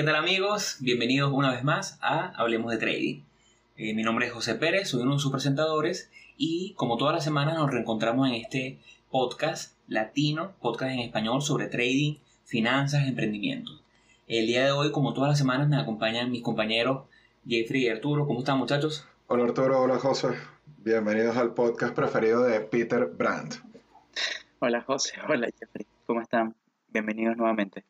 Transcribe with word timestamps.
¿qué 0.00 0.06
tal 0.06 0.16
amigos? 0.16 0.78
Bienvenidos 0.80 1.30
una 1.30 1.52
vez 1.52 1.62
más 1.62 1.98
a 2.00 2.32
Hablemos 2.40 2.70
de 2.70 2.78
Trading. 2.78 3.20
Eh, 3.76 3.92
mi 3.92 4.02
nombre 4.02 4.24
es 4.24 4.32
José 4.32 4.54
Pérez, 4.54 4.88
soy 4.88 5.02
uno 5.02 5.16
de 5.16 5.18
sus 5.20 5.30
presentadores 5.30 6.10
y 6.38 6.72
como 6.72 6.96
todas 6.96 7.14
las 7.14 7.22
semanas 7.22 7.58
nos 7.58 7.70
reencontramos 7.70 8.26
en 8.26 8.36
este 8.36 8.78
podcast 9.10 9.76
latino, 9.88 10.52
podcast 10.62 10.92
en 10.92 11.00
español 11.00 11.42
sobre 11.42 11.66
trading, 11.66 12.14
finanzas, 12.46 13.06
emprendimiento. 13.06 13.72
El 14.26 14.46
día 14.46 14.64
de 14.64 14.70
hoy, 14.70 14.90
como 14.90 15.12
todas 15.12 15.28
las 15.28 15.38
semanas, 15.38 15.68
me 15.68 15.76
acompañan 15.76 16.30
mis 16.30 16.42
compañeros 16.42 17.02
Jeffrey 17.46 17.82
y 17.82 17.88
Arturo. 17.90 18.26
¿Cómo 18.26 18.38
están 18.38 18.56
muchachos? 18.56 19.06
Hola 19.26 19.44
Arturo, 19.44 19.82
hola 19.82 19.98
José. 19.98 20.28
Bienvenidos 20.78 21.36
al 21.36 21.52
podcast 21.52 21.94
preferido 21.94 22.44
de 22.44 22.60
Peter 22.60 23.04
Brandt. 23.04 23.56
Hola 24.60 24.80
José, 24.80 25.16
hola 25.28 25.50
Jeffrey. 25.58 25.86
¿Cómo 26.06 26.22
están? 26.22 26.54
Bienvenidos 26.88 27.36
nuevamente. 27.36 27.84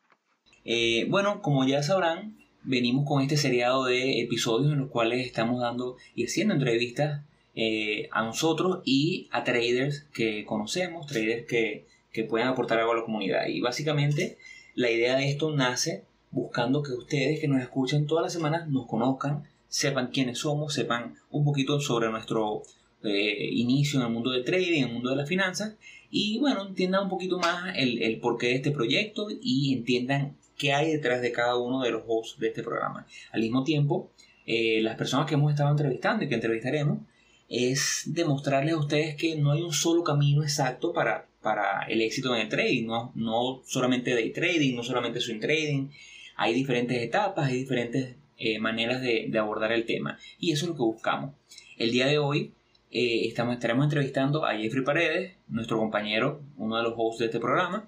Eh, 0.65 1.05
bueno, 1.09 1.41
como 1.41 1.65
ya 1.65 1.83
sabrán, 1.83 2.37
venimos 2.63 3.05
con 3.07 3.21
este 3.21 3.37
seriado 3.37 3.85
de 3.85 4.21
episodios 4.21 4.73
en 4.73 4.79
los 4.79 4.89
cuales 4.89 5.25
estamos 5.25 5.61
dando 5.61 5.97
y 6.15 6.25
haciendo 6.25 6.53
entrevistas 6.53 7.23
eh, 7.55 8.07
a 8.11 8.23
nosotros 8.23 8.81
y 8.85 9.27
a 9.31 9.43
traders 9.43 10.05
que 10.13 10.45
conocemos, 10.45 11.07
traders 11.07 11.45
que, 11.47 11.85
que 12.11 12.23
pueden 12.23 12.47
aportar 12.47 12.79
algo 12.79 12.93
a 12.93 12.97
la 12.97 13.03
comunidad. 13.03 13.47
Y 13.47 13.61
básicamente 13.61 14.37
la 14.75 14.89
idea 14.89 15.17
de 15.17 15.29
esto 15.29 15.51
nace 15.51 16.05
buscando 16.29 16.81
que 16.81 16.93
ustedes 16.93 17.39
que 17.39 17.47
nos 17.47 17.61
escuchan 17.61 18.07
todas 18.07 18.23
las 18.23 18.33
semanas 18.33 18.69
nos 18.69 18.87
conozcan, 18.87 19.43
sepan 19.67 20.07
quiénes 20.07 20.39
somos, 20.39 20.73
sepan 20.73 21.15
un 21.29 21.43
poquito 21.43 21.79
sobre 21.79 22.09
nuestro 22.09 22.63
eh, 23.03 23.49
inicio 23.51 23.99
en 23.99 24.05
el 24.05 24.13
mundo 24.13 24.31
del 24.31 24.45
trading, 24.45 24.83
en 24.83 24.87
el 24.87 24.93
mundo 24.93 25.09
de 25.09 25.15
las 25.17 25.27
finanzas 25.27 25.75
y 26.11 26.37
bueno, 26.39 26.67
entiendan 26.67 27.03
un 27.03 27.09
poquito 27.09 27.39
más 27.39 27.75
el, 27.77 28.01
el 28.03 28.19
porqué 28.19 28.47
de 28.47 28.55
este 28.55 28.71
proyecto 28.71 29.27
y 29.41 29.73
entiendan 29.73 30.37
qué 30.57 30.73
hay 30.73 30.91
detrás 30.91 31.21
de 31.21 31.31
cada 31.31 31.57
uno 31.57 31.81
de 31.81 31.91
los 31.91 32.03
hosts 32.05 32.37
de 32.37 32.49
este 32.49 32.61
programa. 32.61 33.07
Al 33.31 33.41
mismo 33.41 33.63
tiempo, 33.63 34.11
eh, 34.45 34.81
las 34.81 34.97
personas 34.97 35.25
que 35.25 35.35
hemos 35.35 35.51
estado 35.51 35.71
entrevistando 35.71 36.23
y 36.23 36.29
que 36.29 36.35
entrevistaremos, 36.35 36.99
es 37.47 38.03
demostrarles 38.05 38.73
a 38.73 38.77
ustedes 38.77 39.15
que 39.15 39.35
no 39.35 39.51
hay 39.51 39.61
un 39.61 39.73
solo 39.73 40.03
camino 40.03 40.41
exacto 40.41 40.93
para, 40.93 41.27
para 41.41 41.83
el 41.89 42.01
éxito 42.01 42.33
en 42.33 42.41
el 42.41 42.49
trading, 42.49 42.85
no, 42.85 43.11
no 43.15 43.61
solamente 43.65 44.13
day 44.13 44.31
trading, 44.31 44.75
no 44.75 44.83
solamente 44.83 45.19
swing 45.19 45.39
trading, 45.39 45.89
hay 46.37 46.53
diferentes 46.53 46.97
etapas, 47.01 47.49
hay 47.49 47.57
diferentes 47.57 48.15
eh, 48.37 48.57
maneras 48.59 49.01
de, 49.01 49.27
de, 49.29 49.37
abordar 49.37 49.73
el 49.73 49.85
tema 49.85 50.17
y 50.39 50.51
eso 50.51 50.65
es 50.65 50.69
lo 50.69 50.75
que 50.75 50.83
buscamos. 50.83 51.35
El 51.77 51.91
día 51.91 52.07
de 52.07 52.19
hoy 52.19 52.53
eh, 52.91 53.27
estaremos 53.27 53.85
entrevistando 53.85 54.45
a 54.45 54.55
Jeffrey 54.55 54.83
Paredes, 54.83 55.35
nuestro 55.47 55.77
compañero, 55.77 56.41
uno 56.57 56.77
de 56.77 56.83
los 56.83 56.93
hosts 56.97 57.19
de 57.19 57.25
este 57.25 57.39
programa, 57.39 57.87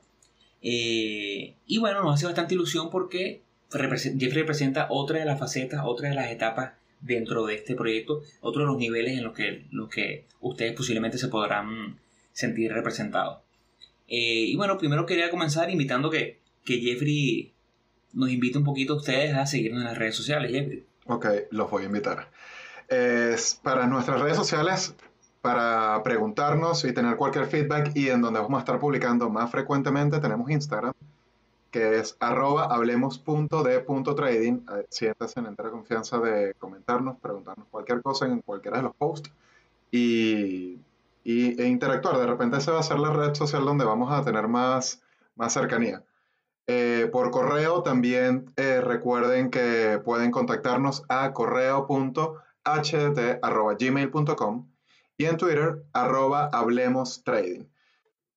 eh, 0.62 1.56
y 1.68 1.78
bueno, 1.78 2.02
nos 2.02 2.16
hace 2.16 2.26
bastante 2.26 2.56
ilusión 2.56 2.90
porque 2.90 3.42
Jeffrey 3.70 4.44
representa 4.44 4.88
otra 4.90 5.20
de 5.20 5.26
las 5.26 5.38
facetas, 5.38 5.82
otra 5.84 6.10
de 6.10 6.16
las 6.16 6.32
etapas 6.32 6.74
dentro 7.02 7.46
de 7.46 7.56
este 7.56 7.76
proyecto, 7.76 8.22
otro 8.40 8.62
de 8.62 8.68
los 8.68 8.78
niveles 8.78 9.18
en 9.18 9.26
los 9.26 9.34
que, 9.34 9.66
los 9.72 9.90
que 9.90 10.26
ustedes 10.40 10.74
posiblemente 10.74 11.18
se 11.18 11.28
podrán 11.28 12.00
sentir 12.32 12.72
representados. 12.72 13.40
Eh, 14.08 14.46
y 14.48 14.56
bueno, 14.56 14.78
primero 14.78 15.06
quería 15.06 15.30
comenzar 15.30 15.70
invitando 15.70 16.10
que, 16.10 16.40
que 16.64 16.80
Jeffrey 16.80 17.52
nos 18.14 18.30
invite 18.30 18.58
un 18.58 18.64
poquito 18.64 18.96
ustedes 18.96 19.36
a 19.36 19.46
seguirnos 19.46 19.82
en 19.82 19.88
las 19.88 19.98
redes 19.98 20.16
sociales, 20.16 20.52
Jeffrey. 20.52 20.86
Ok, 21.08 21.26
los 21.52 21.70
voy 21.70 21.84
a 21.84 21.88
invitar. 21.88 22.30
Es, 22.94 23.56
para 23.64 23.88
nuestras 23.88 24.22
redes 24.22 24.38
sociales 24.38 24.96
para 25.42 26.02
preguntarnos 26.04 26.86
y 26.86 26.94
tener 26.94 27.18
cualquier 27.18 27.48
feedback 27.48 27.92
y 27.96 28.10
en 28.10 28.22
donde 28.22 28.40
vamos 28.40 28.58
a 28.58 28.60
estar 28.60 28.80
publicando 28.80 29.30
más 29.30 29.50
frecuentemente 29.50 30.20
tenemos 30.20 30.50
Instagram, 30.50 30.94
que 31.72 31.98
es 31.98 32.16
arroba 32.20 32.66
hablemos.de.trading. 32.66 34.54
Eh, 34.54 34.86
siéntase 34.90 35.40
en 35.40 35.48
entera 35.48 35.72
confianza 35.72 36.20
de 36.20 36.54
comentarnos, 36.60 37.18
preguntarnos 37.18 37.68
cualquier 37.70 38.04
cosa 38.04 38.28
en 38.28 38.42
cualquiera 38.42 38.78
de 38.78 38.84
los 38.84 38.96
posts 38.96 39.32
y, 39.92 40.78
y, 41.24 41.62
e 41.62 41.68
interactuar. 41.68 42.20
De 42.20 42.28
repente 42.28 42.58
esa 42.58 42.72
va 42.74 42.80
a 42.80 42.84
ser 42.84 43.00
la 43.00 43.12
red 43.12 43.34
social 43.34 43.66
donde 43.66 43.86
vamos 43.86 44.12
a 44.12 44.24
tener 44.24 44.48
más, 44.48 45.02
más 45.36 45.52
cercanía. 45.52 46.04
Eh, 46.68 47.10
por 47.12 47.32
correo 47.32 47.82
también 47.82 48.54
eh, 48.56 48.80
recuerden 48.82 49.50
que 49.50 50.00
pueden 50.06 50.32
contactarnos 50.32 51.04
a 51.10 51.34
correo.htt.gmail.com 52.64 54.70
y 55.18 55.26
en 55.26 55.38
Twitter, 55.38 55.84
arroba 55.94 56.50
Hablemos 56.52 57.24
Trading. 57.24 57.66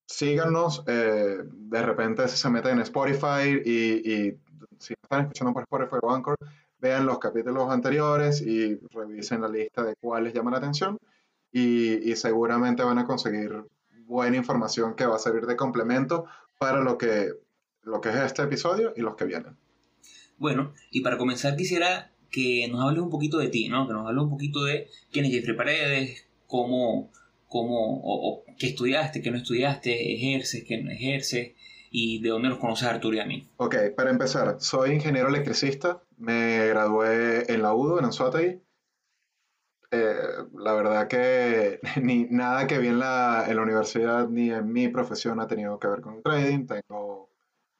Síganos, 0.05 0.83
eh, 0.87 1.39
de 1.43 1.81
repente 1.81 2.27
si 2.27 2.37
se 2.37 2.49
meten 2.49 2.73
en 2.73 2.81
Spotify 2.81 3.61
y, 3.65 4.11
y 4.11 4.39
si 4.79 4.93
están 4.93 5.21
escuchando 5.21 5.53
por 5.53 5.63
Spotify 5.63 5.97
o 6.01 6.11
Anchor, 6.11 6.37
vean 6.79 7.05
los 7.05 7.19
capítulos 7.19 7.69
anteriores 7.69 8.41
y 8.41 8.79
revisen 8.91 9.41
la 9.41 9.49
lista 9.49 9.83
de 9.83 9.95
cuáles 9.95 10.33
llaman 10.33 10.53
la 10.53 10.59
atención 10.59 10.97
y, 11.51 12.09
y, 12.09 12.15
seguramente 12.15 12.83
van 12.83 12.99
a 12.99 13.05
conseguir 13.05 13.65
buena 14.05 14.37
información 14.37 14.95
que 14.95 15.05
va 15.05 15.15
a 15.15 15.19
servir 15.19 15.45
de 15.45 15.55
complemento 15.55 16.25
para 16.59 16.81
lo 16.81 16.97
que, 16.97 17.31
lo 17.83 17.99
que 17.99 18.09
es 18.09 18.15
este 18.15 18.43
episodio 18.43 18.93
y 18.95 19.01
los 19.01 19.15
que 19.15 19.25
vienen. 19.25 19.57
Bueno, 20.37 20.73
y 20.91 21.01
para 21.01 21.17
comenzar 21.17 21.55
quisiera 21.55 22.11
que 22.37 22.67
nos 22.67 22.83
hables 22.83 23.01
un 23.01 23.09
poquito 23.09 23.39
de 23.39 23.47
ti, 23.47 23.67
¿no? 23.67 23.87
Que 23.87 23.93
nos 23.93 24.05
hables 24.05 24.23
un 24.25 24.29
poquito 24.29 24.63
de 24.63 24.87
quién 25.11 25.25
es 25.25 25.31
Jeffrey 25.31 25.57
Paredes, 25.57 26.27
cómo, 26.45 27.11
cómo 27.47 27.99
o, 28.01 28.29
o, 28.29 28.43
qué 28.59 28.67
estudiaste, 28.67 29.23
qué 29.23 29.31
no 29.31 29.37
estudiaste, 29.37 30.13
ejerces, 30.13 30.63
qué 30.67 30.77
no 30.77 30.91
ejerces 30.91 31.53
y 31.89 32.21
de 32.21 32.29
dónde 32.29 32.49
los 32.49 32.59
conoces 32.59 32.87
Arturo 32.87 33.15
y 33.15 33.19
a 33.21 33.25
mí. 33.25 33.49
Ok, 33.57 33.75
para 33.95 34.11
empezar, 34.11 34.57
soy 34.59 34.91
ingeniero 34.91 35.29
electricista, 35.29 36.03
me 36.17 36.67
gradué 36.67 37.51
en 37.51 37.63
la 37.63 37.73
UDO, 37.73 37.97
en 37.97 38.05
Anzuategui. 38.05 38.61
Eh, 39.89 40.13
la 40.59 40.73
verdad 40.73 41.07
que 41.07 41.79
ni 42.03 42.25
nada 42.25 42.67
que 42.67 42.77
vi 42.77 42.89
en 42.89 42.99
la, 42.99 43.45
en 43.47 43.55
la 43.55 43.63
universidad 43.63 44.29
ni 44.29 44.51
en 44.51 44.71
mi 44.71 44.89
profesión 44.89 45.39
ha 45.39 45.47
tenido 45.47 45.79
que 45.79 45.87
ver 45.87 46.01
con 46.01 46.17
el 46.17 46.21
trading. 46.21 46.67
Tengo 46.67 47.31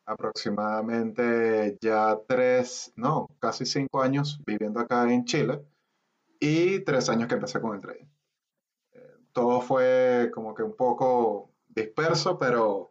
aproximadamente 0.07 1.77
ya 1.79 2.17
tres, 2.27 2.91
no, 2.95 3.29
casi 3.39 3.65
cinco 3.65 4.01
años 4.01 4.41
viviendo 4.45 4.79
acá 4.79 5.11
en 5.13 5.25
Chile 5.25 5.61
y 6.39 6.79
tres 6.79 7.09
años 7.09 7.27
que 7.27 7.35
empecé 7.35 7.61
con 7.61 7.75
el 7.75 7.81
trading 7.81 8.07
todo 9.37 9.61
fue 9.61 10.31
como 10.33 10.55
que 10.55 10.63
un 10.63 10.75
poco 10.75 11.51
disperso, 11.69 12.39
pero, 12.39 12.89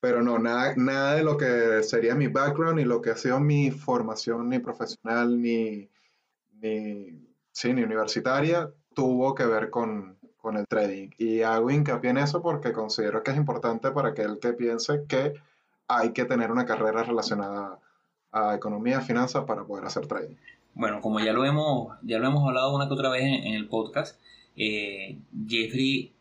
pero 0.00 0.20
no, 0.20 0.36
nada, 0.40 0.74
nada 0.76 1.14
de 1.14 1.22
lo 1.22 1.36
que 1.36 1.84
sería 1.84 2.16
mi 2.16 2.26
background, 2.26 2.78
ni 2.78 2.84
lo 2.84 3.00
que 3.00 3.10
ha 3.10 3.16
sido 3.16 3.38
mi 3.38 3.70
formación, 3.70 4.48
ni 4.48 4.58
profesional, 4.58 5.40
ni, 5.40 5.88
ni, 6.54 7.24
sí, 7.52 7.72
ni 7.72 7.84
universitaria, 7.84 8.68
tuvo 8.96 9.32
que 9.32 9.46
ver 9.46 9.70
con, 9.70 10.18
con 10.38 10.56
el 10.56 10.66
trading. 10.66 11.10
Y 11.18 11.42
hago 11.42 11.70
hincapié 11.70 12.10
en 12.10 12.18
eso 12.18 12.42
porque 12.42 12.72
considero 12.72 13.22
que 13.22 13.30
es 13.30 13.36
importante 13.36 13.92
para 13.92 14.08
aquel 14.08 14.40
que 14.40 14.54
piense 14.54 15.04
que 15.06 15.34
hay 15.90 16.12
que 16.12 16.24
tener 16.24 16.50
una 16.50 16.66
carrera 16.66 17.02
relacionada 17.02 17.78
a 18.32 18.54
economía, 18.54 19.00
finanzas 19.00 19.44
para 19.44 19.64
poder 19.64 19.84
hacer 19.84 20.06
trading. 20.06 20.36
Bueno, 20.74 21.00
como 21.00 21.18
ya 21.20 21.32
lo 21.32 21.44
hemos, 21.44 21.96
ya 22.02 22.18
lo 22.18 22.28
hemos 22.28 22.46
hablado 22.46 22.74
una 22.74 22.86
que 22.86 22.94
otra 22.94 23.10
vez 23.10 23.24
en, 23.24 23.46
en 23.46 23.54
el 23.54 23.68
podcast, 23.68 24.20
eh, 24.56 25.18
Jeffrey 25.48 26.12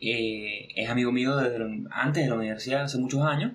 eh, 0.00 0.68
es 0.74 0.90
amigo 0.90 1.12
mío 1.12 1.36
desde 1.36 1.84
antes 1.90 2.24
de 2.24 2.28
la 2.28 2.34
universidad, 2.34 2.82
hace 2.82 2.98
muchos 2.98 3.22
años. 3.22 3.52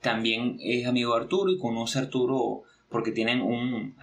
También 0.00 0.58
es 0.60 0.86
amigo 0.86 1.14
de 1.14 1.22
Arturo 1.22 1.50
y 1.50 1.58
conoce 1.58 1.98
a 1.98 2.02
Arturo 2.02 2.62
porque 2.88 3.10
tienen 3.10 3.42
un, 3.42 3.96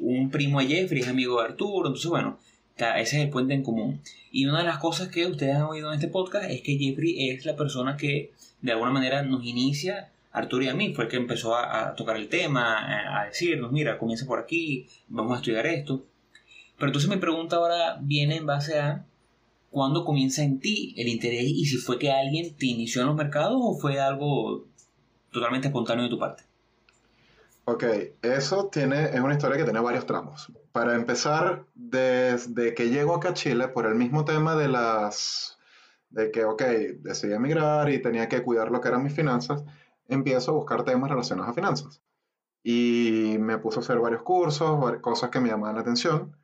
un 0.00 0.30
primo 0.30 0.60
de 0.60 0.66
Jeffrey, 0.66 1.02
es 1.02 1.08
amigo 1.08 1.38
de 1.38 1.48
Arturo. 1.48 1.88
Entonces, 1.88 2.10
bueno, 2.10 2.38
ese 2.76 3.18
es 3.18 3.24
el 3.24 3.30
puente 3.30 3.52
en 3.52 3.62
común. 3.62 4.00
Y 4.32 4.46
una 4.46 4.60
de 4.60 4.64
las 4.64 4.78
cosas 4.78 5.08
que 5.08 5.26
ustedes 5.26 5.56
han 5.56 5.62
oído 5.62 5.88
en 5.88 5.94
este 5.94 6.08
podcast 6.08 6.50
es 6.50 6.62
que 6.62 6.78
Jeffrey 6.78 7.28
es 7.28 7.44
la 7.44 7.54
persona 7.54 7.96
que 7.96 8.32
de 8.62 8.72
alguna 8.72 8.90
manera 8.90 9.22
nos 9.22 9.44
inicia 9.44 10.10
Arturo 10.34 10.64
y 10.64 10.68
a 10.68 10.74
mí, 10.74 10.92
fue 10.92 11.08
que 11.08 11.16
empezó 11.16 11.56
a, 11.56 11.94
tocar 11.94 12.16
el 12.16 12.28
tema, 12.28 12.78
a, 12.78 13.22
a, 13.22 13.26
decirnos, 13.26 13.72
mira, 13.72 13.98
comienza 13.98 14.26
por 14.26 14.40
aquí, 14.40 14.86
vamos 15.08 15.32
a 15.32 15.36
estudiar 15.36 15.66
esto. 15.66 16.04
Pero 16.76 16.88
entonces 16.88 17.08
mi 17.08 17.16
pregunta 17.16 17.56
ahora 17.56 17.98
viene 18.02 18.36
en 18.36 18.46
base 18.46 18.78
a 18.78 19.06
cuándo 19.70 20.04
comienza 20.04 20.42
en 20.42 20.58
ti 20.58 20.92
el 20.96 21.08
interés 21.08 21.44
y 21.44 21.64
si 21.66 21.76
fue 21.76 21.98
que 21.98 22.10
alguien 22.10 22.54
te 22.56 22.66
inició 22.66 23.00
en 23.02 23.08
los 23.08 23.16
mercados 23.16 23.56
o 23.56 23.78
fue 23.78 24.00
algo 24.00 24.66
totalmente 25.30 25.68
espontáneo 25.68 26.04
de 26.04 26.10
tu 26.10 26.18
parte. 26.18 26.42
Ok, 27.66 27.84
eso 28.22 28.68
tiene, 28.68 29.04
es 29.04 29.20
una 29.20 29.34
historia 29.34 29.56
que 29.56 29.64
tiene 29.64 29.80
varios 29.80 30.04
tramos. 30.04 30.52
Para 30.72 30.94
empezar, 30.96 31.64
desde 31.74 32.74
que 32.74 32.90
llego 32.90 33.14
acá 33.14 33.30
a 33.30 33.34
Chile, 33.34 33.68
por 33.68 33.86
el 33.86 33.94
mismo 33.94 34.24
tema 34.24 34.54
de 34.54 34.68
las, 34.68 35.58
de 36.10 36.30
que, 36.30 36.44
ok, 36.44 36.62
decidí 37.00 37.32
emigrar 37.32 37.88
y 37.90 38.02
tenía 38.02 38.28
que 38.28 38.42
cuidar 38.42 38.70
lo 38.70 38.80
que 38.80 38.88
eran 38.88 39.02
mis 39.02 39.14
finanzas, 39.14 39.64
empiezo 40.08 40.50
a 40.50 40.54
buscar 40.54 40.84
temas 40.84 41.10
relacionados 41.10 41.50
a 41.50 41.54
finanzas. 41.54 42.02
Y 42.62 43.36
me 43.40 43.58
puse 43.58 43.78
a 43.78 43.82
hacer 43.82 43.98
varios 43.98 44.22
cursos, 44.22 45.00
cosas 45.00 45.30
que 45.30 45.40
me 45.40 45.48
llamaban 45.48 45.76
la 45.76 45.82
atención 45.82 46.34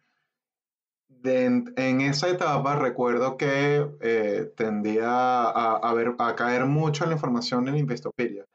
de, 1.22 1.44
en 1.76 2.00
esa 2.00 2.28
etapa 2.28 2.76
recuerdo 2.76 3.36
que 3.36 3.86
eh, 4.00 4.52
tendía 4.56 5.08
a, 5.08 5.76
a, 5.76 5.94
ver, 5.94 6.14
a, 6.18 6.34
caer 6.34 6.66
mucho 6.66 7.04
en 7.04 7.10
la 7.10 7.16
información 7.16 7.68
en 7.68 7.76
Investopedia. 7.76 8.46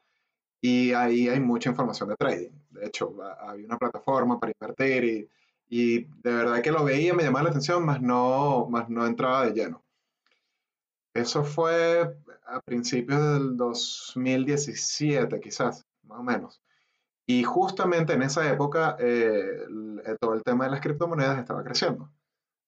y 0.60 0.92
ahí 0.92 1.28
hay 1.28 1.40
mucha 1.40 1.70
información 1.70 2.08
de 2.10 2.16
trading. 2.16 2.50
De 2.70 2.86
hecho, 2.86 3.14
había 3.40 3.66
una 3.66 3.78
plataforma 3.78 4.40
para 4.40 4.52
invertir 4.58 5.04
y, 5.04 5.30
y 5.68 6.04
de 6.04 6.32
verdad 6.32 6.62
que 6.62 6.72
lo 6.72 6.84
veía, 6.84 7.14
me 7.14 7.22
llamaba 7.24 7.44
la 7.44 7.50
atención, 7.50 7.84
más 7.84 8.00
no, 8.02 8.66
más 8.70 8.88
no 8.88 9.06
entraba 9.06 9.46
de 9.46 9.52
lleno. 9.52 9.84
Eso 11.14 11.44
fue 11.44 12.16
a 12.46 12.60
principios 12.60 13.20
del 13.20 13.56
2017, 13.56 15.40
quizás, 15.40 15.86
más 16.04 16.20
o 16.20 16.22
menos. 16.22 16.62
Y 17.26 17.42
justamente 17.42 18.12
en 18.12 18.22
esa 18.22 18.48
época 18.50 18.96
eh, 19.00 19.66
todo 20.20 20.34
el 20.34 20.42
tema 20.44 20.64
de 20.64 20.70
las 20.70 20.80
criptomonedas 20.80 21.38
estaba 21.38 21.64
creciendo. 21.64 22.10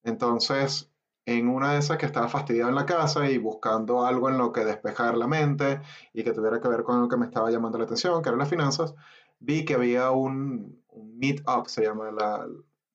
Entonces, 0.03 0.91
en 1.27 1.49
una 1.49 1.75
de 1.75 1.79
esas 1.79 1.99
que 1.99 2.07
estaba 2.07 2.29
fastidiado 2.29 2.71
en 2.71 2.75
la 2.75 2.87
casa 2.87 3.31
y 3.31 3.39
buscando 3.39 4.05
algo 4.05 4.29
en 4.29 4.39
lo 4.39 4.53
que 4.53 4.65
despejar 4.65 5.17
la 5.17 5.27
mente 5.27 5.81
y 6.13 6.25
que 6.25 6.33
tuviera 6.33 6.61
que 6.61 6.69
ver 6.69 6.83
con 6.83 7.01
lo 7.01 7.09
que 7.09 7.17
me 7.17 7.27
estaba 7.27 7.51
llamando 7.51 7.79
la 7.79 7.85
atención, 7.85 8.23
que 8.23 8.31
eran 8.31 8.39
las 8.39 8.49
finanzas, 8.49 8.95
vi 9.39 9.65
que 9.65 9.75
había 9.75 10.11
un, 10.11 10.83
Meetup, 10.97 11.67
se 11.67 11.83
llama 11.83 12.11
la, 12.11 12.47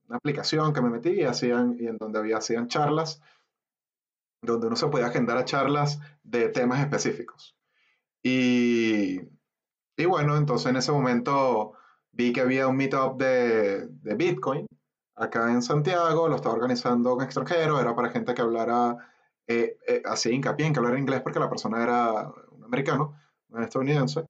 una 0.07 0.17
aplicación 0.17 0.73
que 0.73 0.81
me 0.81 0.89
metí 0.89 1.11
y, 1.11 1.23
hacían, 1.23 1.77
y 1.79 1.87
en 1.87 1.97
donde 1.97 2.19
había, 2.19 2.37
hacían 2.37 2.67
charlas, 2.67 3.21
donde 4.43 4.67
uno 4.67 4.75
se 4.75 4.87
podía 4.87 5.07
agendar 5.07 5.37
a 5.37 5.45
charlas 5.45 5.99
de 6.23 6.49
temas 6.49 6.79
específicos. 6.79 7.55
Y, 8.21 9.19
y 9.97 10.05
bueno, 10.05 10.37
entonces 10.37 10.67
en 10.67 10.77
ese 10.77 10.91
momento 10.91 11.73
vi 12.11 12.31
que 12.31 12.41
había 12.41 12.67
un 12.67 12.77
Meetup 12.77 13.17
de, 13.17 13.87
de 13.87 14.15
Bitcoin 14.15 14.67
acá 15.15 15.51
en 15.51 15.61
Santiago, 15.61 16.27
lo 16.27 16.35
estaba 16.35 16.55
organizando 16.55 17.15
un 17.15 17.23
extranjero, 17.23 17.79
era 17.79 17.95
para 17.95 18.09
gente 18.09 18.33
que 18.33 18.41
hablara, 18.41 18.97
eh, 19.47 19.77
eh, 19.87 20.01
hacía 20.05 20.33
hincapié 20.33 20.65
en 20.65 20.73
que 20.73 20.79
hablara 20.79 20.99
inglés 20.99 21.21
porque 21.21 21.39
la 21.39 21.49
persona 21.49 21.83
era 21.83 22.31
un 22.51 22.63
americano, 22.63 23.15
un 23.49 23.63
estadounidense, 23.63 24.25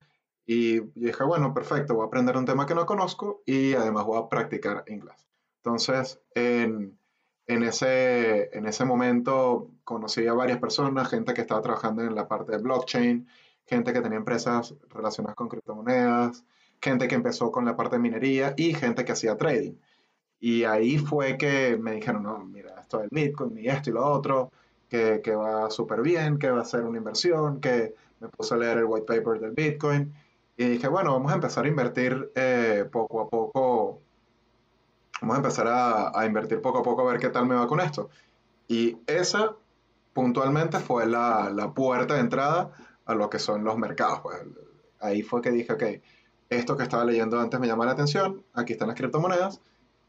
y 0.46 0.82
dije, 1.00 1.24
bueno, 1.24 1.54
perfecto, 1.54 1.96
voy 1.96 2.04
a 2.04 2.08
aprender 2.08 2.36
un 2.36 2.46
tema 2.46 2.66
que 2.66 2.76
no 2.76 2.86
conozco 2.86 3.42
y 3.46 3.74
además 3.74 4.06
voy 4.06 4.20
a 4.20 4.28
practicar 4.28 4.84
inglés. 4.88 5.26
Entonces, 5.64 6.20
en, 6.36 7.00
en, 7.48 7.64
ese, 7.64 8.56
en 8.58 8.66
ese 8.66 8.86
momento 8.86 9.70
conocí 9.84 10.26
a 10.28 10.34
varias 10.34 10.60
personas, 10.60 11.10
gente 11.10 11.34
que 11.34 11.42
estaba 11.42 11.62
trabajando 11.62 12.04
en 12.04 12.16
la 12.16 12.28
parte 12.28 12.54
de 12.54 12.58
blockchain, 12.60 13.28
gente 13.66 13.94
que 13.94 14.02
tenía 14.02 14.18
empresas 14.18 14.76
relacionadas 14.90 15.36
con 15.36 15.50
criptomonedas, 15.50 16.44
gente 16.82 17.08
que 17.08 17.16
empezó 17.16 17.52
con 17.52 17.66
la 17.66 17.76
parte 17.76 17.96
de 17.96 18.02
minería 18.02 18.54
y 18.58 18.74
gente 18.74 19.06
que 19.06 19.14
hacía 19.14 19.38
trading. 19.38 19.76
Y 20.40 20.66
ahí 20.66 20.98
fue 20.98 21.38
que 21.38 21.78
me 21.78 21.94
dijeron, 21.94 22.24
no, 22.24 22.40
mira, 22.46 22.76
esto 22.82 23.00
del 23.00 23.10
Bitcoin 23.12 23.58
y 23.58 23.68
esto 23.70 23.90
y 23.90 23.94
lo 23.94 24.06
otro, 24.06 24.52
que, 24.90 25.22
que 25.24 25.34
va 25.34 25.70
súper 25.72 26.02
bien, 26.02 26.38
que 26.38 26.52
va 26.52 26.62
a 26.62 26.66
ser 26.66 26.84
una 26.84 26.98
inversión, 26.98 27.62
que 27.62 27.96
me 28.20 28.28
puse 28.28 28.54
a 28.54 28.58
leer 28.58 28.80
el 28.80 28.86
white 28.86 29.06
paper 29.06 29.40
del 29.40 29.52
Bitcoin. 29.52 30.14
Y 30.58 30.66
dije, 30.66 30.88
bueno, 30.88 31.14
vamos 31.14 31.32
a 31.32 31.36
empezar 31.36 31.66
a 31.66 31.70
invertir 31.70 32.32
eh, 32.36 32.86
poco 32.92 33.22
a 33.22 33.30
poco, 33.30 34.03
vamos 35.24 35.36
a 35.36 35.40
empezar 35.40 35.68
a, 35.68 36.20
a, 36.20 36.26
invertir 36.26 36.62
poco 36.62 36.80
a 36.80 36.84
poco 36.84 37.02
a 37.02 37.12
ver 37.12 37.20
qué 37.20 37.30
tal 37.30 37.46
me 37.46 37.56
va 37.56 37.68
con 37.68 37.80
esto. 37.80 38.10
Y 38.68 38.98
esa 39.08 39.56
puntualmente 40.14 40.80
fue 40.80 41.06
la, 41.06 41.50
la 41.50 41.74
puerta 41.74 42.16
de 42.16 42.20
entrada 42.20 42.72
a 43.06 43.16
lo 43.16 43.30
que 43.30 43.40
son 43.40 43.64
los 43.64 43.78
mercados. 43.78 44.20
Pues. 44.22 44.38
Ahí 45.00 45.22
fue 45.22 45.42
que 45.42 45.52
dije, 45.52 45.74
ok, 45.74 45.84
esto 46.50 46.78
que 46.78 46.84
estaba 46.84 47.06
leyendo 47.06 47.40
antes 47.40 47.60
me 47.60 47.68
llama 47.68 47.86
la 47.86 47.92
atención, 47.92 48.44
aquí 48.54 48.74
están 48.74 48.90
las 48.90 48.98
criptomonedas, 48.98 49.62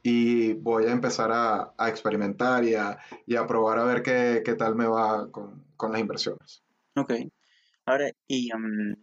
y 0.02 0.52
voy 0.54 0.84
a 0.86 0.92
empezar 0.92 1.32
a, 1.32 1.72
a 1.78 1.88
experimentar 1.88 2.64
y 2.64 2.74
a, 2.74 2.98
y 3.26 3.36
a, 3.36 3.46
probar 3.46 3.78
a 3.78 3.84
ver 3.84 4.02
qué, 4.02 4.42
qué 4.44 4.54
tal 4.54 4.74
me 4.74 4.86
va 4.86 5.30
con, 5.30 5.64
con, 5.76 5.92
las 5.92 6.00
inversiones. 6.00 6.62
Ok. 6.96 7.12
Ahora, 7.86 8.10
¿y 8.26 8.52
um, 8.52 8.94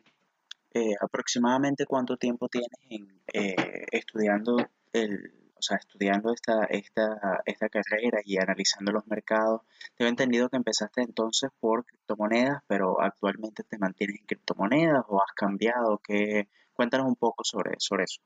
eh, 0.73 0.93
aproximadamente 1.01 1.85
cuánto 1.85 2.17
tiempo 2.17 2.47
tienes 2.47 2.69
en, 2.89 3.21
eh, 3.33 3.85
estudiando 3.91 4.57
el, 4.93 5.33
o 5.61 5.63
sea, 5.63 5.77
estudiando 5.77 6.33
esta, 6.33 6.65
esta, 6.65 7.41
esta 7.45 7.69
carrera 7.69 8.19
y 8.25 8.37
analizando 8.37 8.91
los 8.91 9.05
mercados? 9.07 9.61
Tengo 9.95 10.09
entendido 10.09 10.49
que 10.49 10.57
empezaste 10.57 11.01
entonces 11.01 11.51
por 11.59 11.85
criptomonedas, 11.85 12.63
pero 12.67 12.99
actualmente 12.99 13.63
te 13.63 13.77
mantienes 13.77 14.19
en 14.19 14.25
criptomonedas 14.25 15.05
o 15.07 15.21
has 15.21 15.31
cambiado. 15.35 16.01
¿Qué? 16.03 16.49
Cuéntanos 16.73 17.07
un 17.07 17.15
poco 17.15 17.43
sobre, 17.43 17.75
sobre 17.77 18.05
eso. 18.05 18.21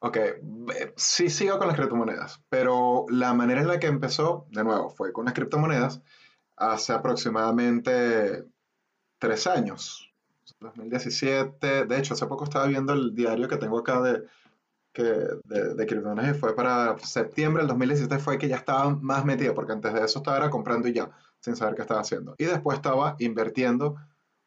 Ok, 0.00 0.18
sí 0.96 1.30
sigo 1.30 1.58
con 1.58 1.66
las 1.66 1.76
criptomonedas, 1.76 2.42
pero 2.50 3.06
la 3.08 3.32
manera 3.32 3.62
en 3.62 3.68
la 3.68 3.80
que 3.80 3.86
empezó, 3.86 4.46
de 4.50 4.62
nuevo, 4.62 4.90
fue 4.90 5.14
con 5.14 5.24
las 5.24 5.32
criptomonedas 5.32 6.02
hace 6.56 6.92
aproximadamente 6.92 8.44
tres 9.18 9.46
años, 9.46 10.12
2017. 10.60 11.86
De 11.86 11.98
hecho, 11.98 12.12
hace 12.12 12.26
poco 12.26 12.44
estaba 12.44 12.66
viendo 12.66 12.92
el 12.92 13.14
diario 13.14 13.48
que 13.48 13.56
tengo 13.56 13.78
acá 13.78 14.02
de, 14.02 14.24
que, 14.94 15.02
de, 15.02 15.74
de 15.74 15.86
criptomonedas 15.86 16.38
fue 16.38 16.54
para 16.54 16.96
septiembre 17.00 17.62
del 17.62 17.68
2017 17.68 18.18
fue 18.20 18.38
que 18.38 18.48
ya 18.48 18.56
estaba 18.56 18.90
más 18.90 19.24
metido, 19.24 19.52
porque 19.52 19.72
antes 19.72 19.92
de 19.92 20.04
eso 20.04 20.20
estaba 20.20 20.48
comprando 20.48 20.88
y 20.88 20.94
ya, 20.94 21.10
sin 21.40 21.56
saber 21.56 21.74
qué 21.74 21.82
estaba 21.82 22.00
haciendo. 22.00 22.34
Y 22.38 22.44
después 22.44 22.76
estaba 22.76 23.16
invirtiendo 23.18 23.96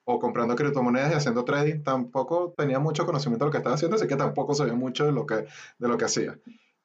o 0.05 0.19
comprando 0.19 0.55
criptomonedas 0.55 1.11
y 1.11 1.15
haciendo 1.15 1.43
trading, 1.43 1.83
tampoco 1.83 2.53
tenía 2.57 2.79
mucho 2.79 3.05
conocimiento 3.05 3.43
de 3.43 3.49
lo 3.49 3.51
que 3.51 3.57
estaba 3.57 3.75
haciendo, 3.75 3.97
así 3.97 4.07
que 4.07 4.15
tampoco 4.15 4.55
sabía 4.55 4.73
mucho 4.73 5.05
de 5.05 5.11
lo 5.11 5.25
que, 5.25 5.45
de 5.77 5.87
lo 5.87 5.97
que 5.97 6.05
hacía. 6.05 6.39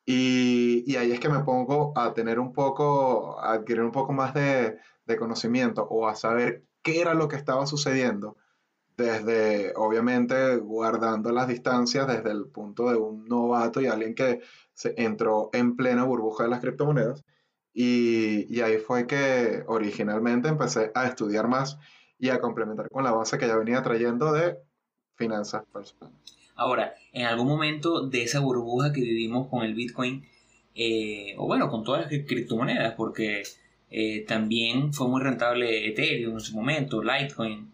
Y, 0.05 0.83
y 0.85 0.97
ahí 0.97 1.13
es 1.13 1.21
que 1.21 1.29
me 1.29 1.45
pongo 1.45 1.97
a 1.97 2.13
tener 2.15 2.41
un 2.41 2.53
poco, 2.53 3.41
a 3.41 3.53
adquirir 3.53 3.83
un 3.83 3.93
poco 3.93 4.13
más 4.13 4.35
de, 4.35 4.77
de 5.07 5.17
conocimiento 5.17 5.87
o 5.89 6.09
a 6.09 6.17
saber 6.17 6.65
qué 6.83 7.01
era 7.01 7.15
lo 7.15 7.29
que 7.29 7.37
estaba 7.37 7.65
sucediendo 7.69 8.37
desde, 9.03 9.73
obviamente, 9.77 10.57
guardando 10.57 11.33
las 11.33 11.49
distancias 11.49 12.07
desde 12.07 12.31
el 12.31 12.47
punto 12.47 12.91
de 12.91 12.97
un 12.97 13.27
novato 13.27 13.81
y 13.81 13.87
alguien 13.87 14.15
que 14.15 14.41
se 14.73 14.95
entró 14.97 15.51
en 15.53 15.77
plena 15.77 16.05
burbuja 16.05 16.45
de 16.45 16.51
las 16.51 16.61
criptomonedas. 16.61 17.25
Y, 17.75 18.47
y 18.55 18.61
ahí 18.61 18.79
fue 18.79 19.07
que 19.07 19.65
originalmente 19.67 20.49
empecé 20.49 20.93
a 20.95 21.07
estudiar 21.07 21.49
más 21.49 21.79
y 22.19 22.29
a 22.29 22.41
complementar 22.41 22.89
con 22.91 23.03
la 23.03 23.13
base 23.13 23.39
que 23.39 23.47
ya 23.47 23.57
venía 23.57 23.83
trayendo 23.83 24.33
de 24.33 24.57
finanzas 25.17 25.65
personales. 25.73 26.17
Ahora, 26.55 26.95
en 27.13 27.27
algún 27.27 27.49
momento 27.49 28.07
de 28.07 28.23
esa 28.23 28.41
burbuja 28.41 28.93
que 28.93 29.01
vivimos 29.01 29.49
con 29.49 29.65
el 29.65 29.75
Bitcoin, 29.75 30.25
eh, 30.75 31.35
o 31.39 31.47
bueno, 31.47 31.69
con 31.69 31.83
todas 31.83 32.03
las 32.03 32.27
criptomonedas, 32.27 32.95
porque 32.95 33.43
eh, 33.91 34.25
también 34.27 34.93
fue 34.93 35.09
muy 35.09 35.21
rentable 35.21 35.89
Ethereum 35.89 36.35
en 36.35 36.41
su 36.41 36.55
momento, 36.55 37.03
Litecoin, 37.03 37.72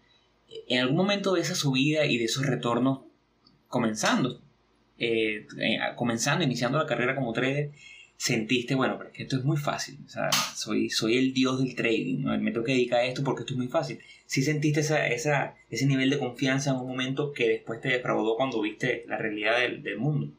en 0.67 0.81
algún 0.81 0.97
momento 0.97 1.35
de 1.35 1.41
esa 1.41 1.55
subida 1.55 2.07
y 2.07 2.19
de 2.19 2.25
esos 2.25 2.47
retornos 2.47 3.01
comenzando, 3.69 4.41
eh, 4.99 5.47
comenzando, 5.97 6.45
iniciando 6.45 6.79
la 6.79 6.87
carrera 6.87 7.15
como 7.15 7.33
trader, 7.33 7.71
sentiste, 8.17 8.75
bueno, 8.75 8.97
pero 8.99 9.13
que 9.13 9.23
esto 9.23 9.37
es 9.37 9.45
muy 9.45 9.57
fácil, 9.57 9.99
o 10.05 10.57
soy, 10.57 10.91
soy 10.91 11.19
el 11.19 11.33
dios 11.33 11.61
del 11.61 11.77
trading, 11.77 12.23
¿no? 12.23 12.39
me 12.39 12.51
tengo 12.51 12.65
que 12.65 12.73
dedicar 12.73 13.01
a 13.01 13.05
esto 13.05 13.23
porque 13.23 13.43
esto 13.43 13.55
es 13.55 13.59
muy 13.59 13.69
fácil. 13.69 14.01
Si 14.27 14.43
sentiste 14.43 14.81
esa, 14.81 15.07
esa, 15.07 15.55
ese 15.71 15.87
nivel 15.87 16.11
de 16.11 16.19
confianza 16.19 16.71
en 16.71 16.77
un 16.77 16.89
momento 16.89 17.33
que 17.33 17.49
después 17.49 17.81
te 17.81 17.91
defraudó 17.91 18.37
cuando 18.37 18.61
viste 18.61 19.05
la 19.07 19.19
realidad 19.19 19.61
del, 19.61 19.83
del 19.83 19.99
mundo. 19.99 20.33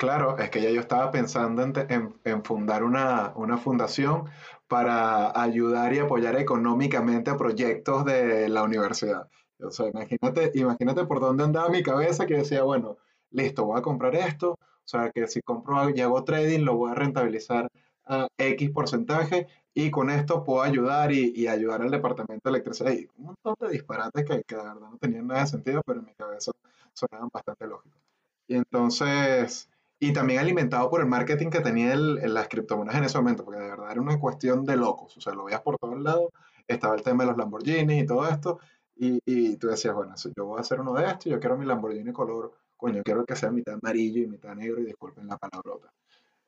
Claro, 0.00 0.38
es 0.38 0.48
que 0.48 0.62
ya 0.62 0.70
yo 0.70 0.80
estaba 0.80 1.10
pensando 1.10 1.62
en, 1.62 2.42
fundar 2.42 2.84
una, 2.84 3.34
una, 3.36 3.58
fundación 3.58 4.30
para 4.66 5.38
ayudar 5.38 5.92
y 5.92 5.98
apoyar 5.98 6.36
económicamente 6.36 7.30
a 7.30 7.36
proyectos 7.36 8.06
de 8.06 8.48
la 8.48 8.62
universidad. 8.62 9.28
O 9.62 9.70
sea, 9.70 9.88
imagínate, 9.88 10.52
imagínate 10.54 11.04
por 11.04 11.20
dónde 11.20 11.44
andaba 11.44 11.68
mi 11.68 11.82
cabeza 11.82 12.24
que 12.24 12.38
decía, 12.38 12.62
bueno, 12.62 12.96
listo, 13.30 13.66
voy 13.66 13.78
a 13.78 13.82
comprar 13.82 14.14
esto, 14.14 14.52
o 14.52 14.58
sea, 14.86 15.10
que 15.10 15.26
si 15.26 15.42
compro 15.42 15.90
y 15.90 16.00
hago 16.00 16.24
trading, 16.24 16.60
lo 16.60 16.76
voy 16.76 16.92
a 16.92 16.94
rentabilizar 16.94 17.68
a 18.06 18.26
X 18.38 18.70
porcentaje 18.70 19.48
y 19.74 19.90
con 19.90 20.08
esto 20.08 20.44
puedo 20.44 20.62
ayudar 20.62 21.12
y, 21.12 21.30
y 21.36 21.46
ayudar 21.46 21.82
al 21.82 21.90
departamento 21.90 22.48
de 22.48 22.56
electricidad. 22.56 22.92
Y 22.92 23.06
un 23.18 23.26
montón 23.26 23.54
de 23.60 23.68
disparates 23.68 24.24
que, 24.24 24.42
que, 24.44 24.56
de 24.56 24.62
verdad 24.62 24.80
no 24.80 24.96
tenían 24.98 25.26
nada 25.26 25.42
de 25.42 25.46
sentido, 25.48 25.82
pero 25.84 26.00
en 26.00 26.06
mi 26.06 26.14
cabeza 26.14 26.52
sonaban 26.94 27.28
bastante 27.30 27.66
lógicos. 27.66 28.00
Y 28.48 28.54
entonces, 28.56 29.68
y 30.00 30.14
también 30.14 30.40
alimentado 30.40 30.88
por 30.88 31.02
el 31.02 31.06
marketing 31.06 31.50
que 31.50 31.60
tenía 31.60 31.92
el, 31.92 32.18
el, 32.22 32.32
las 32.32 32.48
criptomonedas 32.48 32.98
en 32.98 33.04
ese 33.04 33.18
momento, 33.18 33.44
porque 33.44 33.60
de 33.60 33.68
verdad 33.68 33.92
era 33.92 34.00
una 34.00 34.18
cuestión 34.18 34.64
de 34.64 34.76
locos. 34.76 35.16
O 35.16 35.20
sea, 35.20 35.34
lo 35.34 35.44
veías 35.44 35.60
por 35.60 35.78
todos 35.78 36.00
lados, 36.00 36.30
estaba 36.66 36.94
el 36.94 37.02
tema 37.02 37.24
de 37.24 37.30
los 37.30 37.38
Lamborghini 37.38 38.00
y 38.00 38.06
todo 38.06 38.26
esto, 38.26 38.58
y, 38.96 39.20
y 39.26 39.56
tú 39.56 39.68
decías, 39.68 39.94
bueno, 39.94 40.14
yo 40.36 40.46
voy 40.46 40.58
a 40.58 40.62
hacer 40.62 40.80
uno 40.80 40.94
de 40.94 41.04
estos, 41.06 41.26
yo 41.26 41.38
quiero 41.38 41.58
mi 41.58 41.66
Lamborghini 41.66 42.12
color 42.12 42.52
coño, 42.78 43.02
quiero 43.04 43.26
que 43.26 43.36
sea 43.36 43.50
mitad 43.50 43.74
amarillo 43.74 44.22
y 44.22 44.26
mitad 44.26 44.54
negro 44.54 44.80
y 44.80 44.86
disculpen 44.86 45.28
la 45.28 45.36
palabrota. 45.36 45.92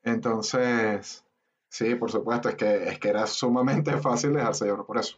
Entonces, 0.01 1.23
sí, 1.69 1.93
por 1.95 2.11
supuesto, 2.11 2.49
es 2.49 2.55
que, 2.55 2.89
es 2.89 2.99
que 2.99 3.09
era 3.09 3.27
sumamente 3.27 3.95
fácil 4.01 4.33
dejarse 4.33 4.65
llevar 4.65 4.85
por 4.85 4.97
eso. 4.97 5.17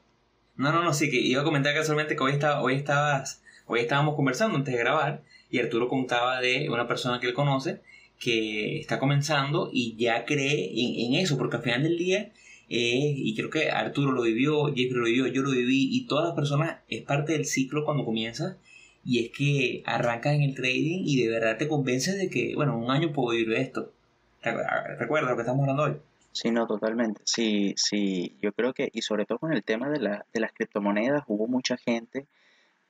No, 0.57 0.73
no, 0.73 0.83
no, 0.83 0.93
sí, 0.93 1.09
que 1.09 1.17
iba 1.17 1.41
a 1.41 1.45
comentar 1.45 1.73
casualmente 1.73 2.15
que 2.15 2.23
hoy, 2.23 2.33
estaba, 2.33 2.61
hoy, 2.61 2.75
estabas, 2.75 3.41
hoy 3.65 3.79
estábamos 3.79 4.15
conversando 4.15 4.57
antes 4.57 4.73
de 4.73 4.79
grabar 4.79 5.23
y 5.49 5.59
Arturo 5.59 5.87
contaba 5.87 6.41
de 6.41 6.69
una 6.69 6.87
persona 6.87 7.19
que 7.19 7.27
él 7.27 7.33
conoce 7.33 7.81
que 8.19 8.79
está 8.79 8.99
comenzando 8.99 9.69
y 9.71 9.95
ya 9.97 10.25
cree 10.25 10.71
en, 10.73 11.13
en 11.13 11.21
eso, 11.21 11.37
porque 11.37 11.57
al 11.57 11.63
final 11.63 11.83
del 11.83 11.97
día, 11.97 12.31
eh, 12.69 13.13
y 13.15 13.35
creo 13.35 13.49
que 13.49 13.69
Arturo 13.69 14.11
lo 14.11 14.23
vivió, 14.23 14.67
Jeffrey 14.67 14.93
lo 14.93 15.05
vivió, 15.05 15.27
yo 15.27 15.41
lo 15.43 15.51
viví, 15.51 15.89
y 15.91 16.05
todas 16.07 16.25
las 16.25 16.35
personas 16.35 16.77
es 16.87 17.03
parte 17.03 17.33
del 17.33 17.45
ciclo 17.45 17.85
cuando 17.85 18.05
comienzas 18.05 18.57
y 19.05 19.23
es 19.23 19.31
que 19.31 19.83
arrancas 19.85 20.33
en 20.33 20.41
el 20.41 20.55
trading 20.55 21.03
y 21.05 21.21
de 21.21 21.29
verdad 21.29 21.57
te 21.57 21.67
convences 21.67 22.17
de 22.17 22.29
que, 22.29 22.55
bueno, 22.55 22.75
un 22.77 22.89
año 22.89 23.13
puedo 23.13 23.37
vivir 23.37 23.53
esto. 23.53 23.93
¿Recuerda 24.41 25.29
lo 25.29 25.35
que 25.35 25.41
estamos 25.41 25.61
hablando 25.61 25.83
hoy? 25.83 25.97
Sí, 26.31 26.51
no, 26.51 26.67
totalmente. 26.67 27.21
Sí, 27.23 27.75
sí, 27.77 28.35
yo 28.41 28.51
creo 28.51 28.73
que, 28.73 28.89
y 28.91 29.03
sobre 29.03 29.25
todo 29.25 29.37
con 29.37 29.53
el 29.53 29.63
tema 29.63 29.89
de, 29.89 29.99
la, 29.99 30.25
de 30.33 30.39
las 30.39 30.51
criptomonedas, 30.51 31.23
hubo 31.27 31.47
mucha 31.47 31.77
gente 31.77 32.25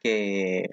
que, 0.01 0.70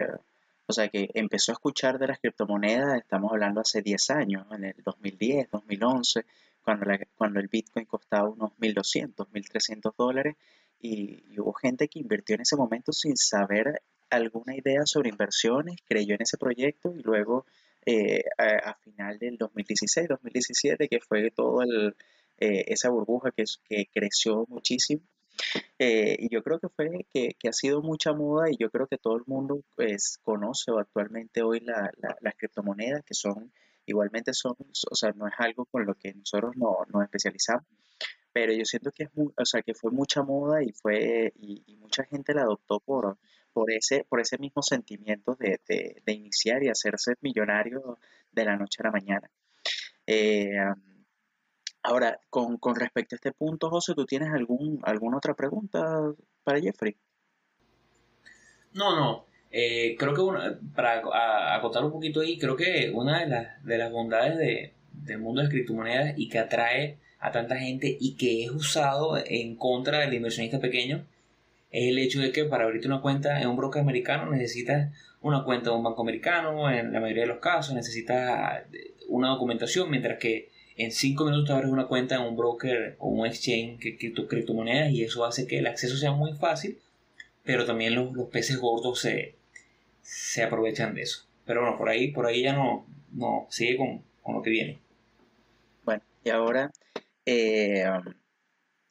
o 0.72 0.74
sea, 0.74 0.88
que 0.88 1.10
empezó 1.12 1.52
a 1.52 1.56
escuchar 1.56 1.98
de 1.98 2.06
las 2.06 2.18
criptomonedas, 2.18 2.96
estamos 2.96 3.30
hablando 3.30 3.60
hace 3.60 3.82
10 3.82 4.10
años, 4.10 4.46
en 4.52 4.64
el 4.64 4.74
2010, 4.82 5.50
2011, 5.50 6.24
cuando, 6.64 6.86
cuando 7.14 7.40
el 7.40 7.48
Bitcoin 7.48 7.84
costaba 7.84 8.30
unos 8.30 8.52
1.200, 8.58 9.28
1.300 9.28 9.94
dólares, 9.98 10.34
y, 10.80 11.38
hubo 11.38 11.52
gente 11.52 11.88
que 11.88 11.98
invirtió 11.98 12.36
en 12.36 12.40
ese 12.40 12.56
momento 12.56 12.90
sin 12.90 13.18
saber 13.18 13.82
alguna 14.08 14.56
idea 14.56 14.86
sobre 14.86 15.10
inversiones, 15.10 15.76
creyó 15.86 16.14
en 16.14 16.22
ese 16.22 16.38
proyecto 16.38 16.94
y 16.96 17.02
luego 17.02 17.44
eh, 17.84 18.24
a, 18.38 18.74
final 18.76 19.18
del 19.18 19.36
2016, 19.36 20.08
2017, 20.08 20.88
que 20.88 21.00
fue 21.00 21.30
todo 21.32 21.60
el, 21.60 21.94
eh, 22.38 22.64
esa 22.68 22.88
burbuja 22.88 23.30
que 23.32 23.44
creció 23.92 24.46
muchísimo. 24.48 25.02
Eh, 25.78 26.16
y 26.18 26.28
yo 26.28 26.42
creo 26.42 26.58
que 26.58 26.68
fue 26.68 27.06
que, 27.12 27.48
ha 27.48 27.52
sido 27.52 27.82
mucha 27.82 28.12
moda 28.12 28.50
y 28.50 28.56
yo 28.56 28.70
creo 28.70 28.86
que 28.86 28.98
todo 28.98 29.16
el 29.16 29.24
mundo 29.26 29.62
pues, 29.74 30.18
conoce 30.22 30.70
actualmente 30.78 31.42
hoy 31.42 31.60
la, 31.60 31.90
las 32.20 32.34
criptomonedas 32.36 33.02
que 33.04 33.14
son 33.14 33.52
igualmente 33.86 34.32
son, 34.32 34.54
o 34.90 34.94
sea, 34.94 35.12
no 35.12 35.26
es 35.26 35.34
algo 35.38 35.64
con 35.66 35.86
lo 35.86 35.94
que 35.94 36.14
nosotros 36.14 36.56
no, 36.56 36.78
nos 36.92 37.02
especializamos, 37.02 37.66
pero 38.32 38.52
yo 38.52 38.64
siento 38.64 38.90
que 38.92 39.04
es 39.04 39.10
o 39.14 39.44
sea, 39.44 39.62
que 39.62 39.74
fue 39.74 39.90
mucha 39.90 40.22
moda 40.22 40.62
y 40.62 40.72
fue 40.72 41.32
y, 41.40 41.76
mucha 41.76 42.04
gente 42.04 42.32
la 42.32 42.42
adoptó 42.42 42.80
por, 42.80 43.18
por 43.52 43.70
ese 43.70 44.04
por 44.08 44.20
ese 44.20 44.38
mismo 44.38 44.62
sentimiento 44.62 45.36
de, 45.38 45.60
de, 45.66 46.12
iniciar 46.12 46.62
y 46.62 46.68
hacerse 46.68 47.14
millonario 47.20 47.98
de 48.30 48.44
la 48.44 48.56
noche 48.56 48.78
a 48.80 48.84
la 48.84 48.92
mañana. 48.92 49.30
Eh, 50.06 50.56
Ahora, 51.82 52.20
con, 52.30 52.58
respecto 52.76 53.14
a 53.14 53.16
este 53.16 53.32
punto, 53.32 53.68
José, 53.68 53.94
¿tú 53.94 54.06
tienes 54.06 54.30
algún, 54.32 54.80
alguna 54.84 55.16
otra 55.16 55.34
pregunta 55.34 56.12
para 56.44 56.60
Jeffrey? 56.60 56.96
No, 58.72 58.94
no. 58.94 59.26
Eh, 59.50 59.96
creo 59.98 60.14
que 60.14 60.56
para 60.74 61.54
acotar 61.54 61.84
un 61.84 61.92
poquito 61.92 62.20
ahí, 62.20 62.38
creo 62.38 62.56
que 62.56 62.90
una 62.94 63.20
de 63.20 63.26
las, 63.26 63.64
de 63.64 63.78
las 63.78 63.92
bondades 63.92 64.38
de, 64.38 64.72
del 64.92 65.18
mundo 65.18 65.40
de 65.40 65.46
las 65.46 65.52
criptomonedas 65.52 66.14
y 66.16 66.28
que 66.28 66.38
atrae 66.38 66.98
a 67.18 67.30
tanta 67.30 67.56
gente 67.56 67.96
y 68.00 68.16
que 68.16 68.44
es 68.44 68.50
usado 68.50 69.16
en 69.24 69.56
contra 69.56 70.00
del 70.00 70.14
inversionista 70.14 70.58
pequeño 70.58 71.04
es 71.70 71.88
el 71.88 71.98
hecho 71.98 72.20
de 72.20 72.32
que 72.32 72.44
para 72.44 72.64
abrirte 72.64 72.86
una 72.86 73.00
cuenta 73.00 73.40
en 73.40 73.48
un 73.48 73.56
broker 73.56 73.82
americano 73.82 74.30
necesitas 74.30 74.92
una 75.20 75.44
cuenta 75.44 75.70
de 75.70 75.76
un 75.76 75.84
banco 75.84 76.02
americano, 76.02 76.70
en 76.70 76.92
la 76.92 77.00
mayoría 77.00 77.22
de 77.22 77.28
los 77.28 77.38
casos 77.38 77.74
necesitas 77.74 78.64
una 79.08 79.28
documentación, 79.28 79.90
mientras 79.90 80.18
que 80.18 80.50
en 80.82 80.92
5 80.92 81.24
minutos 81.24 81.50
abres 81.50 81.70
una 81.70 81.86
cuenta 81.86 82.16
en 82.16 82.22
un 82.22 82.36
broker 82.36 82.96
o 82.98 83.08
un 83.08 83.26
exchange 83.26 83.78
que 83.78 83.96
cripto, 83.96 84.26
criptomonedas 84.26 84.92
y 84.92 85.04
eso 85.04 85.24
hace 85.24 85.46
que 85.46 85.58
el 85.58 85.66
acceso 85.66 85.96
sea 85.96 86.12
muy 86.12 86.32
fácil, 86.34 86.78
pero 87.44 87.66
también 87.66 87.94
los, 87.94 88.28
peces 88.28 88.58
gordos 88.58 89.00
se, 89.00 89.34
se, 90.02 90.42
aprovechan 90.42 90.94
de 90.94 91.02
eso. 91.02 91.26
Pero 91.44 91.62
bueno, 91.62 91.76
por 91.76 91.88
ahí, 91.88 92.12
por 92.12 92.26
ahí 92.26 92.42
ya 92.42 92.52
no, 92.52 92.86
no 93.12 93.46
sigue 93.50 93.76
con, 93.76 94.02
con 94.22 94.36
lo 94.36 94.42
que 94.42 94.50
viene. 94.50 94.78
Bueno, 95.84 96.02
y 96.24 96.30
ahora, 96.30 96.70
eh, 97.26 97.84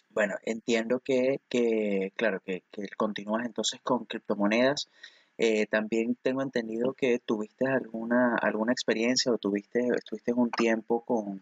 bueno, 0.10 0.36
entiendo 0.43 1.00
que, 1.00 1.39
que 1.50 2.12
claro, 2.15 2.41
que, 2.45 2.63
que, 2.71 2.88
continúas 2.98 3.45
entonces 3.45 3.79
con 3.81 4.05
criptomonedas. 4.05 4.89
Eh, 5.38 5.65
también 5.65 6.15
tengo 6.21 6.43
entendido 6.43 6.93
que 6.93 7.17
tuviste 7.17 7.65
alguna, 7.65 8.36
alguna 8.36 8.74
experiencia 8.74 9.31
o 9.31 9.38
tuviste, 9.39 9.88
estuviste 9.98 10.33
un 10.33 10.51
tiempo 10.51 11.03
con 11.03 11.41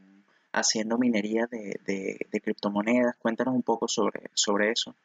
haciendo 0.51 0.97
minería 0.97 1.47
de, 1.47 1.79
de, 1.85 2.41
criptomonedas. 2.41 3.15
Cuéntanos 3.17 3.53
un 3.53 3.63
poco 3.63 3.87
sobre, 3.87 4.29
sobre 4.33 4.71
eso. 4.71 4.95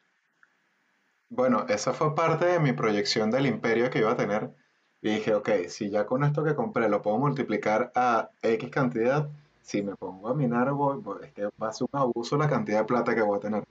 Bueno, 1.29 1.65
esa 1.69 1.93
fue 1.93 2.15
parte 2.15 2.45
de 2.45 2.59
mi 2.59 2.73
proyección 2.73 3.31
del 3.31 3.45
imperio 3.45 3.89
que 3.89 3.99
iba 3.99 4.11
a 4.11 4.17
tener. 4.17 4.49
Y 5.01 5.09
dije, 5.15 5.35
ok, 5.35 5.49
si 5.67 5.89
ya 5.89 6.05
con 6.05 6.23
esto 6.23 6.43
que 6.43 6.55
compré 6.55 6.89
lo 6.89 7.01
puedo 7.01 7.17
multiplicar 7.17 7.91
a 7.95 8.29
X 8.41 8.69
cantidad, 8.69 9.27
si 9.61 9.81
me 9.81 9.95
pongo 9.95 10.29
a 10.29 10.33
minar, 10.33 10.71
voy, 10.71 11.01
es 11.23 11.31
que 11.33 11.49
va 11.61 11.69
a 11.69 11.73
ser 11.73 11.87
un 11.91 11.99
abuso 11.99 12.37
la 12.37 12.49
cantidad 12.49 12.79
de 12.79 12.85
plata 12.85 13.13
que 13.13 13.21
voy 13.21 13.37
a 13.37 13.41
tener. 13.41 13.63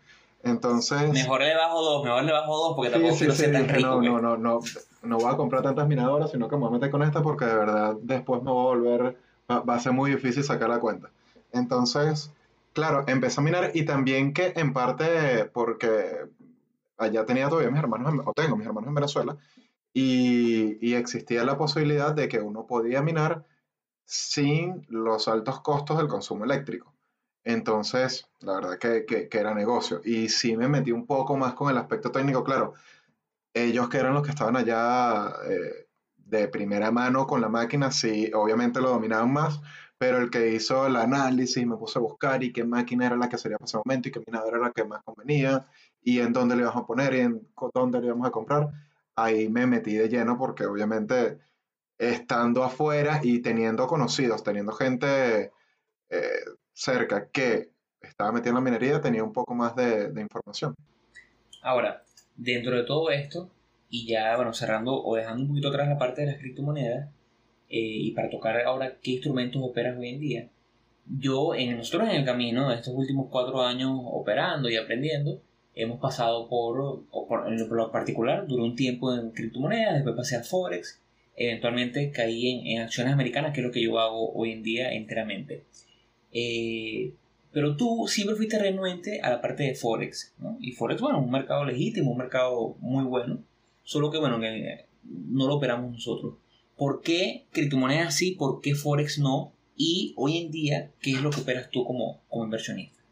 Entonces... 0.42 1.10
Mejor 1.10 1.40
le 1.40 1.56
bajo 1.56 1.82
dos, 1.82 2.04
mejor 2.04 2.24
le 2.24 2.32
bajo 2.32 2.56
dos 2.56 2.76
porque 2.76 2.90
tampoco 2.90 3.14
sí, 3.14 3.30
sí, 3.30 3.50
tan 3.50 3.68
rico, 3.68 4.02
no, 4.02 4.20
no, 4.20 4.20
no, 4.20 4.36
no, 4.36 4.60
no 5.02 5.18
voy 5.18 5.32
a 5.32 5.36
comprar 5.36 5.62
tantas 5.62 5.88
minadoras, 5.88 6.30
sino 6.30 6.48
que 6.48 6.56
me 6.56 6.62
voy 6.62 6.68
a 6.68 6.72
meter 6.72 6.90
con 6.90 7.02
esta 7.02 7.22
porque 7.22 7.46
de 7.46 7.54
verdad 7.54 7.96
después 8.02 8.42
me 8.42 8.50
voy 8.50 8.60
a 8.60 8.76
volver, 8.76 9.16
va 9.48 9.74
a 9.74 9.80
ser 9.80 9.92
muy 9.92 10.10
difícil 10.10 10.44
sacar 10.44 10.68
la 10.68 10.80
cuenta. 10.80 11.10
Entonces, 11.54 12.32
claro, 12.72 13.04
empecé 13.06 13.40
a 13.40 13.44
minar 13.44 13.70
y 13.74 13.84
también 13.84 14.34
que 14.34 14.52
en 14.56 14.72
parte 14.72 15.46
porque 15.46 16.26
allá 16.98 17.24
tenía 17.24 17.48
todavía 17.48 17.70
mis 17.70 17.80
hermanos, 17.80 18.22
o 18.26 18.32
tengo 18.34 18.56
mis 18.56 18.66
hermanos 18.66 18.88
en 18.88 18.94
Venezuela, 18.94 19.36
y, 19.92 20.94
existía 20.94 21.44
la 21.44 21.56
posibilidad 21.56 22.12
de 22.14 22.28
que 22.28 22.40
uno 22.40 22.66
podía 22.66 23.02
minar 23.02 23.44
sin 24.04 24.84
los 24.88 25.28
altos 25.28 25.60
costos 25.60 25.96
del 25.98 26.08
consumo 26.08 26.44
eléctrico. 26.44 26.92
Entonces, 27.44 28.26
la 28.40 28.54
verdad 28.54 28.78
que, 28.78 29.06
que, 29.06 29.38
era 29.38 29.54
negocio. 29.54 30.00
Y 30.04 30.28
sí 30.28 30.56
me 30.56 30.68
metí 30.68 30.92
un 30.92 31.06
poco 31.06 31.36
más 31.36 31.54
con 31.54 31.70
el 31.70 31.78
aspecto 31.78 32.10
técnico, 32.10 32.42
claro. 32.42 32.74
Ellos 33.52 33.88
que 33.88 33.98
eran 33.98 34.14
los 34.14 34.22
que 34.22 34.30
estaban 34.30 34.56
allá 34.56 35.32
eh, 35.48 35.86
de 36.16 36.48
primera 36.48 36.90
mano 36.90 37.26
con 37.26 37.40
la 37.40 37.48
máquina, 37.48 37.92
sí, 37.92 38.30
obviamente 38.34 38.80
lo 38.80 38.90
dominaban 38.90 39.32
más, 39.32 39.60
pero 39.98 40.18
el 40.18 40.30
que 40.30 40.50
hizo 40.50 40.86
el 40.86 40.96
análisis 40.96 41.66
me 41.66 41.76
puse 41.76 41.98
a 41.98 42.02
buscar 42.02 42.42
y 42.42 42.52
qué 42.52 42.64
máquina 42.64 43.06
era 43.06 43.16
la 43.16 43.28
que 43.28 43.38
sería 43.38 43.58
para 43.58 43.66
ese 43.66 43.78
momento 43.78 44.08
y 44.08 44.12
qué 44.12 44.22
minadora 44.26 44.58
era 44.58 44.66
la 44.66 44.72
que 44.72 44.84
más 44.84 45.02
convenía 45.02 45.66
y 46.02 46.20
en 46.20 46.32
dónde 46.32 46.56
le 46.56 46.62
íbamos 46.62 46.82
a 46.82 46.86
poner 46.86 47.14
y 47.14 47.20
en 47.20 47.48
dónde 47.72 48.00
le 48.00 48.06
íbamos 48.06 48.26
a 48.26 48.30
comprar. 48.30 48.68
Ahí 49.16 49.48
me 49.48 49.66
metí 49.66 49.94
de 49.94 50.08
lleno 50.08 50.36
porque 50.36 50.66
obviamente 50.66 51.38
estando 51.98 52.64
afuera 52.64 53.20
y 53.22 53.40
teniendo 53.40 53.86
conocidos, 53.86 54.42
teniendo 54.42 54.72
gente 54.72 55.52
eh, 56.10 56.44
cerca 56.72 57.28
que 57.28 57.70
estaba 58.00 58.32
metida 58.32 58.50
en 58.50 58.56
la 58.56 58.60
minería, 58.60 59.00
tenía 59.00 59.22
un 59.22 59.32
poco 59.32 59.54
más 59.54 59.74
de, 59.76 60.10
de 60.10 60.20
información. 60.20 60.74
Ahora, 61.62 62.02
dentro 62.36 62.76
de 62.76 62.84
todo 62.84 63.10
esto, 63.10 63.50
y 63.88 64.06
ya, 64.06 64.36
bueno, 64.36 64.52
cerrando 64.52 65.02
o 65.02 65.16
dejando 65.16 65.42
un 65.42 65.48
poquito 65.48 65.68
atrás 65.68 65.88
la 65.88 65.98
parte 65.98 66.22
de 66.22 66.26
las 66.32 66.38
criptomonedas, 66.38 67.08
y 67.76 68.10
para 68.12 68.30
tocar 68.30 68.60
ahora 68.62 68.98
qué 69.02 69.12
instrumentos 69.12 69.62
operan 69.62 69.98
hoy 69.98 70.10
en 70.10 70.20
día. 70.20 70.48
Yo, 71.06 71.54
en 71.54 71.76
nosotros 71.76 72.08
en 72.08 72.16
el 72.16 72.24
camino, 72.24 72.72
estos 72.72 72.94
últimos 72.94 73.28
cuatro 73.30 73.62
años 73.62 73.90
operando 74.04 74.70
y 74.70 74.76
aprendiendo, 74.76 75.40
hemos 75.74 76.00
pasado 76.00 76.48
por, 76.48 77.04
por 77.10 77.46
en 77.48 77.68
lo 77.68 77.90
particular, 77.90 78.46
duró 78.46 78.64
un 78.64 78.76
tiempo 78.76 79.14
en 79.14 79.30
criptomonedas, 79.30 79.94
después 79.94 80.16
pasé 80.16 80.36
al 80.36 80.44
Forex, 80.44 81.00
eventualmente 81.36 82.10
caí 82.10 82.48
en, 82.48 82.66
en, 82.66 82.82
acciones 82.82 83.12
americanas, 83.12 83.52
que 83.52 83.60
es 83.60 83.66
lo 83.66 83.72
que 83.72 83.82
yo 83.82 83.98
hago 83.98 84.32
hoy 84.32 84.52
en 84.52 84.62
día 84.62 84.92
enteramente. 84.92 85.64
Eh, 86.32 87.12
pero 87.52 87.76
tú 87.76 88.06
siempre 88.08 88.36
fuiste 88.36 88.58
renuente 88.58 89.20
a 89.20 89.30
la 89.30 89.40
parte 89.40 89.64
de 89.64 89.74
Forex, 89.74 90.34
¿no? 90.38 90.56
Y 90.60 90.72
Forex, 90.72 91.00
bueno, 91.00 91.20
un 91.20 91.30
mercado 91.30 91.64
legítimo, 91.64 92.10
un 92.10 92.18
mercado 92.18 92.76
muy 92.80 93.04
bueno, 93.04 93.44
solo 93.82 94.10
que, 94.10 94.18
bueno, 94.18 94.40
que 94.40 94.86
no 95.04 95.46
lo 95.46 95.56
operamos 95.56 95.92
nosotros. 95.92 96.34
¿Por 96.76 97.02
qué 97.02 97.46
criptomonedas 97.52 98.16
sí? 98.16 98.32
¿Por 98.32 98.60
qué 98.60 98.74
Forex 98.74 99.18
no? 99.18 99.52
Y 99.76 100.14
hoy 100.16 100.38
en 100.38 100.50
día, 100.50 100.90
¿qué 101.00 101.12
es 101.12 101.22
lo 101.22 101.30
que 101.30 101.40
operas 101.40 101.70
tú 101.70 101.84
como, 101.84 102.22
como 102.28 102.44
inversionista? 102.44 103.02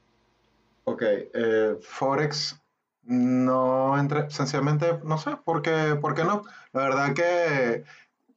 Ok, 0.85 1.03
eh, 1.03 1.77
Forex 1.81 2.61
no 3.05 3.99
entra, 3.99 4.31
sencillamente, 4.31 4.99
no 5.05 5.19
sé, 5.19 5.37
¿por 5.45 5.63
qué, 5.63 5.97
¿por 6.01 6.15
qué 6.15 6.25
no? 6.25 6.43
La 6.73 6.83
verdad 6.83 7.15
que 7.15 7.85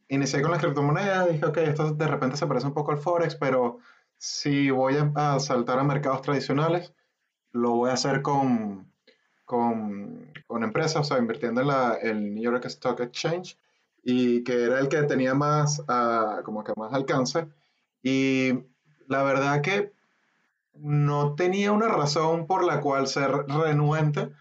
inicié 0.07 0.41
con 0.41 0.51
las 0.51 0.61
criptomonedas, 0.61 1.31
dije, 1.31 1.45
ok, 1.45 1.57
esto 1.57 1.91
de 1.93 2.07
repente 2.07 2.37
se 2.37 2.47
parece 2.47 2.67
un 2.67 2.73
poco 2.73 2.91
al 2.91 2.99
Forex, 2.99 3.35
pero 3.35 3.79
si 4.17 4.69
voy 4.71 4.95
a, 5.15 5.39
saltar 5.39 5.79
a 5.79 5.83
mercados 5.83 6.21
tradicionales, 6.21 6.93
lo 7.51 7.71
voy 7.71 7.89
a 7.89 7.93
hacer 7.93 8.21
con, 8.21 8.91
con, 9.45 10.31
con 10.47 10.63
empresas, 10.63 10.97
o 10.97 11.03
sea, 11.03 11.17
invirtiendo 11.17 11.61
en 11.61 11.67
la, 11.67 11.95
el 12.01 12.33
New 12.33 12.43
York 12.43 12.65
Stock 12.65 12.99
Exchange 12.99 13.57
y 14.07 14.43
que 14.43 14.63
era 14.63 14.79
el 14.79 14.87
que 14.87 15.01
tenía 15.03 15.33
más, 15.33 15.79
uh, 15.79 16.43
como 16.43 16.63
que 16.63 16.73
más 16.77 16.93
alcance. 16.93 17.47
Y 18.03 18.51
la 19.07 19.23
verdad 19.23 19.61
que 19.61 19.93
no 20.75 21.33
tenía 21.33 21.71
una 21.71 21.87
razón 21.87 22.45
por 22.45 22.63
la 22.63 22.81
cual 22.81 23.07
ser 23.07 23.31
renuente, 23.47 24.31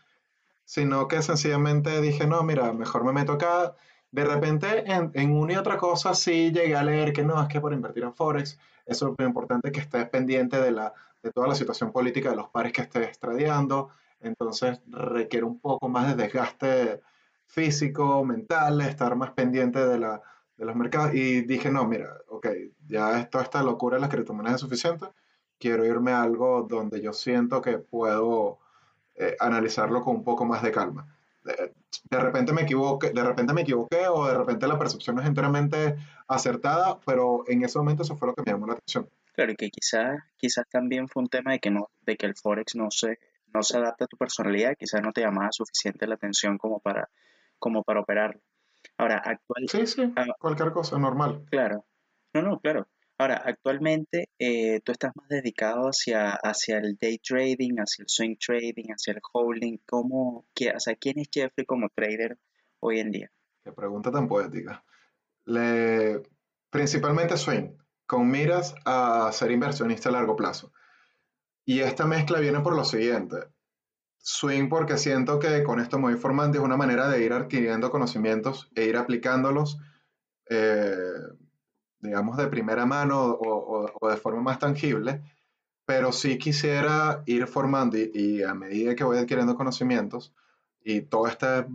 sino 0.67 1.09
que 1.09 1.23
sencillamente 1.23 2.03
dije, 2.03 2.27
no, 2.27 2.43
mira, 2.43 2.75
mejor 2.75 3.05
me 3.05 3.13
meto 3.13 3.33
acá. 3.33 3.75
De 4.11 4.25
repente, 4.25 4.85
en, 4.87 5.33
una 5.33 5.55
y 5.55 5.57
otra 5.57 5.79
cosa, 5.79 6.15
sí 6.15 6.53
llegué 6.53 6.77
a 6.77 6.85
leer 6.85 7.15
que 7.15 7.25
no, 7.25 7.43
es 7.43 7.49
que 7.49 7.61
por 7.61 7.73
invertir 7.73 8.05
en 8.05 8.15
Forex, 8.15 8.59
eso 8.85 9.15
es 9.19 9.27
importante 9.27 9.73
que 9.73 9.81
estés 9.81 10.09
pendiente 10.11 10.61
de, 10.61 10.73
la, 10.73 10.93
de 11.23 11.33
toda 11.33 11.49
la 11.49 11.55
situación 11.55 11.91
política 11.91 12.31
de 12.31 12.37
los 12.37 12.51
pares 12.51 12.75
que 12.75 12.83
estés 12.83 13.19
tradeando. 13.19 13.89
Entonces 14.21 14.79
requiere 14.89 15.47
un 15.47 15.59
poco 15.59 15.89
más 15.89 16.15
de 16.15 16.23
desgaste 16.23 17.01
físico, 17.47 18.25
mental, 18.25 18.81
estar 18.81 19.15
más 19.17 19.33
pendiente 19.33 19.87
de, 19.87 19.99
la, 19.99 20.23
de 20.57 20.65
los 20.65 20.77
mercados. 20.77 21.15
Y 21.15 21.43
dije, 21.43 21.71
no, 21.71 21.87
mira, 21.87 22.11
ok, 22.29 22.49
ya 22.87 23.29
toda 23.31 23.45
esta 23.45 23.63
locura 23.63 23.97
de 23.97 24.03
las 24.03 24.11
criptomonedas 24.11 24.57
es 24.57 24.61
suficiente. 24.61 25.07
Quiero 25.59 25.85
irme 25.85 26.13
a 26.13 26.23
algo 26.23 26.67
donde 26.69 27.01
yo 27.01 27.13
siento 27.13 27.63
que 27.63 27.79
puedo 27.79 28.59
eh, 29.17 29.37
analizarlo 29.39 30.03
con 30.03 30.17
un 30.17 30.25
poco 30.25 30.45
más 30.45 30.63
de 30.63 30.73
calma. 30.73 31.07
De, 31.45 32.19
repente 32.19 32.53
me 32.53 32.63
equivoqué, 32.63 33.11
de 33.11 33.23
repente 33.23 33.53
me 33.53 33.61
equivoqué 33.61 34.09
o 34.09 34.27
de 34.27 34.35
repente 34.35 34.67
la 34.67 34.79
percepción 34.79 35.19
es 35.21 35.27
enteramente 35.27 35.95
acertada, 36.27 36.99
pero 37.05 37.45
en 37.47 37.63
ese 37.65 37.79
momento 37.79 38.03
eso 38.03 38.17
fue 38.17 38.29
lo 38.29 38.35
que 38.35 38.43
me 38.45 38.53
llamó 38.53 38.67
la 38.67 38.73
atención. 38.73 39.09
Claro, 39.35 39.53
y 39.53 39.57
que 39.57 39.69
quizás, 39.69 40.21
quizás 40.37 40.67
también 40.69 41.09
fue 41.09 41.23
un 41.23 41.29
tema 41.29 41.53
de 41.53 41.59
que 41.59 41.71
no, 41.71 41.91
de 42.03 42.17
que 42.17 42.27
el 42.27 42.35
Forex 42.35 42.75
no 42.77 42.91
se, 42.91 43.19
no 43.53 43.63
se 43.63 43.77
adapta 43.77 44.07
a 44.07 44.09
tu 44.09 44.17
personalidad, 44.17 44.75
quizás 44.77 45.03
no 45.03 45.13
te 45.13 45.21
llamaba 45.21 45.53
suficiente 45.53 46.07
la 46.07 46.15
atención 46.15 46.57
como 46.57 46.81
para, 46.81 47.09
como 47.65 47.83
para 47.83 48.01
operarlo. 48.01 48.43
Ahora, 48.99 49.23
actual, 49.25 49.65
Sí, 49.71 49.87
sí, 49.87 50.13
ah, 50.17 50.27
cualquier 50.39 50.71
cosa, 50.73 50.99
normal. 50.99 51.47
claro, 51.51 51.87
no, 52.35 52.43
no, 52.43 52.61
claro. 52.61 52.87
Ahora, 53.17 53.41
actualmente 53.43 54.29
eh, 54.39 54.81
tú 54.85 54.93
estás 54.93 55.13
más 55.17 55.29
dedicado 55.31 55.87
hacia, 55.87 56.33
hacia 56.33 56.77
el 56.77 56.99
day 57.01 57.17
trading, 57.19 57.77
hacia 57.79 58.03
el 58.03 58.09
swing 58.09 58.37
trading, 58.37 58.91
hacia 58.91 59.15
el 59.15 59.21
holding. 59.33 59.79
¿Cómo, 59.87 60.45
qué, 60.55 60.73
o 60.77 60.79
sea, 60.81 60.95
quién 60.97 61.19
es 61.21 61.29
Jeffrey 61.33 61.65
como 61.65 61.89
trader 61.89 62.37
hoy 62.81 62.99
en 62.99 63.11
día? 63.13 63.31
Qué 63.65 63.73
pregunta 63.73 64.11
tan 64.11 64.29
poética. 64.29 64.85
Le, 65.47 66.21
principalmente 66.69 67.39
swing, 67.39 67.79
con 68.07 68.29
miras 68.31 68.75
a 68.85 69.31
ser 69.33 69.53
inversionista 69.53 70.11
a 70.11 70.13
largo 70.13 70.37
plazo. 70.37 70.71
Y 71.65 71.81
esta 71.81 72.05
mezcla 72.05 72.41
viene 72.41 72.61
por 72.61 72.77
lo 72.77 72.85
siguiente. 72.85 73.37
Swing 74.27 74.69
porque 74.71 74.97
siento 74.99 75.39
que 75.39 75.63
con 75.65 75.81
esto 75.81 75.99
me 75.99 76.05
voy 76.05 76.17
formando 76.17 76.59
es 76.59 76.65
una 76.65 76.77
manera 76.79 77.09
de 77.09 77.23
ir 77.25 77.33
adquiriendo 77.33 77.91
conocimientos 77.91 78.71
e 78.75 78.85
ir 78.87 78.97
aplicándolos, 78.97 79.79
eh, 80.51 80.97
digamos, 82.01 82.37
de 82.37 82.49
primera 82.49 82.87
mano 82.87 83.23
o, 83.23 83.85
o- 83.85 83.93
o 84.01 84.09
de 84.11 84.17
forma 84.17 84.41
más 84.43 84.59
tangible, 84.59 85.23
pero 85.87 86.13
sí 86.13 86.39
quisiera 86.39 87.23
ir 87.27 87.47
formando 87.47 87.97
y, 87.99 88.11
y 88.15 88.43
a 88.43 88.55
medida 88.55 88.95
que 88.95 89.05
voy 89.05 89.19
adquiriendo 89.19 89.57
conocimientos 89.57 90.35
y 90.83 91.03
todo 91.03 91.29
este, 91.29 91.47
eh, 91.61 91.67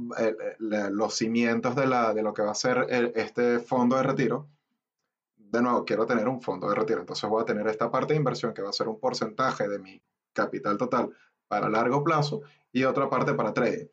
eh, 0.60 0.90
los 0.92 1.16
cimientos 1.16 1.76
de, 1.76 1.88
la, 1.88 2.14
de 2.14 2.24
lo 2.24 2.34
que 2.34 2.44
va 2.44 2.52
a 2.52 2.56
ser 2.56 2.88
el- 2.90 3.14
este 3.16 3.60
fondo 3.60 3.98
de 3.98 4.04
retiro, 4.04 4.50
de 5.38 5.62
nuevo, 5.62 5.86
quiero 5.86 6.06
tener 6.06 6.28
un 6.28 6.42
fondo 6.42 6.70
de 6.70 6.76
retiro, 6.76 7.00
entonces 7.02 7.30
voy 7.30 7.42
a 7.42 7.46
tener 7.46 7.68
esta 7.68 7.90
parte 7.92 8.14
de 8.14 8.20
inversión 8.20 8.54
que 8.54 8.62
va 8.62 8.70
a 8.70 8.74
ser 8.74 8.88
un 8.88 9.00
porcentaje 9.00 9.68
de 9.68 9.80
mi 9.80 10.02
capital 10.34 10.78
total 10.78 11.10
para 11.50 11.70
largo 11.70 12.04
plazo 12.06 12.42
y 12.72 12.86
otra 12.86 13.10
parte 13.10 13.34
para 13.34 13.54
trading. 13.54 13.88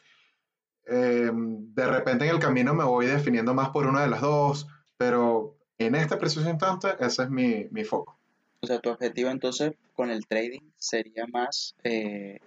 Eh, 0.86 1.30
de 1.34 1.86
repente 1.86 2.26
en 2.26 2.30
el 2.30 2.38
camino 2.38 2.72
me 2.74 2.84
voy 2.84 3.06
definiendo 3.06 3.54
más 3.54 3.70
por 3.70 3.86
una 3.86 4.02
de 4.02 4.08
las 4.08 4.20
dos, 4.20 4.68
pero 4.96 5.56
en 5.78 5.96
este 5.96 6.16
preciso 6.16 6.48
instante 6.48 6.88
ese 7.00 7.24
es 7.24 7.30
mi, 7.30 7.66
mi 7.72 7.84
foco. 7.84 8.20
O 8.60 8.66
sea, 8.66 8.78
tu 8.80 8.90
objetivo 8.90 9.30
entonces 9.30 9.72
con 9.94 10.10
el 10.10 10.26
trading 10.26 10.60
sería 10.76 11.26
más 11.26 11.74
eh, 11.84 12.38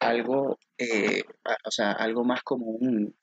algo, 0.00 0.58
eh, 0.78 1.24
o 1.64 1.70
sea, 1.70 1.92
algo 1.92 2.24
más 2.24 2.42
como 2.42 2.66
un, 2.66 3.14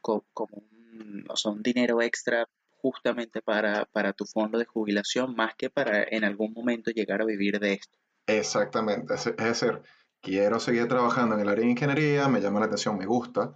co- 0.00 0.24
como 0.32 0.56
un, 0.56 1.26
o 1.28 1.36
sea, 1.36 1.52
un 1.52 1.62
dinero 1.62 2.00
extra 2.02 2.48
justamente 2.78 3.42
para, 3.42 3.84
para 3.86 4.12
tu 4.12 4.24
fondo 4.24 4.58
de 4.58 4.64
jubilación, 4.64 5.34
más 5.36 5.54
que 5.56 5.70
para 5.70 6.02
en 6.04 6.24
algún 6.24 6.52
momento 6.52 6.90
llegar 6.90 7.22
a 7.22 7.26
vivir 7.26 7.60
de 7.60 7.74
esto. 7.74 7.98
Exactamente, 8.26 9.14
es, 9.14 9.26
es 9.26 9.36
decir, 9.36 9.80
quiero 10.22 10.60
seguir 10.60 10.88
trabajando 10.88 11.34
en 11.36 11.42
el 11.42 11.50
área 11.50 11.64
de 11.66 11.72
ingeniería, 11.72 12.28
me 12.28 12.40
llama 12.40 12.60
la 12.60 12.66
atención, 12.66 12.98
me 12.98 13.06
gusta, 13.06 13.54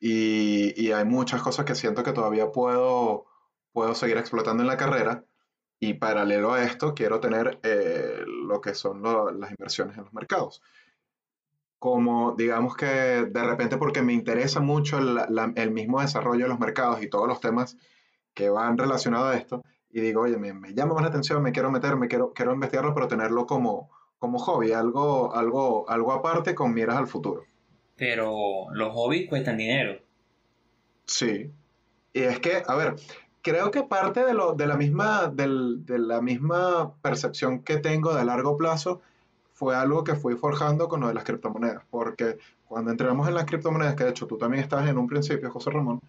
y, 0.00 0.74
y 0.82 0.92
hay 0.92 1.04
muchas 1.06 1.42
cosas 1.42 1.64
que 1.66 1.74
siento 1.76 2.02
que 2.04 2.12
todavía 2.12 2.52
puedo, 2.52 3.26
puedo 3.72 3.94
seguir 3.94 4.18
explotando 4.18 4.62
en 4.64 4.68
la 4.68 4.76
carrera, 4.78 5.24
y 5.80 5.94
paralelo 5.94 6.54
a 6.54 6.64
esto 6.64 6.94
quiero 6.94 7.20
tener 7.20 7.60
eh, 7.62 8.24
lo 8.26 8.60
que 8.62 8.74
son 8.74 9.02
lo- 9.02 9.30
las 9.32 9.50
inversiones 9.50 9.98
en 9.98 10.04
los 10.04 10.14
mercados. 10.14 10.62
Como 11.78 12.32
digamos 12.36 12.74
que 12.76 12.86
de 12.86 13.44
repente 13.44 13.76
porque 13.76 14.02
me 14.02 14.12
interesa 14.14 14.60
mucho 14.60 14.98
el, 14.98 15.14
la- 15.14 15.52
el 15.56 15.70
mismo 15.70 16.00
desarrollo 16.00 16.44
de 16.44 16.48
los 16.48 16.58
mercados 16.58 17.02
y 17.02 17.08
todos 17.10 17.28
los 17.28 17.40
temas 17.40 17.76
que 18.34 18.48
van 18.50 18.78
relacionados 18.78 19.34
a 19.34 19.38
esto, 19.38 19.64
y 19.90 20.00
digo, 20.00 20.22
oye, 20.22 20.36
me, 20.38 20.52
me 20.54 20.74
llama 20.74 20.94
más 20.94 21.02
la 21.04 21.08
atención, 21.10 21.42
me 21.42 21.52
quiero 21.52 21.70
meter, 21.70 21.96
me 21.96 22.08
quiero, 22.08 22.32
quiero 22.34 22.52
investigarlo, 22.54 22.94
pero 22.94 23.08
tenerlo 23.08 23.46
como, 23.46 23.90
como 24.18 24.38
hobby, 24.38 24.72
algo, 24.72 25.34
algo, 25.34 25.88
algo 25.88 26.12
aparte 26.12 26.54
con 26.54 26.72
miras 26.74 26.96
al 26.96 27.06
futuro. 27.06 27.44
Pero 27.96 28.66
los 28.72 28.92
hobbies 28.92 29.28
cuestan 29.28 29.56
dinero. 29.58 29.98
Sí. 31.06 31.50
Y 32.12 32.20
es 32.20 32.40
que, 32.40 32.62
a 32.66 32.74
ver, 32.74 32.96
creo 33.42 33.70
que 33.70 33.82
parte 33.82 34.24
de, 34.24 34.34
lo, 34.34 34.54
de, 34.54 34.66
la 34.66 34.76
misma, 34.76 35.28
del- 35.28 35.84
de 35.86 35.98
la 35.98 36.20
misma 36.20 36.94
percepción 37.02 37.60
que 37.62 37.76
tengo 37.78 38.14
de 38.14 38.24
largo 38.24 38.56
plazo 38.56 39.00
fue 39.52 39.74
algo 39.76 40.04
que 40.04 40.14
fui 40.14 40.34
forjando 40.36 40.88
con 40.88 41.00
lo 41.00 41.08
de 41.08 41.14
las 41.14 41.24
criptomonedas, 41.24 41.82
porque 41.90 42.36
cuando 42.66 42.90
entramos 42.90 43.28
en 43.28 43.34
las 43.34 43.44
criptomonedas, 43.46 43.94
que 43.94 44.04
de 44.04 44.10
hecho 44.10 44.26
tú 44.26 44.36
también 44.36 44.62
estabas 44.62 44.88
en 44.88 44.98
un 44.98 45.06
principio, 45.06 45.50
José 45.50 45.70
Ramón, 45.70 46.00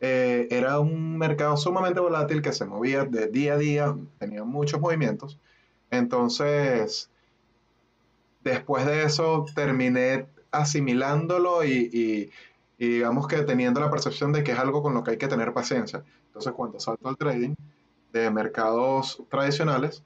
eh, 0.00 0.48
era 0.50 0.80
un 0.80 1.18
mercado 1.18 1.56
sumamente 1.56 2.00
volátil 2.00 2.40
que 2.42 2.52
se 2.52 2.64
movía 2.64 3.04
de 3.04 3.28
día 3.28 3.54
a 3.54 3.58
día, 3.58 3.96
tenía 4.18 4.42
muchos 4.44 4.80
movimientos. 4.80 5.38
Entonces, 5.90 7.10
después 8.40 8.86
de 8.86 9.04
eso 9.04 9.44
terminé 9.54 10.26
asimilándolo 10.50 11.64
y, 11.64 11.90
y- 11.92 12.30
y 12.80 12.88
digamos 12.88 13.26
que 13.26 13.42
teniendo 13.42 13.80
la 13.80 13.90
percepción 13.90 14.32
de 14.32 14.44
que 14.44 14.52
es 14.52 14.58
algo 14.58 14.82
con 14.82 14.94
lo 14.94 15.02
que 15.02 15.12
hay 15.12 15.18
que 15.18 15.26
tener 15.28 15.52
paciencia. 15.52 16.04
Entonces, 16.28 16.52
cuando 16.52 16.78
salto 16.78 17.08
al 17.08 17.16
trading 17.16 17.54
de 18.12 18.30
mercados 18.30 19.20
tradicionales, 19.30 20.04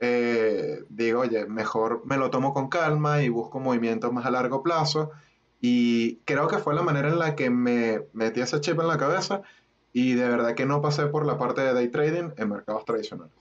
eh, 0.00 0.84
digo, 0.88 1.20
oye, 1.20 1.46
mejor 1.46 2.02
me 2.04 2.16
lo 2.16 2.30
tomo 2.30 2.52
con 2.54 2.68
calma 2.68 3.22
y 3.22 3.28
busco 3.28 3.60
movimientos 3.60 4.12
más 4.12 4.26
a 4.26 4.30
largo 4.30 4.62
plazo. 4.62 5.10
Y 5.60 6.16
creo 6.26 6.48
que 6.48 6.58
fue 6.58 6.74
la 6.74 6.82
manera 6.82 7.08
en 7.08 7.18
la 7.18 7.34
que 7.34 7.50
me 7.50 8.02
metí 8.12 8.40
ese 8.40 8.60
chip 8.60 8.78
en 8.80 8.88
la 8.88 8.98
cabeza 8.98 9.42
y 9.92 10.14
de 10.14 10.28
verdad 10.28 10.54
que 10.54 10.66
no 10.66 10.82
pasé 10.82 11.06
por 11.06 11.24
la 11.26 11.38
parte 11.38 11.62
de 11.62 11.72
day 11.72 11.88
trading 11.88 12.30
en 12.36 12.48
mercados 12.50 12.84
tradicionales. 12.84 13.32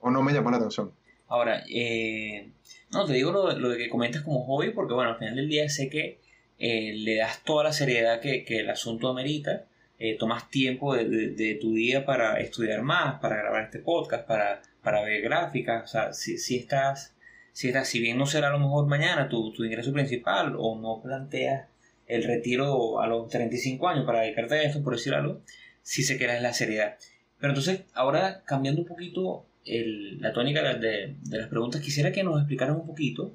O 0.00 0.10
no 0.10 0.22
me 0.22 0.32
llamó 0.32 0.50
la 0.50 0.56
atención. 0.56 0.92
Ahora, 1.32 1.64
eh, 1.66 2.50
no, 2.90 3.06
te 3.06 3.14
digo 3.14 3.32
lo, 3.32 3.54
de 3.70 3.78
que 3.78 3.88
comentas 3.88 4.20
como 4.20 4.44
hobby 4.44 4.68
porque, 4.68 4.92
bueno, 4.92 5.12
al 5.12 5.18
final 5.18 5.34
del 5.34 5.48
día 5.48 5.66
sé 5.70 5.88
que 5.88 6.18
eh, 6.58 6.92
le 6.94 7.16
das 7.16 7.42
toda 7.42 7.64
la 7.64 7.72
seriedad 7.72 8.20
que, 8.20 8.44
que 8.44 8.58
el 8.58 8.68
asunto 8.68 9.08
amerita, 9.08 9.64
eh, 9.98 10.18
tomas 10.18 10.50
tiempo 10.50 10.94
de, 10.94 11.58
tu 11.58 11.72
día 11.72 12.04
para 12.04 12.38
estudiar 12.38 12.82
más, 12.82 13.18
para 13.20 13.36
grabar 13.36 13.64
este 13.64 13.78
podcast, 13.78 14.26
para, 14.26 14.60
para 14.82 15.00
ver 15.04 15.22
gráficas, 15.22 15.84
o 15.84 15.86
sea, 15.86 16.12
si, 16.12 16.36
si 16.36 16.58
estás, 16.58 17.14
si 17.52 17.68
estás, 17.68 17.88
si 17.88 17.98
bien 17.98 18.18
no 18.18 18.26
será 18.26 18.48
a 18.48 18.52
lo 18.52 18.58
mejor 18.58 18.86
mañana 18.86 19.30
tu, 19.30 19.54
tu 19.54 19.64
ingreso 19.64 19.90
principal 19.90 20.54
o 20.58 20.78
no 20.78 21.00
planteas 21.00 21.66
el 22.08 22.24
retiro 22.24 23.00
a 23.00 23.06
los 23.06 23.30
35 23.30 23.88
años 23.88 24.04
para 24.04 24.20
dedicarte 24.20 24.56
a 24.56 24.62
esto, 24.64 24.82
por 24.82 24.96
decir 24.96 25.14
algo, 25.14 25.40
sí 25.80 26.02
se 26.02 26.18
queda 26.18 26.38
la 26.40 26.52
seriedad. 26.52 26.98
Pero 27.38 27.52
entonces, 27.52 27.84
ahora 27.94 28.42
cambiando 28.44 28.82
un 28.82 28.88
poquito 28.88 29.46
el- 29.64 30.20
la 30.20 30.32
tónica 30.32 30.62
de, 30.74 31.14
las 31.30 31.48
preguntas, 31.48 31.80
quisiera 31.80 32.12
que 32.12 32.22
nos 32.24 32.38
explicaras 32.38 32.76
un 32.76 32.86
poquito 32.86 33.32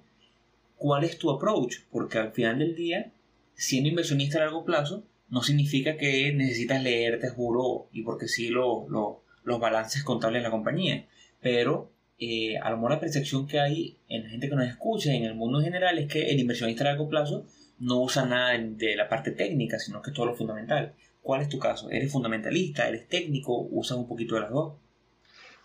cuál 0.77 1.03
es 1.03 1.17
tu 1.17 1.29
approach, 1.31 1.77
porque 1.91 2.17
al 2.17 2.31
final 2.31 2.59
del 2.59 2.75
día, 2.75 3.11
siendo 3.55 3.89
inversionista 3.89 4.37
a 4.37 4.41
largo 4.41 4.63
plazo, 4.65 5.03
no 5.29 5.41
significa 5.41 5.97
que 5.97 6.31
necesitas 6.33 6.81
leer, 6.83 7.19
te 7.19 7.29
juro, 7.29 7.87
y 7.91 8.03
porque 8.03 8.27
sí 8.27 8.49
lo- 8.49 8.87
los 9.43 9.59
balances 9.59 10.03
contables 10.03 10.41
de 10.41 10.43
la 10.47 10.51
compañía, 10.51 11.05
pero 11.41 11.91
eh, 12.19 12.57
a 12.57 12.71
lo 12.71 12.77
mejor 12.77 12.91
la 12.91 12.99
percepción 12.99 13.47
que 13.47 13.59
hay 13.59 13.95
en 14.09 14.23
la 14.23 14.29
gente 14.29 14.49
que 14.49 14.55
nos 14.55 14.67
escucha 14.67 15.13
y 15.13 15.17
en 15.17 15.25
el 15.25 15.35
mundo 15.35 15.59
en 15.59 15.65
general 15.65 15.99
es 15.99 16.11
que 16.11 16.31
el 16.31 16.39
inversionista 16.39 16.83
a 16.83 16.87
largo 16.87 17.07
plazo 17.09 17.45
no 17.79 18.01
usa 18.01 18.25
nada 18.25 18.57
de- 18.57 18.71
de 18.71 18.95
la 18.95 19.07
parte 19.07 19.29
técnica, 19.31 19.77
sino 19.77 20.01
que 20.01 20.09
es 20.09 20.15
todo 20.15 20.25
lo 20.25 20.33
fundamental. 20.35 20.93
¿Cuál 21.21 21.41
es 21.43 21.49
tu 21.49 21.59
caso? 21.59 21.91
¿Eres 21.91 22.11
fundamentalista? 22.11 22.87
¿Eres 22.87 23.07
técnico? 23.07 23.67
¿Usas 23.69 23.97
un 23.99 24.07
poquito 24.07 24.33
de 24.35 24.41
las 24.41 24.49
dos? 24.49 24.73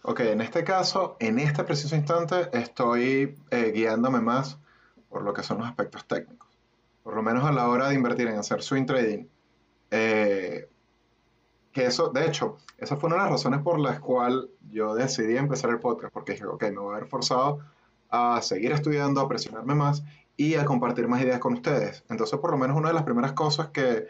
Ok, 0.04 0.20
en 0.20 0.40
este 0.40 0.64
caso, 0.64 1.16
en 1.20 1.38
este 1.38 1.62
preciso 1.64 1.94
instante, 1.94 2.48
estoy 2.52 3.36
eh, 3.50 3.70
guiándome 3.72 4.20
más 4.20 4.58
por 5.08 5.22
lo 5.22 5.32
que 5.32 5.42
son 5.44 5.58
los 5.58 5.66
aspectos 5.68 6.06
técnicos. 6.06 6.48
Por 7.04 7.14
lo 7.14 7.22
menos 7.22 7.44
a 7.44 7.52
la 7.52 7.68
hora 7.68 7.88
de 7.88 7.94
invertir 7.94 8.26
en 8.28 8.38
hacer 8.38 8.62
swing 8.62 8.86
trading. 8.86 9.26
eh, 9.90 10.68
que 11.72 11.86
eso, 11.86 12.10
de 12.10 12.26
hecho, 12.26 12.58
esa 12.78 12.96
fue 12.96 13.08
una 13.08 13.16
de 13.16 13.22
las 13.22 13.30
razones 13.32 13.60
por 13.62 13.78
las 13.80 13.98
cuales 14.00 14.46
yo 14.70 14.94
decidí 14.94 15.36
empezar 15.36 15.70
el 15.70 15.78
podcast, 15.80 16.12
porque 16.12 16.32
dije, 16.32 16.44
ok, 16.46 16.62
me 16.64 16.78
voy 16.78 16.94
a 16.96 16.98
ver 17.00 17.08
forzado 17.08 17.60
a 18.10 18.42
seguir 18.42 18.72
estudiando, 18.72 19.20
a 19.20 19.28
presionarme 19.28 19.74
más 19.74 20.02
y 20.36 20.56
a 20.56 20.64
compartir 20.66 21.08
más 21.08 21.22
ideas 21.22 21.38
con 21.38 21.54
ustedes. 21.54 22.04
Entonces, 22.10 22.38
por 22.40 22.50
lo 22.50 22.58
menos 22.58 22.76
una 22.76 22.88
de 22.88 22.94
las 22.94 23.04
primeras 23.04 23.32
cosas 23.32 23.68
que, 23.68 24.06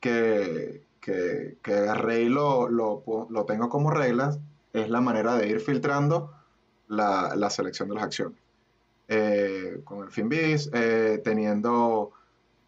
que, 0.00 0.86
que, 1.00 1.58
que 1.62 1.74
agarré 1.74 2.22
y 2.22 2.28
lo, 2.28 2.68
lo, 2.68 3.02
lo 3.28 3.44
tengo 3.44 3.68
como 3.68 3.90
reglas 3.90 4.38
es 4.72 4.88
la 4.88 5.00
manera 5.00 5.36
de 5.36 5.48
ir 5.48 5.60
filtrando 5.60 6.32
la, 6.88 7.34
la 7.36 7.50
selección 7.50 7.88
de 7.88 7.94
las 7.94 8.04
acciones. 8.04 8.38
Eh, 9.12 9.80
con 9.82 10.04
el 10.04 10.10
Finbis, 10.12 10.70
eh, 10.72 11.20
teniendo, 11.24 12.12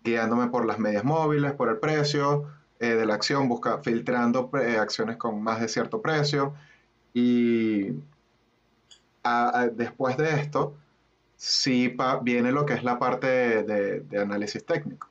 guiándome 0.02 0.48
por 0.48 0.66
las 0.66 0.80
medias 0.80 1.04
móviles, 1.04 1.52
por 1.52 1.68
el 1.68 1.78
precio, 1.78 2.48
eh, 2.80 2.96
de 2.96 3.06
la 3.06 3.14
acción, 3.14 3.48
busca, 3.48 3.78
filtrando 3.78 4.50
eh, 4.60 4.76
acciones 4.76 5.18
con 5.18 5.40
más 5.40 5.60
de 5.60 5.68
cierto 5.68 6.02
precio. 6.02 6.54
Y 7.14 7.92
después 9.74 10.16
de 10.16 10.40
esto, 10.40 10.74
sí 11.36 11.96
viene 12.22 12.50
lo 12.50 12.66
que 12.66 12.74
es 12.74 12.82
la 12.82 12.98
parte 12.98 13.62
de, 13.62 14.18
análisis 14.18 14.64
técnico, 14.66 15.08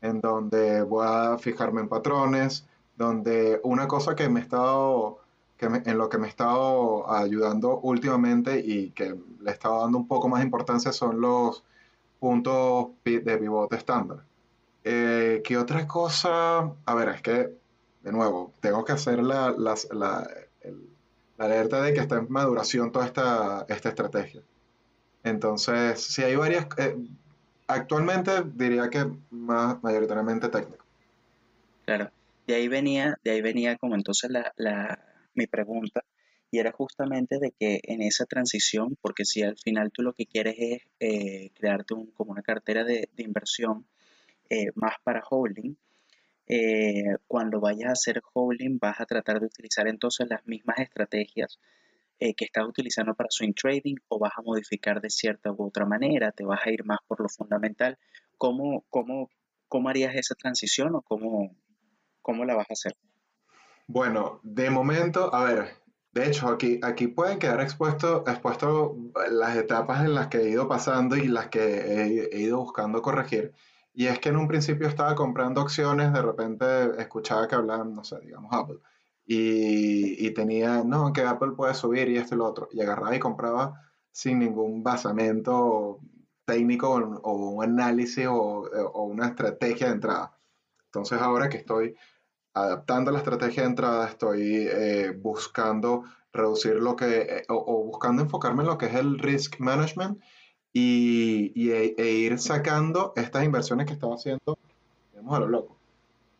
en 0.00 0.22
donde 0.22 0.80
voy 0.82 1.06
a 1.06 1.36
fijarme 1.36 1.82
en 1.82 1.88
patrones, 1.88 2.66
donde 2.96 3.60
una 3.64 3.86
cosa 3.86 4.14
que 4.16 4.30
me 4.30 4.40
he 4.40 4.42
estado, 4.42 5.18
que 5.56 5.66
en 5.66 5.98
lo 5.98 6.08
que 6.08 6.18
me 6.18 6.26
he 6.26 6.30
estado 6.30 7.10
ayudando 7.10 7.78
últimamente 7.80 8.58
y 8.58 8.90
que 8.90 9.14
le 9.40 9.50
he 9.50 9.52
estado 9.52 9.82
dando 9.82 9.98
un 9.98 10.08
poco 10.08 10.28
más 10.28 10.42
importancia 10.42 10.92
son 10.92 11.20
los 11.20 11.64
puntos 12.18 12.88
de 13.04 13.38
pivote 13.38 13.76
estándar. 13.76 14.24
Eh, 14.82 15.42
¿Qué 15.44 15.56
otra 15.56 15.86
cosa? 15.86 16.72
A 16.84 16.94
ver, 16.94 17.08
es 17.08 17.22
que, 17.22 17.50
de 18.02 18.12
nuevo, 18.12 18.52
tengo 18.60 18.84
que 18.84 18.92
hacer 18.92 19.22
la, 19.22 19.50
la, 19.56 19.74
la, 19.92 20.28
alerta 21.38 21.82
de 21.82 21.94
que 21.94 22.00
está 22.00 22.16
en 22.16 22.26
maduración 22.28 22.92
toda 22.92 23.06
esta, 23.06 23.64
esta 23.68 23.88
estrategia. 23.88 24.42
Entonces, 25.22 26.00
si 26.00 26.22
hay 26.22 26.36
varias, 26.36 26.66
eh, 26.76 26.96
actualmente 27.66 28.42
diría 28.54 28.90
que 28.90 29.10
más 29.30 29.82
mayoritariamente 29.82 30.48
técnico. 30.48 30.84
Claro, 31.86 32.10
de 32.46 32.54
ahí 32.54 32.68
venía, 32.68 33.18
de 33.24 33.30
ahí 33.30 33.40
venía 33.40 33.76
como 33.76 33.94
entonces 33.94 34.30
la, 34.30 34.52
la, 34.56 34.98
mi 35.34 35.46
pregunta, 35.46 36.04
y 36.54 36.60
era 36.60 36.70
justamente 36.70 37.40
de 37.40 37.50
que 37.50 37.80
en 37.82 38.00
esa 38.00 38.26
transición, 38.26 38.96
porque 39.00 39.24
si 39.24 39.42
al 39.42 39.58
final 39.58 39.90
tú 39.90 40.02
lo 40.02 40.12
que 40.12 40.26
quieres 40.26 40.54
es 40.56 40.82
eh, 41.00 41.50
crearte 41.52 41.94
un, 41.94 42.12
como 42.12 42.30
una 42.30 42.42
cartera 42.42 42.84
de, 42.84 43.08
inversión 43.16 43.88
eh, 44.50 44.66
más 44.76 44.94
para 45.02 45.20
holding, 45.28 45.74
eh, 46.46 47.16
cuando 47.26 47.58
vayas 47.58 47.88
a 47.88 47.92
hacer 47.92 48.22
holding 48.32 48.78
vas 48.78 49.00
a 49.00 49.06
tratar 49.06 49.40
de 49.40 49.46
utilizar 49.46 49.88
entonces 49.88 50.28
las 50.28 50.46
mismas 50.46 50.78
estrategias 50.78 51.58
que 52.16 52.44
estás 52.44 52.64
utilizando 52.66 53.14
para 53.14 53.28
swing 53.30 53.52
trading 53.52 53.96
o 54.08 54.18
vas 54.18 54.32
a 54.36 54.42
modificar 54.42 55.00
de 55.00 55.10
cierta 55.10 55.50
u 55.50 55.66
otra 55.66 55.84
manera, 55.84 56.30
te 56.30 56.44
vas 56.44 56.60
a 56.64 56.70
ir 56.70 56.84
más 56.84 57.00
por 57.06 57.20
lo 57.20 57.28
fundamental. 57.28 57.98
¿Cómo, 58.38 58.84
cómo, 58.88 59.28
cómo 59.68 59.88
harías 59.88 60.14
esa 60.14 60.34
transición 60.36 60.94
o 60.94 61.02
cómo, 61.02 61.54
cómo 62.22 62.44
la 62.44 62.54
vas 62.54 62.70
a 62.70 62.74
hacer? 62.74 62.94
Bueno, 63.86 64.40
de 64.42 64.70
momento, 64.70 65.34
a 65.34 65.44
ver, 65.44 65.84
de 66.12 66.26
hecho, 66.28 66.48
aquí, 66.48 66.80
aquí 66.82 67.08
pueden 67.08 67.38
quedar 67.38 67.60
expuestos 67.60 68.22
expuesto 68.28 68.96
las 69.30 69.56
etapas 69.56 70.04
en 70.04 70.14
las 70.14 70.28
que 70.28 70.38
he 70.38 70.50
ido 70.50 70.68
pasando 70.68 71.16
y 71.16 71.28
las 71.28 71.48
que 71.48 72.28
he 72.32 72.40
ido 72.40 72.58
buscando 72.58 73.02
corregir. 73.02 73.52
Y 73.92 74.06
es 74.06 74.18
que 74.18 74.30
en 74.30 74.36
un 74.36 74.48
principio 74.48 74.88
estaba 74.88 75.14
comprando 75.14 75.60
acciones, 75.60 76.12
de 76.12 76.22
repente 76.22 76.64
escuchaba 77.00 77.46
que 77.48 77.54
hablaban, 77.56 77.94
no 77.94 78.04
sé, 78.04 78.20
digamos 78.20 78.52
Apple, 78.52 78.78
y, 79.26 80.26
y, 80.26 80.30
tenía, 80.34 80.82
no, 80.84 81.12
que 81.12 81.22
Apple 81.22 81.52
puede 81.56 81.74
subir 81.74 82.08
y 82.08 82.16
esto 82.18 82.34
y 82.34 82.38
lo 82.38 82.46
otro, 82.46 82.68
y 82.72 82.80
agarraba 82.80 83.16
y 83.16 83.20
compraba 83.20 83.80
sin 84.12 84.38
ningún 84.40 84.82
basamento 84.82 86.00
técnico 86.44 86.90
o, 87.22 87.32
un 87.50 87.64
análisis 87.64 88.26
o, 88.26 88.34
o, 88.34 89.02
una 89.04 89.28
estrategia 89.28 89.88
de 89.88 89.94
entrada. 89.94 90.36
Entonces 90.86 91.20
ahora 91.20 91.48
que 91.48 91.58
estoy 91.58 91.96
adaptando 92.54 93.10
la 93.10 93.18
estrategia 93.18 93.64
de 93.64 93.68
entrada, 93.68 94.08
estoy 94.08 94.68
eh, 94.70 95.12
buscando 95.20 96.04
reducir 96.32 96.76
lo 96.76 96.96
que, 96.96 97.20
eh, 97.20 97.44
o, 97.48 97.84
buscando 97.84 98.22
enfocarme 98.22 98.62
en 98.62 98.68
lo 98.68 98.78
que 98.78 98.86
es 98.86 98.94
el 98.94 99.18
risk 99.18 99.58
management 99.58 100.20
y, 100.72 101.70
e, 101.70 101.94
e, 101.96 102.10
ir 102.12 102.38
sacando 102.38 103.12
estas 103.16 103.44
inversiones 103.44 103.86
que 103.86 103.92
estaba 103.92 104.14
haciendo, 104.14 104.58
digamos, 105.12 105.36
a 105.36 105.40
lo 105.40 105.48
loco. 105.48 105.76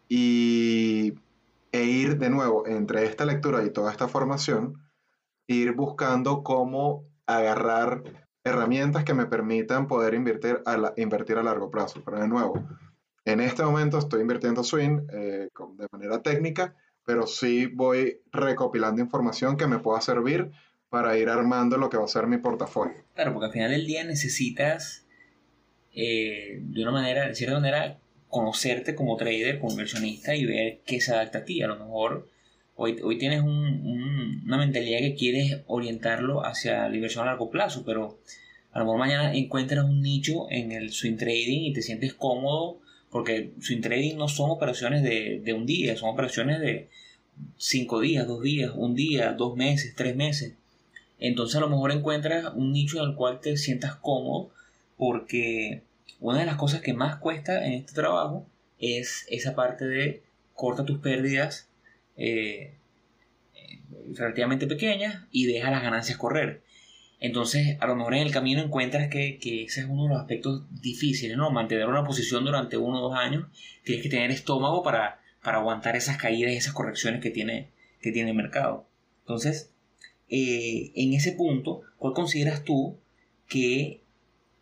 Y, 0.09 1.14
e 1.72 1.85
ir 1.85 2.18
de 2.18 2.31
nuevo 2.31 2.66
entre 2.66 3.05
esta 3.05 3.24
lectura 3.24 3.64
y 3.64 3.70
toda 3.70 3.90
esta 3.90 4.09
formación, 4.09 4.81
ir 5.46 5.72
buscando 5.72 6.42
cómo 6.42 7.05
agarrar 7.27 8.03
herramientas 8.44 9.05
que 9.05 9.14
me 9.14 9.27
permitan 9.27 9.88
poder 9.88 10.14
invertir 10.14 10.62
a, 10.66 10.92
invertir 10.96 11.38
a 11.38 11.42
largo 11.42 11.70
plazo. 11.70 12.03
Pero 12.05 12.20
de 12.20 12.29
nuevo, 12.29 12.55
en 13.24 13.40
este 13.40 13.62
momento 13.62 13.98
estoy 13.98 14.20
invirtiendo 14.20 14.62
swing 14.62 15.06
eh, 15.12 15.48
de 15.76 15.87
manera 15.90 16.22
técnica, 16.22 16.74
pero 17.04 17.26
sí 17.26 17.66
voy 17.66 18.20
recopilando 18.32 19.00
información 19.00 19.56
que 19.56 19.66
me 19.66 19.78
pueda 19.78 20.00
servir 20.00 20.50
para 20.90 21.18
ir 21.18 21.28
armando 21.28 21.76
lo 21.76 21.90
que 21.90 21.96
va 21.96 22.04
a 22.04 22.08
ser 22.08 22.26
mi 22.26 22.38
portafolio. 22.38 22.94
Claro, 23.14 23.32
porque 23.32 23.46
al 23.46 23.52
final 23.52 23.70
del 23.70 23.87
día 23.87 24.04
necesitas 24.04 25.06
eh, 25.94 26.58
de 26.60 26.82
una 26.82 26.92
manera, 26.92 27.26
de 27.26 27.34
cierta 27.34 27.56
manera, 27.56 27.98
conocerte 28.28 28.94
como 28.94 29.16
trader, 29.16 29.58
como 29.58 29.72
inversionista 29.72 30.34
y 30.34 30.44
ver 30.44 30.80
qué 30.84 31.00
se 31.00 31.12
adapta 31.12 31.38
a 31.38 31.44
ti. 31.44 31.62
A 31.62 31.68
lo 31.68 31.76
mejor 31.76 32.28
hoy, 32.76 33.00
hoy 33.02 33.18
tienes 33.18 33.42
una 33.42 34.58
mentalidad 34.58 34.98
que 34.98 35.14
quieres 35.14 35.62
orientarlo 35.66 36.44
hacia 36.44 36.88
la 36.88 36.94
inversión 36.94 37.24
a 37.24 37.30
largo 37.30 37.50
plazo, 37.50 37.84
pero 37.87 38.18
a 38.72 38.78
lo 38.80 38.84
mejor 38.84 38.98
mañana 38.98 39.34
encuentras 39.34 39.84
un 39.84 40.02
nicho 40.02 40.50
en 40.50 40.72
el 40.72 40.92
swing 40.92 41.16
trading 41.16 41.62
y 41.62 41.72
te 41.72 41.82
sientes 41.82 42.14
cómodo 42.14 42.80
porque 43.14 43.53
swing 43.61 43.81
trading 43.81 44.16
no 44.16 44.27
son 44.27 44.50
operaciones 44.50 45.05
de, 45.05 45.40
de 45.44 45.53
un 45.53 45.66
día, 45.66 45.96
son 45.96 46.11
operaciones 46.11 46.59
de 46.59 46.88
cinco 47.57 48.00
días, 48.00 48.27
dos 48.27 48.42
días, 48.42 48.72
un 48.74 48.96
día, 48.96 49.35
dos 49.35 49.57
meses, 49.57 49.94
tres 49.94 50.16
meses. 50.16 50.55
Entonces 51.20 51.55
a 51.55 51.61
lo 51.61 51.68
mejor 51.68 51.92
encuentras 51.92 52.53
un 52.57 52.72
nicho 52.72 53.00
en 53.00 53.11
el 53.11 53.14
cual 53.14 53.38
te 53.38 53.57
sientas 53.57 53.94
cómodo 53.94 54.50
porque 54.96 55.85
una 56.18 56.40
de 56.40 56.46
las 56.46 56.57
cosas 56.57 56.81
que 56.81 56.92
más 56.92 57.18
cuesta 57.18 57.64
en 57.64 57.74
este 57.74 57.92
trabajo 57.92 58.48
es 58.81 59.27
esa 59.29 59.55
parte 59.55 59.85
de 59.85 60.24
corta 60.53 60.85
tus 60.85 60.98
pérdidas 60.98 61.68
eh, 62.16 62.74
eh, 63.55 63.81
relativamente 64.12 64.66
pequeñas 64.66 65.22
y 65.31 65.46
deja 65.46 65.70
las 65.70 65.85
ganancias 65.85 66.18
correr. 66.18 66.64
Entonces, 67.20 67.77
a 67.81 67.87
lo 67.87 67.96
mejor 67.96 68.14
en 68.14 68.22
el 68.22 68.33
camino 68.33 68.62
encuentras 68.62 69.09
que, 69.09 69.38
ese 69.40 69.81
es 69.81 69.87
uno 69.88 70.05
de 70.05 70.09
los 70.11 70.20
aspectos 70.20 70.64
difíciles, 70.81 71.37
¿no? 71.37 71.50
Mantener 71.50 71.87
una 71.87 72.05
posición 72.05 72.44
durante 72.44 72.77
uno 72.77 72.98
o 72.98 73.09
dos 73.09 73.18
años, 73.18 73.46
tienes 73.83 74.03
que 74.03 74.11
tener 74.11 74.31
estómago 74.31 74.83
para, 74.83 75.20
para 75.42 75.59
aguantar 75.59 75.96
esas 75.96 76.16
caídas 76.16 76.53
y 76.53 76.57
esas 76.57 76.74
correcciones 76.74 77.22
que 77.22 77.31
tiene, 77.31 77.70
que 78.00 78.12
tiene 78.12 78.31
el 78.31 78.37
mercado. 78.37 78.87
Entonces, 79.20 79.72
eh, 80.29 80.92
en 80.94 81.12
ese 81.12 81.33
punto, 81.33 81.83
¿cuál 81.96 82.12
consideras 82.12 82.64
tú 82.64 82.98
que 83.48 84.03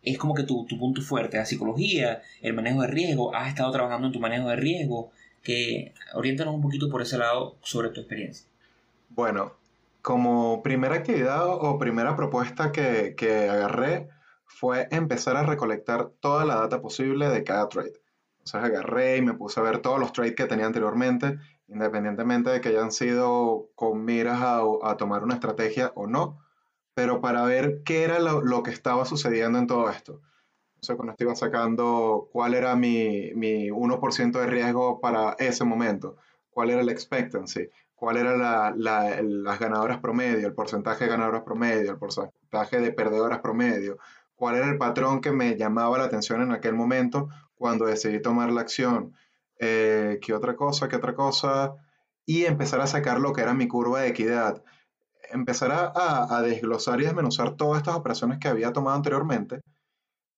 es 0.03 0.17
como 0.17 0.35
que 0.35 0.43
tu, 0.43 0.67
punto 0.67 1.01
fuerte? 1.01 1.37
La 1.37 1.45
psicología, 1.45 2.21
el 2.41 2.53
manejo 2.53 2.81
de 2.81 2.87
riesgo, 2.87 3.33
has 3.35 3.49
estado 3.49 3.71
trabajando 3.71 4.07
en 4.07 4.13
tu 4.13 4.19
manejo 4.19 4.49
de 4.49 4.55
riesgo, 4.55 5.11
que 5.41 5.93
oriéntanos 6.13 6.55
un 6.55 6.61
poquito 6.61 6.89
por 6.89 7.01
ese 7.01 7.17
lado 7.17 7.57
sobre 7.63 7.89
tu 7.89 8.01
experiencia. 8.01 8.47
Bueno, 9.09 9.53
como 10.03 10.61
primera 10.61 10.95
actividad 10.95 11.47
o 11.47 11.79
primera 11.79 12.15
propuesta 12.15 12.71
que, 12.71 13.15
que 13.17 13.49
agarré 13.49 14.09
fue 14.45 14.87
empezar 14.91 15.35
a 15.37 15.43
recolectar 15.43 16.09
toda 16.19 16.45
la 16.45 16.57
data 16.57 16.79
posible 16.81 17.29
de 17.29 17.43
cada 17.43 17.67
trade. 17.69 17.93
Entonces 18.39 18.69
agarré 18.69 19.17
y 19.17 19.21
me 19.23 19.33
puse 19.33 19.59
a 19.59 19.63
ver 19.63 19.79
todos 19.79 19.99
los 19.99 20.13
trades 20.13 20.35
que 20.35 20.45
tenía 20.45 20.67
anteriormente 20.67 21.39
independientemente 21.67 22.49
de 22.49 22.61
que 22.61 22.69
hayan 22.69 22.91
sido 22.91 23.69
con 23.75 24.05
miras 24.05 24.39
a, 24.41 24.97
tomar 24.97 25.23
una 25.23 25.35
estrategia 25.35 25.91
o 25.95 26.07
no, 26.07 26.39
pero 26.93 27.21
para 27.21 27.43
ver 27.43 27.81
qué 27.83 28.03
era 28.03 28.19
lo, 28.19 28.63
que 28.63 28.71
estaba 28.71 29.05
sucediendo 29.05 29.57
en 29.59 29.67
todo 29.67 29.89
esto. 29.89 30.21
Sea, 30.81 30.95
cuando 30.95 31.15
iba 31.17 31.35
sacando 31.35 32.29
cuál 32.31 32.53
era 32.53 32.75
mi, 32.75 33.31
mi 33.35 33.69
1% 33.69 34.31
de 34.39 34.47
riesgo 34.47 34.99
para 34.99 35.33
ese 35.39 35.63
momento, 35.63 36.17
cuál 36.49 36.69
era 36.69 36.81
el 36.81 36.89
expectancy, 36.89 37.69
cuál 38.03 38.17
era 38.17 38.35
la, 38.35 38.75
las 38.75 39.59
ganadoras 39.59 40.01
promedio, 40.01 40.45
el 40.45 40.53
porcentaje 40.53 41.05
de 41.05 41.11
ganadoras 41.11 41.43
promedio, 41.43 41.89
el 41.89 41.97
porcentaje 41.97 42.81
de 42.81 42.91
perdedoras 42.91 43.39
promedio, 43.39 43.97
cuál 44.35 44.55
era 44.57 44.69
el 44.69 44.77
patrón 44.77 45.21
que 45.21 45.31
me 45.31 45.55
llamaba 45.55 45.97
la 45.97 46.03
atención 46.03 46.41
en 46.41 46.51
aquel 46.51 46.73
momento 46.73 47.29
cuando 47.55 47.85
decidí 47.85 48.21
tomar 48.21 48.51
la 48.51 48.59
acción, 48.59 49.15
eh, 49.57 50.19
qué 50.21 50.33
otra 50.33 50.57
cosa, 50.57 50.89
qué 50.89 50.97
otra 50.97 51.15
cosa, 51.15 51.75
y 52.25 52.43
empezar 52.43 52.81
a 52.81 52.87
sacar 52.87 53.21
lo 53.21 53.31
que 53.31 53.39
era 53.39 53.53
mi 53.53 53.69
curva 53.69 54.01
de 54.01 54.09
equidad. 54.09 54.61
Empezar 55.31 55.71
a, 55.71 56.41
desglosar 56.41 56.99
y 56.99 57.05
desmenuzar 57.05 57.55
todas 57.55 57.77
estas 57.77 57.95
operaciones 57.95 58.37
que 58.37 58.49
había 58.49 58.73
tomado 58.73 58.97
anteriormente 58.97 59.61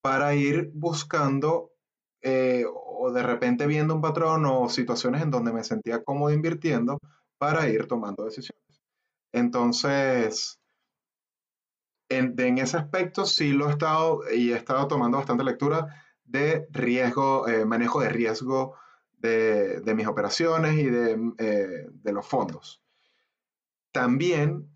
para 0.04 0.36
ir 0.36 0.70
buscando 0.76 1.72
eh, 2.22 2.64
o 2.72 3.12
de 3.12 3.24
repente 3.24 3.66
viendo 3.66 3.96
un 3.96 4.02
patrón 4.02 4.46
o 4.46 4.70
situaciones 4.70 5.24
en 5.24 5.32
donde 5.32 5.52
me 5.52 5.64
sentía 5.64 6.04
cómodo 6.04 6.32
invirtiendo 6.32 7.00
para 7.38 7.70
ir 7.70 7.88
tomando 7.88 8.26
decisiones. 8.26 8.82
Entonces, 9.32 10.60
en, 12.10 12.58
ese 12.58 12.78
aspecto 12.78 13.26
sí 13.26 13.52
lo 13.52 13.68
he 13.68 13.72
estado 13.72 14.22
y 14.34 14.52
he 14.52 14.56
estado 14.56 14.88
tomando 14.88 15.18
bastante 15.18 15.44
lectura 15.44 16.04
de 16.24 16.68
riesgo, 16.72 17.48
eh, 17.48 17.66
manejo 17.66 18.02
de 18.02 18.10
riesgo 18.10 18.76
de, 19.18 19.94
mis 19.96 20.08
operaciones 20.08 20.76
y 20.76 20.88
eh, 20.88 21.88
de, 21.92 22.14
los 22.14 22.26
fondos. 22.26 22.82
También 23.92 24.70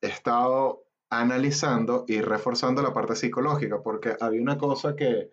he 0.00 0.08
estado 0.08 0.84
analizando 1.10 2.04
y 2.06 2.20
reforzando 2.20 2.82
la 2.82 2.92
parte 2.92 3.16
psicológica, 3.16 3.82
porque 3.82 4.16
había 4.20 4.42
una 4.42 4.58
cosa 4.58 4.94
que, 4.94 5.32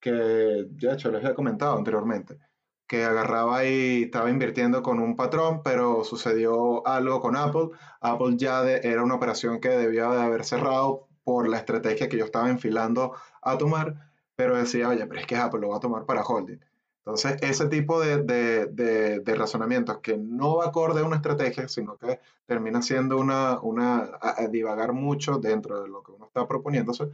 que 0.00 0.10
de 0.10 0.92
hecho 0.92 1.10
les 1.10 1.24
he 1.24 1.34
comentado 1.34 1.76
anteriormente. 1.76 2.38
Que 2.86 3.04
agarraba 3.04 3.64
y 3.64 4.04
estaba 4.04 4.30
invirtiendo 4.30 4.82
con 4.82 4.98
un 5.00 5.16
patrón, 5.16 5.62
pero 5.62 6.04
sucedió 6.04 6.86
algo 6.86 7.20
con 7.20 7.36
Apple. 7.36 7.70
Apple 8.00 8.36
ya 8.36 8.62
era 8.68 9.02
una 9.02 9.14
operación 9.14 9.60
que 9.60 9.70
debía 9.70 10.08
de 10.08 10.22
haber 10.22 10.44
cerrado 10.44 11.08
por 11.24 11.48
la 11.48 11.58
estrategia 11.58 12.08
que 12.08 12.18
yo 12.18 12.26
estaba 12.26 12.50
enfilando 12.50 13.14
a 13.42 13.58
tomar, 13.58 14.10
pero 14.36 14.56
decía, 14.56 14.88
oye, 14.88 15.06
pero 15.06 15.20
es 15.20 15.26
que 15.26 15.36
Apple 15.36 15.60
lo 15.60 15.70
va 15.70 15.76
a 15.76 15.80
tomar 15.80 16.04
para 16.04 16.22
holding. 16.22 16.60
Entonces, 17.06 17.36
ese 17.42 17.68
tipo 17.68 18.00
de, 18.00 18.22
de, 18.22 19.20
de, 19.20 19.34
razonamientos 19.34 19.98
que 19.98 20.16
no 20.16 20.56
va 20.56 20.66
acorde 20.66 21.02
a 21.02 21.04
una 21.04 21.16
estrategia, 21.16 21.68
sino 21.68 21.98
que 21.98 22.18
termina 22.46 22.80
siendo 22.80 23.18
una, 23.18 23.60
una 23.60 24.10
a, 24.22 24.46
divagar 24.48 24.94
mucho 24.94 25.38
dentro 25.38 25.82
de 25.82 25.88
lo 25.88 26.02
que 26.02 26.12
uno 26.12 26.24
está 26.24 26.48
proponiéndose, 26.48 27.10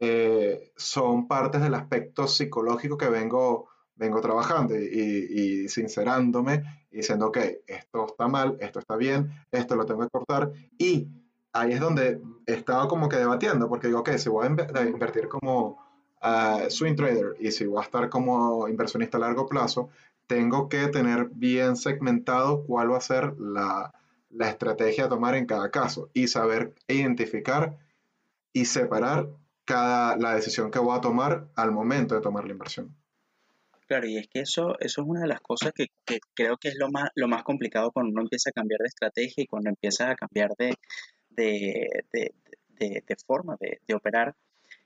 eh, 0.00 0.72
son 0.76 1.28
partes 1.28 1.60
del 1.60 1.74
aspecto 1.74 2.26
psicológico 2.26 2.96
que 2.96 3.10
vengo, 3.10 3.68
vengo 3.98 4.20
trabajando 4.20 4.74
y, 4.76 4.84
y, 4.84 5.68
sincerándome 5.68 6.62
y 6.90 6.98
diciendo, 6.98 7.26
ok, 7.26 7.38
esto 7.66 8.06
está 8.06 8.28
mal, 8.28 8.56
esto 8.60 8.78
está 8.78 8.96
bien, 8.96 9.30
esto 9.50 9.76
lo 9.76 9.84
tengo 9.84 10.00
que 10.02 10.10
cortar. 10.10 10.52
Y 10.78 11.08
ahí 11.52 11.72
es 11.72 11.80
donde 11.80 12.20
estaba 12.46 12.88
como 12.88 13.08
que 13.08 13.16
debatiendo, 13.16 13.68
porque 13.68 13.88
digo, 13.88 14.00
ok, 14.00 14.12
si 14.12 14.28
voy 14.28 14.46
a 14.46 14.82
invertir 14.82 15.28
como 15.28 15.78
swing 16.68 16.96
trader 16.96 17.36
y 17.38 17.50
si 17.50 17.66
voy 17.66 17.80
a 17.80 17.84
estar 17.84 18.08
como 18.08 18.68
inversionista 18.68 19.18
a 19.18 19.20
largo 19.20 19.46
plazo, 19.46 19.90
tengo 20.26 20.68
que 20.68 20.88
tener 20.88 21.28
bien 21.32 21.76
segmentado 21.76 22.64
cuál 22.64 22.92
va 22.92 22.98
a 22.98 23.02
ser 23.02 23.34
la, 23.38 23.92
la 24.30 24.48
estrategia 24.48 25.06
a 25.06 25.08
tomar 25.08 25.34
en 25.34 25.46
cada 25.46 25.70
caso 25.70 26.10
y 26.12 26.28
saber 26.28 26.74
identificar 26.86 27.78
y 28.52 28.64
separar 28.66 29.28
cada, 29.64 30.16
la 30.16 30.34
decisión 30.34 30.70
que 30.70 30.78
voy 30.78 30.96
a 30.96 31.00
tomar 31.00 31.48
al 31.54 31.72
momento 31.72 32.14
de 32.14 32.20
tomar 32.20 32.44
la 32.44 32.52
inversión. 32.52 32.94
Claro, 33.88 34.06
y 34.06 34.18
es 34.18 34.28
que 34.28 34.40
eso, 34.40 34.78
eso 34.80 35.00
es 35.00 35.08
una 35.08 35.22
de 35.22 35.28
las 35.28 35.40
cosas 35.40 35.72
que, 35.72 35.86
que, 36.04 36.20
creo 36.34 36.58
que 36.58 36.68
es 36.68 36.76
lo 36.76 36.90
más, 36.90 37.08
lo 37.14 37.26
más 37.26 37.42
complicado 37.42 37.90
cuando 37.90 38.12
uno 38.12 38.20
empieza 38.20 38.50
a 38.50 38.52
cambiar 38.52 38.80
de 38.80 38.88
estrategia 38.88 39.42
y 39.42 39.46
cuando 39.46 39.70
empieza 39.70 40.10
a 40.10 40.14
cambiar 40.14 40.50
de, 40.58 40.74
de, 41.30 42.04
de, 42.12 42.34
de 43.06 43.16
forma 43.26 43.56
de, 43.58 43.94
operar, 43.94 44.36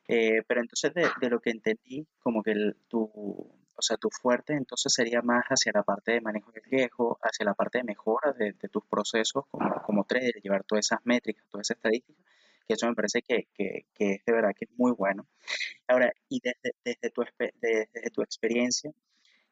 eh, 0.07 0.43
pero 0.47 0.61
entonces 0.61 0.93
de, 0.95 1.31
lo 1.31 1.41
que 1.41 1.51
entendí, 1.51 2.07
como 2.21 2.45
que 2.45 2.55
tu, 2.87 3.03
o 3.03 3.83
sea, 3.83 3.97
tu 3.97 4.09
fuerte 4.09 4.53
entonces 4.55 4.93
sería 4.95 5.21
más 5.21 5.47
hacia 5.47 5.73
la 5.75 5.83
parte 5.83 6.13
de 6.13 6.21
manejo 6.21 6.53
de 6.53 6.61
riesgo, 6.61 7.19
hacia 7.23 7.45
la 7.45 7.55
parte 7.55 7.79
de 7.79 7.85
mejora 7.85 8.33
de, 8.33 8.53
tus 8.71 8.85
procesos 8.87 9.45
como, 9.51 9.83
como 9.83 10.05
trader, 10.05 10.35
llevar 10.41 10.63
todas 10.63 10.87
esas 10.87 11.01
métricas, 11.05 11.45
todas 11.51 11.67
esas 11.67 11.79
estadísticas, 11.79 12.25
eso 12.73 12.87
me 12.89 12.95
parece 12.95 13.23
que, 13.23 13.49
que, 13.55 13.87
que 13.95 14.13
es 14.15 14.25
de 14.25 14.33
verdad 14.33 14.53
que 14.57 14.67
es 14.67 14.71
muy 14.77 14.93
bueno. 14.93 15.27
Ahora, 15.89 16.13
y 16.29 16.41
desde, 16.43 16.75
desde, 16.85 17.11
tu, 17.11 17.25
desde 17.61 18.11
tu 18.13 18.23
experiencia, 18.23 18.93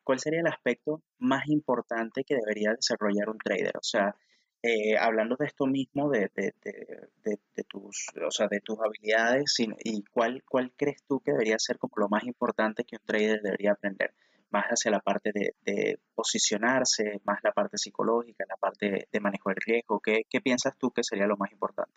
¿cuál 0.05 0.19
sería 0.19 0.41
el 0.41 0.47
aspecto 0.47 1.03
más 1.19 1.49
importante 1.49 2.25
que 2.25 2.37
debería 2.37 2.75
desarrollar 2.75 3.29
un 3.29 3.39
trader? 3.39 3.77
O 3.77 3.83
sea, 3.83 4.15
eh, 4.63 4.97
hablando 4.99 5.37
de 5.37 5.47
esto 5.47 5.67
mismo, 5.67 6.11
de, 6.11 6.31
de, 6.35 6.53
de, 6.63 7.39
de, 7.55 7.65
tus, 7.65 8.09
o 8.27 8.31
sea, 8.31 8.47
de 8.49 8.61
tus 8.61 8.79
habilidades 8.79 9.55
y, 9.59 10.03
cuál, 10.13 10.43
cuál 10.45 10.73
crees 10.77 11.03
tú 11.09 11.21
que 11.21 11.33
debería 11.33 11.59
ser 11.59 11.79
como 11.79 11.95
lo 11.97 12.09
más 12.11 12.25
importante 12.25 12.85
que 12.85 12.97
un 12.97 13.07
trader 13.07 13.41
debería 13.41 13.73
aprender, 13.73 14.13
más 14.51 14.67
hacia 14.67 14.91
la 14.91 15.01
parte 15.01 15.33
de, 15.33 15.99
posicionarse, 16.15 17.21
más 17.25 17.39
la 17.43 17.53
parte 17.53 17.79
psicológica, 17.79 18.45
la 18.47 18.57
parte 18.57 19.09
de 19.11 19.21
manejo 19.21 19.49
del 19.49 19.59
riesgo, 19.65 20.01
¿qué, 20.01 20.25
¿qué 20.29 20.43
piensas 20.43 20.77
tú 20.77 20.91
que 20.91 21.05
sería 21.05 21.27
lo 21.27 21.39
más 21.39 21.51
importante? 21.53 21.95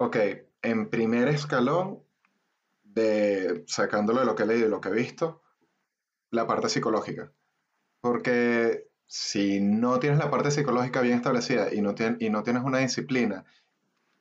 Ok, 0.00 0.16
en 0.62 0.90
primer 0.90 1.26
escalón, 1.28 2.00
de, 2.84 3.64
sacándolo 3.66 4.20
de 4.20 4.26
lo 4.26 4.34
que 4.34 4.44
he 4.44 4.46
leído 4.46 4.66
y 4.66 4.70
lo 4.70 4.80
que 4.80 4.90
he 4.90 4.92
visto, 4.92 5.42
la 6.30 6.46
parte 6.46 6.68
psicológica. 6.68 7.32
Porque 8.00 8.88
si 9.06 9.60
no 9.60 9.98
tienes 9.98 10.20
la 10.20 10.30
parte 10.30 10.52
psicológica 10.52 11.00
bien 11.00 11.16
establecida 11.16 11.74
y 11.74 11.80
no, 11.80 11.94
y 12.20 12.30
no 12.30 12.42
tienes 12.44 12.62
una 12.62 12.78
disciplina 12.78 13.44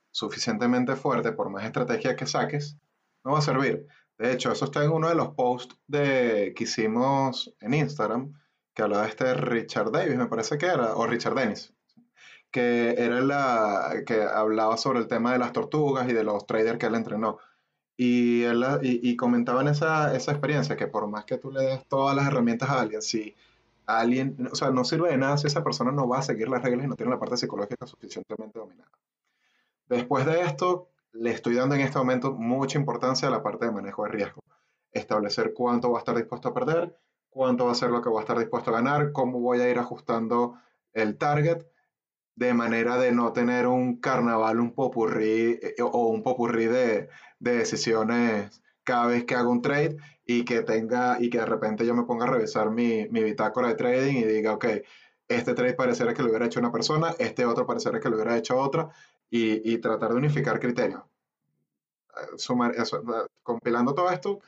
suficientemente 0.09 0.95
fuerte, 0.95 1.31
por 1.31 1.49
más 1.51 1.63
estrategia 1.63 2.15
que 2.15 2.25
saques, 2.25 2.77
no 3.23 3.33
va 3.33 3.39
a 3.39 3.43
servir. 3.43 3.87
De 4.17 4.33
hecho, 4.33 4.51
eso 4.51 4.65
está 4.65 4.83
en 4.83 4.89
uno 4.91 5.09
de 5.09 5.15
los 5.15 5.35
posts 5.35 5.77
de, 5.85 6.53
que 6.55 6.63
hicimos 6.63 7.53
en 7.59 7.75
Instagram, 7.75 8.33
que 8.73 8.81
hablaba 8.81 9.03
de 9.03 9.09
este 9.09 9.33
Richard 9.35 9.91
Davis, 9.91 10.17
me 10.17 10.25
parece 10.25 10.57
que 10.57 10.65
era, 10.65 10.95
o 10.95 11.05
Richard 11.05 11.35
Dennis, 11.35 11.71
que 12.51 12.95
era 12.97 13.21
la 13.21 14.03
que 14.05 14.21
hablaba 14.23 14.77
sobre 14.77 14.99
el 14.99 15.07
tema 15.07 15.33
de 15.33 15.39
las 15.39 15.53
tortugas 15.53 16.09
y 16.09 16.13
de 16.13 16.23
los 16.23 16.45
traders 16.47 16.77
que 16.77 16.85
él 16.87 16.95
entrenó. 16.95 17.37
Y, 17.97 18.43
él, 18.43 18.63
y, 18.81 19.09
y 19.09 19.15
comentaban 19.15 19.67
esa, 19.67 20.15
esa 20.15 20.31
experiencia, 20.31 20.77
que 20.77 20.87
por 20.87 21.07
más 21.07 21.25
que 21.25 21.37
tú 21.37 21.51
le 21.51 21.63
des 21.63 21.85
todas 21.87 22.15
las 22.15 22.27
herramientas 22.27 22.69
a 22.69 22.81
alguien, 22.81 23.01
si 23.01 23.35
alguien, 23.87 24.49
o 24.51 24.55
sea, 24.55 24.69
no 24.69 24.83
sirve 24.83 25.09
de 25.09 25.17
nada 25.17 25.37
si 25.37 25.47
esa 25.47 25.63
persona 25.63 25.91
no 25.91 26.07
va 26.07 26.19
a 26.19 26.21
seguir 26.21 26.49
las 26.49 26.61
reglas 26.61 26.85
y 26.85 26.89
no 26.89 26.95
tiene 26.95 27.11
la 27.11 27.19
parte 27.19 27.37
psicológica 27.37 27.87
suficientemente 27.87 28.59
dominada. 28.59 28.91
Después 29.87 30.25
de 30.25 30.41
esto, 30.41 30.89
le 31.13 31.31
estoy 31.31 31.55
dando 31.55 31.75
en 31.75 31.81
este 31.81 31.97
momento 31.97 32.33
mucha 32.33 32.77
importancia 32.77 33.29
a 33.29 33.31
la 33.31 33.41
parte 33.41 33.65
de 33.65 33.71
manejo 33.71 34.03
de 34.03 34.09
riesgo. 34.09 34.43
Establecer 34.91 35.53
cuánto 35.53 35.91
va 35.91 35.99
a 35.99 36.01
estar 36.01 36.15
dispuesto 36.15 36.49
a 36.49 36.53
perder, 36.53 36.97
cuánto 37.29 37.65
va 37.65 37.71
a 37.71 37.75
ser 37.75 37.89
lo 37.89 38.01
que 38.01 38.09
va 38.09 38.19
a 38.19 38.21
estar 38.21 38.37
dispuesto 38.37 38.71
a 38.71 38.73
ganar, 38.73 39.11
cómo 39.13 39.39
voy 39.39 39.61
a 39.61 39.69
ir 39.69 39.79
ajustando 39.79 40.59
el 40.93 41.17
target, 41.17 41.65
de 42.37 42.53
manera 42.53 42.97
de 42.97 43.11
no 43.11 43.33
tener 43.33 43.65
un 43.67 43.97
carnaval, 43.99 44.59
un 44.59 44.73
popurrí 44.73 45.59
eh, 45.61 45.75
o 45.81 46.07
un 46.07 46.21
popurrí 46.21 46.67
de, 46.67 47.09
de 47.39 47.57
decisiones 47.57 48.61
cada 48.83 49.07
vez 49.07 49.25
que 49.25 49.35
hago 49.35 49.51
un 49.51 49.63
trade 49.63 49.97
y 50.23 50.45
que 50.45 50.61
tenga 50.61 51.17
y 51.19 51.31
que 51.31 51.39
de 51.39 51.47
repente 51.47 51.85
yo 51.85 51.95
me 51.95 52.03
ponga 52.03 52.25
a 52.25 52.29
revisar 52.29 52.69
mi, 52.69 53.07
mi 53.09 53.23
bitácora 53.23 53.69
de 53.69 53.75
trading 53.75 54.17
y 54.17 54.23
diga, 54.23 54.53
ok, 54.53 54.65
este 55.27 55.55
trade 55.55 55.73
pareciera 55.73 56.13
que 56.13 56.21
lo 56.21 56.29
hubiera 56.29 56.45
hecho 56.45 56.59
una 56.59 56.71
persona, 56.71 57.15
este 57.17 57.43
otro 57.43 57.65
pareciera 57.65 57.99
que 57.99 58.07
lo 58.07 58.15
hubiera 58.15 58.37
hecho 58.37 58.55
otra 58.57 58.89
y, 59.31 59.73
y 59.73 59.79
tratar 59.79 60.11
de 60.11 60.17
unificar 60.17 60.59
criterios. 60.59 61.01
Eh, 61.01 62.37
sumar 62.37 62.75
eso, 62.75 63.01
compilando 63.41 63.95
todo 63.95 64.11
esto, 64.11 64.41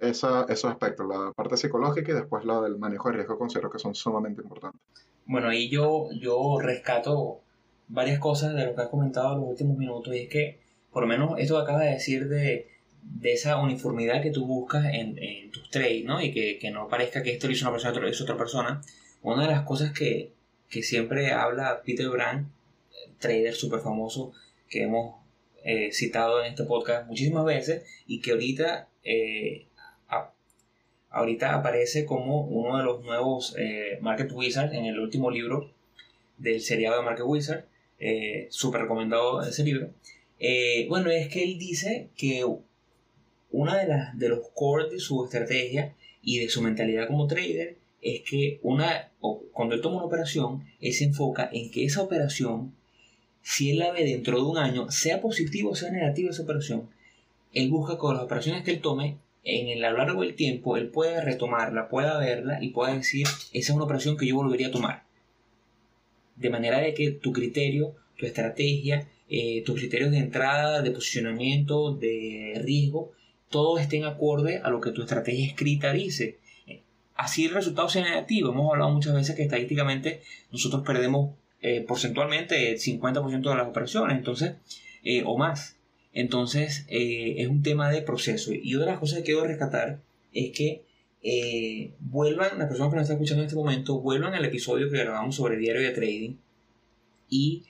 esa, 0.00 0.44
esos 0.48 0.72
aspectos, 0.72 1.06
la 1.06 1.32
parte 1.32 1.56
psicológica 1.56 2.10
y 2.10 2.14
después 2.14 2.44
la 2.44 2.60
del 2.62 2.78
manejo 2.78 3.10
de 3.10 3.16
riesgo, 3.18 3.38
considero 3.38 3.70
que 3.70 3.78
son 3.78 3.94
sumamente 3.94 4.42
importantes. 4.42 5.06
Bueno, 5.26 5.48
ahí 5.48 5.68
yo, 5.68 6.08
yo 6.18 6.58
rescato 6.60 7.40
varias 7.88 8.18
cosas 8.18 8.54
de 8.54 8.64
lo 8.64 8.74
que 8.74 8.82
has 8.82 8.88
comentado 8.88 9.34
en 9.34 9.40
los 9.40 9.50
últimos 9.50 9.76
minutos 9.76 10.14
y 10.14 10.20
es 10.20 10.28
que, 10.28 10.58
por 10.92 11.02
lo 11.02 11.08
menos, 11.08 11.38
esto 11.38 11.56
que 11.56 11.62
acabas 11.62 11.82
de 11.82 11.90
decir 11.90 12.28
de 12.28 12.76
de 13.14 13.32
esa 13.32 13.56
uniformidad 13.58 14.22
que 14.22 14.30
tú 14.30 14.46
buscas 14.46 14.86
en, 14.92 15.50
tus 15.50 15.70
trades, 15.70 16.04
¿no? 16.04 16.20
Y 16.20 16.32
que, 16.32 16.70
no 16.70 16.88
parezca 16.88 17.22
que 17.22 17.32
esto 17.32 17.48
lo 17.48 17.54
una 17.54 17.72
persona, 17.72 18.00
lo 18.00 18.08
hizo 18.08 18.24
otra 18.24 18.36
persona. 18.36 18.82
Una 19.22 19.42
de 19.42 19.52
las 19.52 19.62
cosas 19.62 19.92
que, 19.92 20.32
siempre 20.68 21.32
habla 21.32 21.82
Peter 21.84 22.08
Brand, 22.08 22.48
trader 23.18 23.54
súper 23.54 23.80
famoso 23.80 24.32
que 24.68 24.82
hemos 24.82 25.16
eh, 25.64 25.90
citado 25.92 26.42
en 26.42 26.50
este 26.50 26.64
podcast 26.64 27.06
muchísimas 27.06 27.44
veces 27.44 27.84
y 28.06 28.20
que 28.20 28.32
ahorita, 28.32 28.88
eh, 29.04 29.66
ahorita 31.16 31.54
aparece 31.54 32.04
como 32.04 32.42
uno 32.42 32.78
de 32.78 32.84
los 32.84 33.04
nuevos 33.04 33.54
eh, 33.58 33.98
Market 34.00 34.30
Wizards 34.32 34.72
en 34.72 34.86
el 34.86 34.98
último 34.98 35.30
libro 35.30 35.70
del 36.38 36.60
seriado 36.60 36.98
de 36.98 37.04
Market 37.04 37.26
Wizard. 37.26 37.64
súper 38.50 38.82
recomendado 38.82 39.42
ese 39.42 39.64
libro. 39.64 39.90
bueno, 40.88 41.10
es 41.10 41.28
que 41.28 41.44
él 41.44 41.58
dice 41.58 42.08
que 42.16 42.44
una 43.50 43.78
de, 43.78 43.86
las, 43.86 44.18
de 44.18 44.28
los 44.28 44.40
core 44.54 44.90
de 44.90 44.98
su 44.98 45.24
estrategia 45.24 45.94
y 46.22 46.40
de 46.40 46.48
su 46.48 46.60
mentalidad 46.60 47.06
como 47.06 47.26
trader 47.26 47.76
es 48.02 48.22
que 48.22 48.60
una, 48.62 49.10
cuando 49.52 49.74
él 49.74 49.80
toma 49.80 49.96
una 49.96 50.06
operación, 50.06 50.64
él 50.80 50.92
se 50.92 51.04
enfoca 51.04 51.48
en 51.52 51.70
que 51.70 51.84
esa 51.84 52.02
operación, 52.02 52.74
si 53.42 53.70
él 53.70 53.78
la 53.78 53.92
ve 53.92 54.04
dentro 54.04 54.36
de 54.36 54.44
un 54.44 54.58
año, 54.58 54.90
sea 54.90 55.20
positivo 55.20 55.70
o 55.70 55.74
sea 55.74 55.90
negativa 55.90 56.30
esa 56.30 56.42
operación, 56.42 56.88
él 57.52 57.70
busca 57.70 57.96
con 57.96 58.14
las 58.14 58.24
operaciones 58.24 58.62
que 58.62 58.72
él 58.72 58.80
tome, 58.80 59.16
en 59.46 59.68
el, 59.68 59.84
a 59.84 59.92
lo 59.92 59.98
largo 59.98 60.22
del 60.22 60.34
tiempo, 60.34 60.76
él 60.76 60.88
pueda 60.88 61.20
retomarla, 61.20 61.88
pueda 61.88 62.18
verla 62.18 62.58
y 62.60 62.70
pueda 62.70 62.94
decir, 62.94 63.26
esa 63.26 63.50
es 63.52 63.70
una 63.70 63.84
operación 63.84 64.16
que 64.16 64.26
yo 64.26 64.34
volvería 64.34 64.68
a 64.68 64.72
tomar. 64.72 65.04
De 66.34 66.50
manera 66.50 66.80
de 66.80 66.94
que 66.94 67.12
tu 67.12 67.32
criterio, 67.32 67.94
tu 68.16 68.26
estrategia, 68.26 69.08
eh, 69.28 69.62
tus 69.64 69.78
criterios 69.78 70.10
de 70.10 70.18
entrada, 70.18 70.82
de 70.82 70.90
posicionamiento, 70.90 71.94
de 71.94 72.60
riesgo, 72.64 73.12
todo 73.48 73.78
esté 73.78 73.98
en 73.98 74.04
acorde 74.04 74.58
a 74.58 74.68
lo 74.68 74.80
que 74.80 74.90
tu 74.90 75.02
estrategia 75.02 75.46
escrita 75.46 75.92
dice. 75.92 76.38
Así 77.14 77.46
el 77.46 77.54
resultado 77.54 77.88
sea 77.88 78.02
negativo. 78.02 78.50
Hemos 78.50 78.72
hablado 78.72 78.90
muchas 78.90 79.14
veces 79.14 79.36
que 79.36 79.44
estadísticamente 79.44 80.22
nosotros 80.50 80.82
perdemos 80.84 81.36
eh, 81.62 81.84
porcentualmente 81.86 82.72
el 82.72 82.78
50% 82.78 83.48
de 83.48 83.56
las 83.56 83.68
operaciones, 83.68 84.18
entonces, 84.18 84.56
eh, 85.04 85.22
o 85.24 85.38
más. 85.38 85.76
Entonces, 86.16 86.86
eh, 86.88 87.34
es 87.38 87.48
un 87.48 87.62
tema 87.62 87.90
de 87.90 88.00
proceso. 88.00 88.50
Y 88.54 88.74
otra 88.74 88.86
de 88.86 88.92
las 88.92 89.00
cosas 89.00 89.18
que 89.18 89.24
quiero 89.24 89.44
rescatar 89.44 90.00
es 90.32 90.50
que 90.56 90.82
vuelvan, 91.98 92.58
las 92.58 92.68
personas 92.68 92.90
que 92.90 92.96
nos 92.96 93.02
están 93.02 93.16
escuchando 93.16 93.42
en 93.42 93.48
este 93.48 93.56
momento, 93.56 94.00
vuelvan 94.00 94.32
al 94.32 94.44
episodio 94.44 94.88
que 94.88 94.96
grabamos 94.96 95.34
sobre 95.34 95.56
diario 95.56 95.82
de 95.82 95.90
trading 95.90 96.36
y 97.28 97.64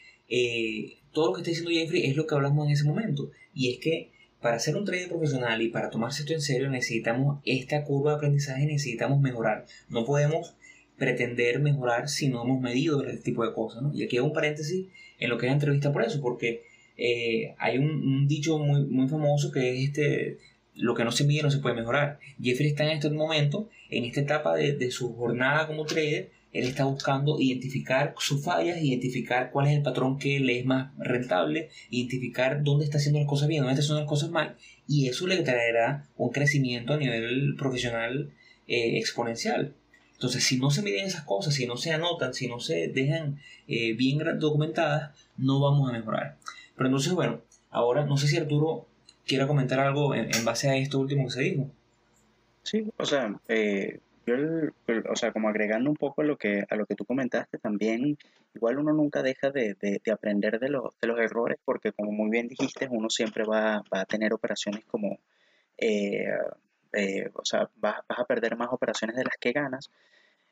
todo 1.12 1.28
lo 1.28 1.32
que 1.32 1.40
está 1.40 1.50
diciendo 1.50 1.72
Jeffrey 1.72 2.04
es 2.04 2.16
lo 2.16 2.26
que 2.26 2.34
hablamos 2.34 2.66
en 2.66 2.72
ese 2.74 2.84
momento. 2.84 3.30
Y 3.52 3.72
es 3.72 3.78
que 3.78 4.12
para 4.40 4.60
ser 4.60 4.76
un 4.76 4.84
trader 4.84 5.08
profesional 5.08 5.60
y 5.60 5.70
para 5.70 5.90
tomarse 5.90 6.22
esto 6.22 6.34
en 6.34 6.40
serio 6.40 6.70
necesitamos 6.70 7.40
esta 7.44 7.82
curva 7.82 8.12
de 8.12 8.16
aprendizaje, 8.18 8.66
necesitamos 8.66 9.20
mejorar. 9.20 9.66
No 9.88 10.04
podemos 10.04 10.54
pretender 10.96 11.58
mejorar 11.58 12.08
si 12.08 12.28
no 12.28 12.44
hemos 12.44 12.60
medido 12.60 13.02
este 13.04 13.22
tipo 13.22 13.44
de 13.44 13.54
cosas. 13.54 13.82
Y 13.92 14.04
aquí 14.04 14.18
hago 14.18 14.28
un 14.28 14.32
paréntesis 14.32 14.86
en 15.18 15.30
lo 15.30 15.38
que 15.38 15.46
es 15.46 15.50
la 15.50 15.54
entrevista 15.54 15.92
por 15.92 16.04
eso, 16.04 16.20
porque 16.20 16.62
eh, 16.96 17.54
hay 17.58 17.78
un, 17.78 18.26
dicho 18.26 18.58
muy, 18.58 19.08
famoso 19.08 19.50
que 19.50 19.74
es 19.74 19.88
este, 19.88 20.38
lo 20.74 20.94
que 20.94 21.04
no 21.04 21.12
se 21.12 21.24
mide 21.24 21.42
no 21.42 21.50
se 21.50 21.58
puede 21.58 21.74
mejorar. 21.74 22.18
Jeffrey 22.40 22.68
está 22.68 22.84
en 22.84 22.90
este 22.90 23.10
momento, 23.10 23.68
en 23.90 24.04
esta 24.04 24.20
etapa 24.20 24.54
de, 24.56 24.72
de 24.72 24.90
su 24.90 25.14
jornada 25.14 25.66
como 25.66 25.84
trader, 25.84 26.30
él 26.56 26.68
está 26.68 26.84
buscando 26.84 27.38
identificar 27.38 28.14
sus 28.18 28.42
fallas, 28.42 28.82
identificar 28.82 29.50
cuál 29.50 29.66
es 29.66 29.76
el 29.76 29.82
patrón 29.82 30.18
que 30.18 30.40
le 30.40 30.58
es 30.60 30.64
más 30.64 30.90
rentable, 30.96 31.68
identificar 31.90 32.62
dónde 32.62 32.86
está 32.86 32.96
haciendo 32.96 33.18
las 33.18 33.28
cosas 33.28 33.48
bien, 33.48 33.62
dónde 33.62 33.74
está 33.74 33.82
haciendo 33.82 34.00
las 34.00 34.08
cosas 34.08 34.30
mal, 34.30 34.56
y 34.88 35.08
eso 35.08 35.26
le 35.26 35.42
traerá 35.42 36.08
un 36.16 36.30
crecimiento 36.30 36.94
a 36.94 36.96
nivel 36.96 37.56
profesional 37.58 38.32
eh, 38.66 38.96
exponencial. 38.98 39.74
Entonces, 40.14 40.44
si 40.44 40.58
no 40.58 40.70
se 40.70 40.80
miden 40.80 41.04
esas 41.04 41.24
cosas, 41.24 41.52
si 41.52 41.66
no 41.66 41.76
se 41.76 41.92
anotan, 41.92 42.32
si 42.32 42.48
no 42.48 42.58
se 42.58 42.88
dejan 42.88 43.38
eh, 43.68 43.92
bien 43.92 44.18
documentadas, 44.38 45.14
no 45.36 45.60
vamos 45.60 45.90
a 45.90 45.92
mejorar. 45.92 46.38
Pero 46.76 46.88
entonces, 46.88 47.12
bueno, 47.12 47.40
ahora 47.70 48.04
no 48.04 48.16
sé 48.16 48.26
si 48.28 48.36
Arturo 48.36 48.86
quiera 49.26 49.46
comentar 49.46 49.80
algo 49.80 50.14
en, 50.14 50.44
base 50.44 50.68
a 50.68 50.76
esto 50.76 51.00
último 51.00 51.24
que 51.24 51.30
se 51.30 51.42
dijo. 51.42 51.70
Sí, 52.62 52.90
o 52.96 53.04
sea, 53.04 53.38
eh, 53.48 54.00
yo, 54.26 54.34
o 55.10 55.16
sea, 55.16 55.32
como 55.32 55.48
agregando 55.48 55.88
un 55.88 55.96
poco 55.96 56.22
a 56.22 56.24
lo 56.24 56.36
que, 56.36 56.64
a 56.68 56.76
lo 56.76 56.86
que 56.86 56.96
tú 56.96 57.04
comentaste, 57.04 57.58
también 57.58 58.18
igual 58.54 58.78
uno 58.78 58.92
nunca 58.92 59.22
deja 59.22 59.50
de, 59.50 59.76
aprender 60.12 60.58
de, 60.58 60.68
los 60.68 60.92
errores, 61.00 61.58
porque 61.64 61.92
como 61.92 62.12
muy 62.12 62.30
bien 62.30 62.48
dijiste, 62.48 62.88
uno 62.90 63.08
siempre 63.08 63.44
va, 63.44 63.82
a 63.90 64.04
tener 64.04 64.32
operaciones 64.32 64.84
como, 64.86 65.18
eh, 65.78 66.26
eh, 66.92 67.30
o 67.34 67.44
sea, 67.44 67.70
vas, 67.76 68.00
vas, 68.08 68.18
a 68.18 68.24
perder 68.24 68.56
más 68.56 68.68
operaciones 68.72 69.16
de 69.16 69.24
las 69.24 69.36
que 69.38 69.52
ganas, 69.52 69.90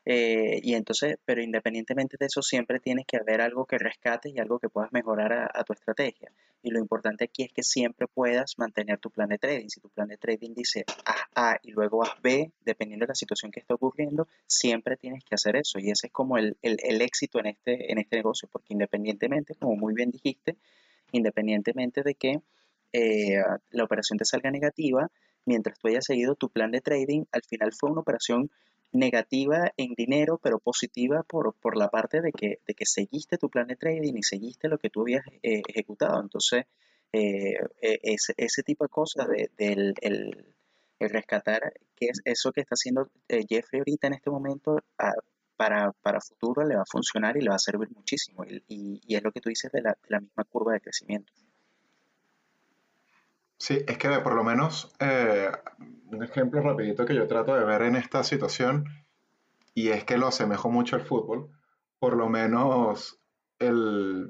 eh, 0.07 0.59
y 0.61 0.75
entonces, 0.75 1.17
pero 1.25 1.41
independientemente 1.41 2.15
de 2.19 2.27
eso, 2.27 2.43
siempre 2.43 2.79
tienes 2.79 3.07
que 3.07 3.17
haber 3.17 3.41
algo 3.41 3.65
que 3.65 3.79
rescates 3.79 4.31
y 4.33 4.39
algo 4.39 4.59
que 4.59 4.69
puedas 4.69 4.93
mejorar 4.93 5.49
a, 5.51 5.63
tu 5.63 5.73
estrategia. 5.73 6.31
Y 6.61 6.69
lo 6.69 6.79
importante 6.79 7.25
aquí 7.25 7.43
es 7.43 7.51
que 7.51 7.63
siempre 7.63 8.07
puedas 8.07 8.53
mantener 8.57 8.99
tu 8.99 9.09
plan 9.09 9.29
de 9.29 9.39
trading. 9.39 9.67
Si 9.67 9.79
tu 9.79 9.89
plan 9.89 10.07
de 10.07 10.17
trading 10.17 10.53
dice 10.53 10.85
haz 11.05 11.21
A 11.35 11.59
y 11.63 11.71
luego 11.71 12.03
haz 12.03 12.21
B, 12.21 12.51
dependiendo 12.63 13.05
de 13.05 13.09
la 13.09 13.15
situación 13.15 13.51
que 13.51 13.59
está 13.59 13.73
ocurriendo, 13.73 14.27
siempre 14.45 14.95
tienes 14.95 15.23
que 15.23 15.33
hacer 15.33 15.55
eso. 15.55 15.79
Y 15.79 15.89
ese 15.89 16.07
es 16.07 16.13
como 16.13 16.37
el, 16.37 16.55
el, 16.61 17.01
éxito 17.01 17.39
en 17.39 17.47
este, 17.47 17.91
en 17.91 17.97
este 17.97 18.17
negocio, 18.17 18.47
porque 18.51 18.73
independientemente, 18.73 19.55
como 19.55 19.75
muy 19.75 19.95
bien 19.95 20.11
dijiste, 20.11 20.55
independientemente 21.11 22.03
de 22.03 22.13
que 22.13 22.41
eh, 22.93 23.41
la 23.71 23.83
operación 23.83 24.19
te 24.19 24.25
salga 24.25 24.51
negativa, 24.51 25.09
mientras 25.45 25.79
tú 25.79 25.87
hayas 25.87 26.05
seguido 26.05 26.35
tu 26.35 26.49
plan 26.49 26.71
de 26.71 26.81
trading, 26.81 27.23
al 27.31 27.41
final 27.43 27.73
fue 27.73 27.89
una 27.89 28.01
operación 28.01 28.51
negativa 28.91 29.71
en 29.77 29.93
dinero, 29.95 30.39
pero 30.41 30.59
positiva 30.59 31.23
por, 31.23 31.53
por 31.55 31.77
la 31.77 31.89
parte 31.89 32.21
de 32.21 32.31
que, 32.31 32.59
de 32.65 32.73
que 32.73 32.85
seguiste 32.85 33.37
tu 33.37 33.49
plan 33.49 33.67
de 33.67 33.75
trading 33.75 34.13
y 34.15 34.23
seguiste 34.23 34.67
lo 34.67 34.77
que 34.77 34.89
tú 34.89 35.01
habías 35.01 35.25
eh, 35.43 35.61
ejecutado. 35.67 36.21
Entonces, 36.21 36.65
eh, 37.11 37.57
e, 37.81 37.99
ese, 38.03 38.33
ese, 38.37 38.63
tipo 38.63 38.85
de 38.85 38.89
cosas, 38.89 39.27
de, 39.27 39.49
del 39.57 39.95
el, 40.01 40.55
rescatar, 40.99 41.73
que 41.95 42.07
es 42.07 42.21
eso 42.25 42.51
que 42.51 42.61
está 42.61 42.73
haciendo 42.73 43.09
eh, 43.27 43.45
Jeffrey 43.47 43.79
ahorita 43.79 44.07
en 44.07 44.13
este 44.13 44.29
momento, 44.29 44.79
para, 45.55 45.91
para 46.01 46.19
futuro 46.21 46.65
le 46.65 46.75
va 46.75 46.81
a 46.81 46.91
funcionar 46.91 47.37
y 47.37 47.41
le 47.41 47.49
va 47.49 47.55
a 47.55 47.59
servir 47.59 47.89
muchísimo. 47.91 48.43
Y, 48.45 48.63
y, 48.67 49.15
es 49.15 49.23
lo 49.23 49.31
que 49.31 49.41
tú 49.41 49.49
dices 49.49 49.71
de 49.71 49.81
la, 49.81 49.91
de 49.91 50.09
la 50.09 50.19
misma 50.19 50.43
curva 50.45 50.73
de 50.73 50.81
crecimiento. 50.81 51.31
Sí, 53.65 53.83
es 53.87 53.97
que 53.97 54.09
por 54.19 54.35
lo 54.35 54.43
menos 54.43 54.93
eh, 54.99 55.49
un 56.11 56.21
ejemplo 56.21 56.61
rapidito 56.61 57.03
que 57.03 57.15
yo 57.15 57.27
trato 57.27 57.55
de 57.55 57.65
ver 57.65 57.81
en 57.81 57.95
esta 57.95 58.23
situación, 58.23 58.85
y 59.73 59.89
es 59.89 60.03
que 60.03 60.19
lo 60.19 60.27
asemejo 60.27 60.69
mucho 60.69 60.95
al 60.95 61.01
fútbol, 61.01 61.49
por 61.97 62.15
lo 62.15 62.29
menos 62.29 63.19
el, 63.57 64.29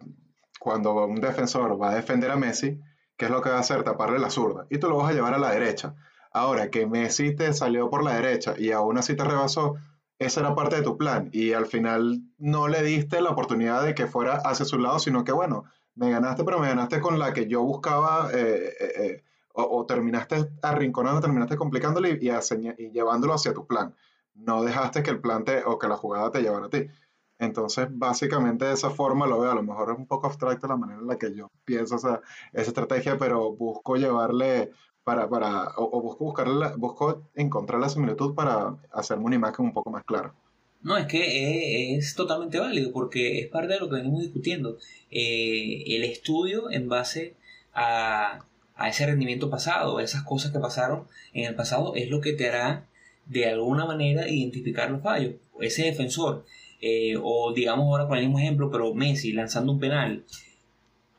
cuando 0.58 1.06
un 1.06 1.20
defensor 1.20 1.78
va 1.82 1.90
a 1.90 1.96
defender 1.96 2.32
a 2.32 2.38
Messi, 2.38 2.80
¿qué 3.18 3.26
es 3.26 3.32
lo 3.32 3.42
que 3.42 3.50
va 3.50 3.58
a 3.58 3.60
hacer? 3.60 3.84
Taparle 3.84 4.20
la 4.20 4.30
zurda, 4.30 4.68
y 4.70 4.78
tú 4.78 4.88
lo 4.88 4.96
vas 4.96 5.10
a 5.10 5.14
llevar 5.14 5.34
a 5.34 5.38
la 5.38 5.52
derecha. 5.52 5.96
Ahora, 6.32 6.70
que 6.70 6.88
Messi 6.88 7.36
te 7.36 7.52
salió 7.52 7.90
por 7.90 8.06
la 8.06 8.14
derecha 8.14 8.54
y 8.58 8.72
aún 8.72 8.98
así 8.98 9.18
te 9.18 9.26
rebasó, 9.26 9.76
esa 10.18 10.40
era 10.40 10.56
parte 10.56 10.78
de 10.78 10.82
tu 10.82 10.96
plan, 10.98 11.30
y 11.34 11.52
al 11.52 11.66
final 11.66 12.22
no 12.38 12.70
le 12.70 12.84
diste 12.84 13.20
la 13.20 13.32
oportunidad 13.32 13.84
de 13.84 13.96
que 13.96 14.08
fuera 14.08 14.36
hacia 14.46 14.64
su 14.64 14.80
lado, 14.80 15.00
sino 15.00 15.26
que 15.26 15.34
bueno, 15.34 15.66
me 15.94 16.10
ganaste, 16.10 16.46
pero 16.46 16.60
me 16.60 16.70
ganaste 16.70 17.02
con 17.02 17.20
la 17.20 17.34
que 17.34 17.48
yo 17.48 17.64
buscaba, 17.64 18.30
eh, 18.34 18.74
eh, 18.80 19.24
eh, 19.58 19.62
o, 19.70 19.86
terminaste 19.86 20.50
arrinconando, 20.62 21.22
terminaste 21.22 21.56
complicándolo 21.56 22.08
y, 22.08 22.20
llevándolo 22.92 23.34
hacia 23.34 23.54
tu 23.54 23.66
plan. 23.66 23.96
No 24.34 24.64
dejaste 24.64 25.04
que 25.04 25.12
el 25.12 25.22
plan 25.22 25.46
te, 25.46 25.64
o 25.64 25.80
que 25.80 25.88
la 25.88 25.98
jugada 25.98 26.32
te 26.32 26.42
llevara 26.42 26.66
a 26.68 26.70
ti. 26.70 26.88
Entonces, 27.40 27.88
básicamente 27.92 28.66
de 28.66 28.74
esa 28.74 28.90
forma 28.90 29.28
lo 29.28 29.40
veo. 29.40 29.52
A 29.52 29.56
lo 29.56 29.64
mejor 29.64 29.92
es 29.92 29.98
un 29.98 30.08
poco 30.08 30.28
abstracto 30.28 30.68
la 30.68 30.78
manera 30.78 31.00
en 31.00 31.08
la 31.08 31.18
que 31.18 31.34
yo 31.34 31.52
pienso 31.66 31.96
esa, 31.96 32.22
esa 32.54 32.70
estrategia, 32.70 33.18
pero 33.18 33.52
busco 33.54 33.96
llevarle 33.96 34.72
para, 35.04 35.30
para 35.30 35.72
o, 35.78 36.02
busco 36.02 36.34
busco 36.78 37.30
encontrar 37.36 37.80
la 37.80 37.90
similitud 37.90 38.34
para 38.36 38.76
hacerme 38.92 39.26
una 39.26 39.36
imagen 39.36 39.66
un 39.66 39.74
poco 39.74 39.92
más 39.92 40.04
clara. 40.04 40.34
No, 40.82 40.98
es 40.98 41.08
que 41.08 41.96
es, 41.96 42.16
totalmente 42.16 42.60
válido 42.60 42.92
porque 42.92 43.40
es 43.40 43.48
parte 43.48 43.74
de 43.74 43.80
lo 43.80 43.90
que 43.90 43.96
venimos 43.96 44.22
discutiendo. 44.22 44.78
Eh, 45.10 45.84
el 45.88 46.04
estudio 46.04 46.70
en 46.70 46.90
base 46.90 47.36
a, 47.74 48.46
ese 48.84 49.06
rendimiento 49.06 49.50
pasado, 49.50 49.98
a 49.98 50.04
esas 50.04 50.24
cosas 50.24 50.52
que 50.52 50.60
pasaron 50.60 51.08
en 51.34 51.46
el 51.46 51.56
pasado, 51.56 51.96
es 51.96 52.10
lo 52.10 52.22
que 52.22 52.34
te 52.34 52.50
hará 52.50 52.86
de 53.26 53.48
alguna 53.48 53.86
manera 53.86 54.30
identificar 54.30 54.92
los 54.92 55.02
fallos. 55.02 55.36
Ese 55.60 55.84
defensor, 55.84 56.46
eh, 56.82 57.16
o 57.22 57.54
digamos 57.54 57.86
ahora 57.86 58.08
con 58.08 58.18
el 58.18 58.26
mismo 58.26 58.40
ejemplo, 58.40 58.70
pero 58.70 58.94
Messi 58.94 59.34
lanzando 59.34 59.72
un 59.72 59.80
penal, 59.80 60.24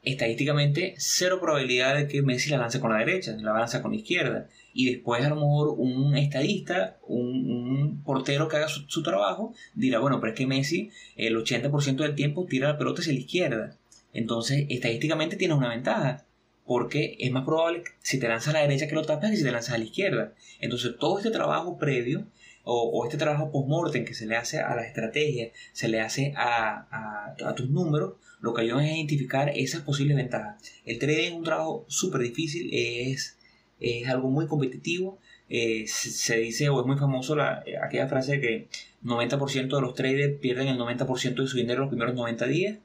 estadísticamente 0.03 0.95
cero 0.99 1.39
probabilidad 1.41 1.97
de 1.97 2.07
que 2.07 2.23
Messi 2.23 2.51
la 2.51 2.59
lance 2.59 2.79
con 2.79 2.93
la 2.93 2.99
derecha, 2.99 3.37
la 3.41 3.53
lanza 3.53 3.83
con 3.83 3.91
la 3.91 3.97
izquierda 3.97 4.49
y 4.77 4.91
después 4.91 5.25
a 5.25 5.31
lo 5.31 5.37
mejor 5.37 5.75
un 5.79 6.17
estadista, 6.17 6.99
un, 7.09 8.03
portero 8.05 8.47
que 8.47 8.59
haga 8.59 8.69
su, 8.69 9.03
trabajo, 9.03 9.55
dirá, 9.75 9.99
bueno, 9.99 10.21
pero 10.21 10.33
es 10.33 10.39
que 10.39 10.47
Messi 10.47 10.91
el 11.17 11.35
80% 11.35 11.97
del 11.97 12.15
tiempo 12.15 12.45
tira 12.45 12.69
la 12.69 12.79
pelota 12.79 13.01
hacia 13.01 13.15
la 13.15 13.19
izquierda. 13.19 13.77
Entonces, 14.13 14.67
estadísticamente 14.69 15.37
tienes 15.37 15.57
una 15.57 15.71
ventaja, 15.71 16.26
porque 16.67 17.17
es 17.19 17.31
más 17.31 17.45
probable 17.45 17.85
si 18.03 18.19
te 18.19 18.29
lanzas 18.29 18.55
a 18.55 18.59
la 18.59 18.63
derecha 18.63 18.89
que 18.89 18.95
lo 18.95 19.03
tapas 19.03 19.31
que 19.31 19.37
si 19.37 19.45
te 19.45 19.53
lanzas 19.53 19.75
a 19.75 19.79
la 19.79 19.85
izquierda. 19.85 20.35
Entonces, 20.61 20.97
todo 20.99 21.19
este 21.19 21.31
trabajo 21.31 21.79
previo 21.79 22.27
o, 22.65 23.05
este 23.05 23.17
trabajo 23.17 23.53
post-mortem 23.53 24.05
que 24.05 24.15
se 24.15 24.27
le 24.27 24.37
hace 24.37 24.59
a 24.59 24.75
la 24.75 24.85
estrategia, 24.85 25.53
se 25.73 25.89
le 25.89 26.01
hace 26.01 26.35
a, 26.37 27.35
a, 27.45 27.55
tus 27.55 27.71
números, 27.71 28.15
lo 28.41 28.55
que 28.55 28.63
ayuda 28.63 28.85
es 28.85 28.91
a 28.91 28.97
identificar 28.97 29.51
esas 29.55 29.83
posibles 29.83 30.17
ventajas. 30.17 30.61
El 30.85 30.99
trading 30.99 31.27
es 31.27 31.33
un 31.33 31.45
trabajo 31.45 31.85
súper 31.89 32.23
difícil, 32.23 32.69
es 32.73 33.37
es 33.81 34.09
algo 34.09 34.29
muy 34.29 34.47
competitivo. 34.47 35.19
Eh, 35.49 35.85
se, 35.87 36.39
dice, 36.39 36.69
o 36.69 36.81
es 36.81 36.87
muy 36.87 36.97
famoso 36.97 37.37
la, 37.37 37.63
aquella 37.83 38.09
frase 38.09 38.41
que 38.41 38.69
90% 39.05 39.75
de 39.75 39.81
los 39.81 39.95
traders 39.95 40.39
pierden 40.41 40.69
el 40.69 40.79
90% 40.79 41.35
de 41.35 41.47
su 41.47 41.57
dinero 41.57 41.83
los 41.83 41.89
primeros 41.89 42.15
90 42.15 42.47
días. 42.47 42.79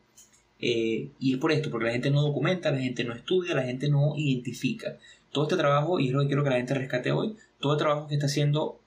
Eh, 0.61 1.09
y 1.19 1.33
es 1.33 1.39
por 1.39 1.51
esto, 1.51 1.71
porque 1.71 1.87
la 1.87 1.91
gente 1.91 2.11
no 2.11 2.21
documenta, 2.21 2.71
la 2.71 2.79
gente 2.79 3.03
no 3.03 3.13
estudia, 3.13 3.55
la 3.55 3.63
gente 3.63 3.89
no 3.89 4.13
identifica. 4.15 4.97
Todo 5.31 5.45
este 5.45 5.57
trabajo, 5.57 5.99
y 5.99 6.07
es 6.07 6.13
lo 6.13 6.21
que 6.21 6.27
quiero 6.27 6.43
que 6.43 6.51
la 6.51 6.57
gente 6.57 6.73
rescate 6.75 7.11
hoy, 7.11 7.35
todo 7.59 7.73
el 7.73 7.79
trabajo 7.79 8.07
que 8.07 8.15
está 8.15 8.27
haciendo 8.27 8.79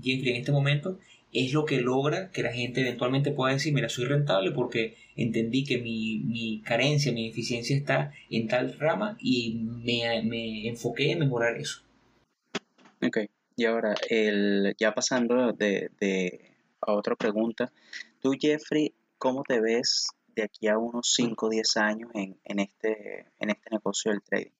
Jeffrey 0.00 0.30
en 0.30 0.36
este 0.36 0.52
momento 0.52 0.98
es 1.32 1.52
lo 1.52 1.64
que 1.64 1.80
logra 1.80 2.30
que 2.30 2.42
la 2.42 2.52
gente 2.52 2.82
eventualmente 2.82 3.32
pueda 3.32 3.54
decir, 3.54 3.72
mira, 3.72 3.88
soy 3.88 4.04
rentable 4.04 4.50
porque 4.50 4.96
entendí 5.16 5.64
que 5.64 5.78
mi, 5.78 6.60
carencia, 6.64 7.12
mi 7.12 7.28
eficiencia 7.28 7.76
está 7.76 8.12
en 8.30 8.48
tal 8.48 8.78
rama 8.78 9.16
y 9.18 9.54
me, 9.54 10.68
enfoqué 10.68 11.12
en 11.12 11.20
mejorar 11.20 11.56
eso. 11.56 11.82
Ok, 13.02 13.18
y 13.56 13.64
ahora, 13.64 13.94
el, 14.10 14.74
ya 14.78 14.92
pasando 14.92 15.52
de, 15.52 15.90
a 16.80 16.92
otra 16.92 17.16
pregunta, 17.16 17.72
tú 18.20 18.32
Jeffrey, 18.38 18.92
¿cómo 19.16 19.42
te 19.42 19.60
ves 19.60 20.08
de 20.34 20.44
aquí 20.44 20.68
a 20.68 20.78
unos 20.78 21.12
5 21.14 21.46
o 21.46 21.50
10 21.50 21.76
años 21.76 22.10
en, 22.14 22.58
este, 22.58 23.32
en 23.38 23.50
este 23.50 23.70
negocio 23.70 24.10
del 24.10 24.22
trading? 24.22 24.52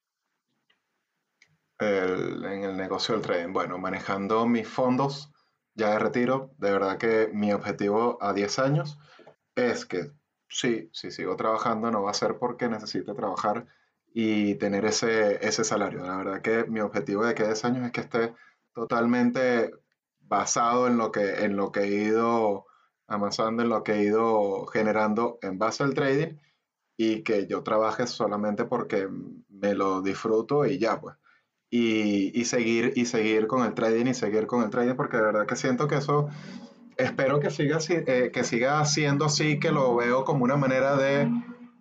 en 1.81 2.63
el 2.65 2.77
negocio 2.77 3.15
del 3.15 3.25
trading, 3.25 3.53
bueno, 3.53 3.77
manejando 3.77 4.47
mis 4.47 4.69
fondos 4.69 5.33
ya 5.75 5.91
de 5.91 5.99
retiro, 5.99 6.55
de 6.59 6.71
verdad 6.71 6.97
que 6.97 7.29
mi 7.33 7.53
objetivo 7.53 8.19
a 8.21 8.33
10 8.33 8.59
años 8.61 8.99
es 9.57 9.85
que 9.85 10.13
sí, 10.49 10.91
si 10.93 11.11
sigo 11.11 11.35
trabajando 11.37 11.91
no 11.91 12.03
va 12.03 12.11
a 12.11 12.15
ser 12.15 12.39
porque 12.39 12.69
necesite 12.69 13.15
trabajar 13.15 13.67
y 14.15 14.57
tener 14.57 14.85
ese, 14.85 15.45
ese 15.47 15.65
salario. 15.65 16.05
La 16.05 16.17
verdad 16.17 16.43
que 16.43 16.65
mi 16.65 16.81
objetivo 16.81 17.25
de 17.25 17.35
que 17.35 17.45
10 17.45 17.65
años 17.65 17.87
es 17.87 17.93
que 17.93 18.03
esté 18.03 18.35
totalmente 18.75 19.73
basado 20.21 20.87
en 20.87 20.99
lo 20.99 21.11
que, 21.11 21.45
en 21.45 21.57
lo 21.57 21.73
que 21.73 21.81
he 21.81 21.89
ido 21.89 22.67
amasando, 23.13 23.63
en 23.63 23.69
lo 23.69 23.83
que 23.83 23.93
he 23.93 24.05
ido 24.05 24.67
generando 24.67 25.39
en 25.43 25.59
base 25.59 25.83
al 25.83 25.95
trading 25.95 26.37
y 26.97 27.23
que 27.23 27.47
yo 27.47 27.63
trabaje 27.63 28.07
solamente 28.07 28.65
porque 28.65 29.09
me 29.49 29.75
lo 29.75 30.03
disfruto 30.03 30.67
y 30.67 30.79
ya, 30.79 31.01
pues. 31.01 31.17
y, 31.71 32.45
seguir, 32.45 32.93
y 32.97 33.07
seguir 33.07 33.47
con 33.47 33.65
el 33.65 33.75
trading 33.75 34.07
y 34.07 34.15
seguir 34.15 34.47
con 34.47 34.63
el 34.63 34.71
trading, 34.71 34.95
porque 34.95 35.17
de 35.17 35.23
verdad 35.23 35.47
que 35.47 35.57
siento 35.57 35.89
que 35.89 35.97
eso, 35.97 36.29
espero 36.97 37.41
que 37.41 37.51
siga, 37.51 37.79
eh, 37.89 38.31
que 38.33 38.45
siga 38.45 38.85
siendo 38.85 39.25
así, 39.25 39.59
que 39.59 39.73
lo 39.73 39.97
veo 39.97 40.25
como 40.25 40.45
una 40.45 40.57
manera 40.57 40.97
de 40.97 41.31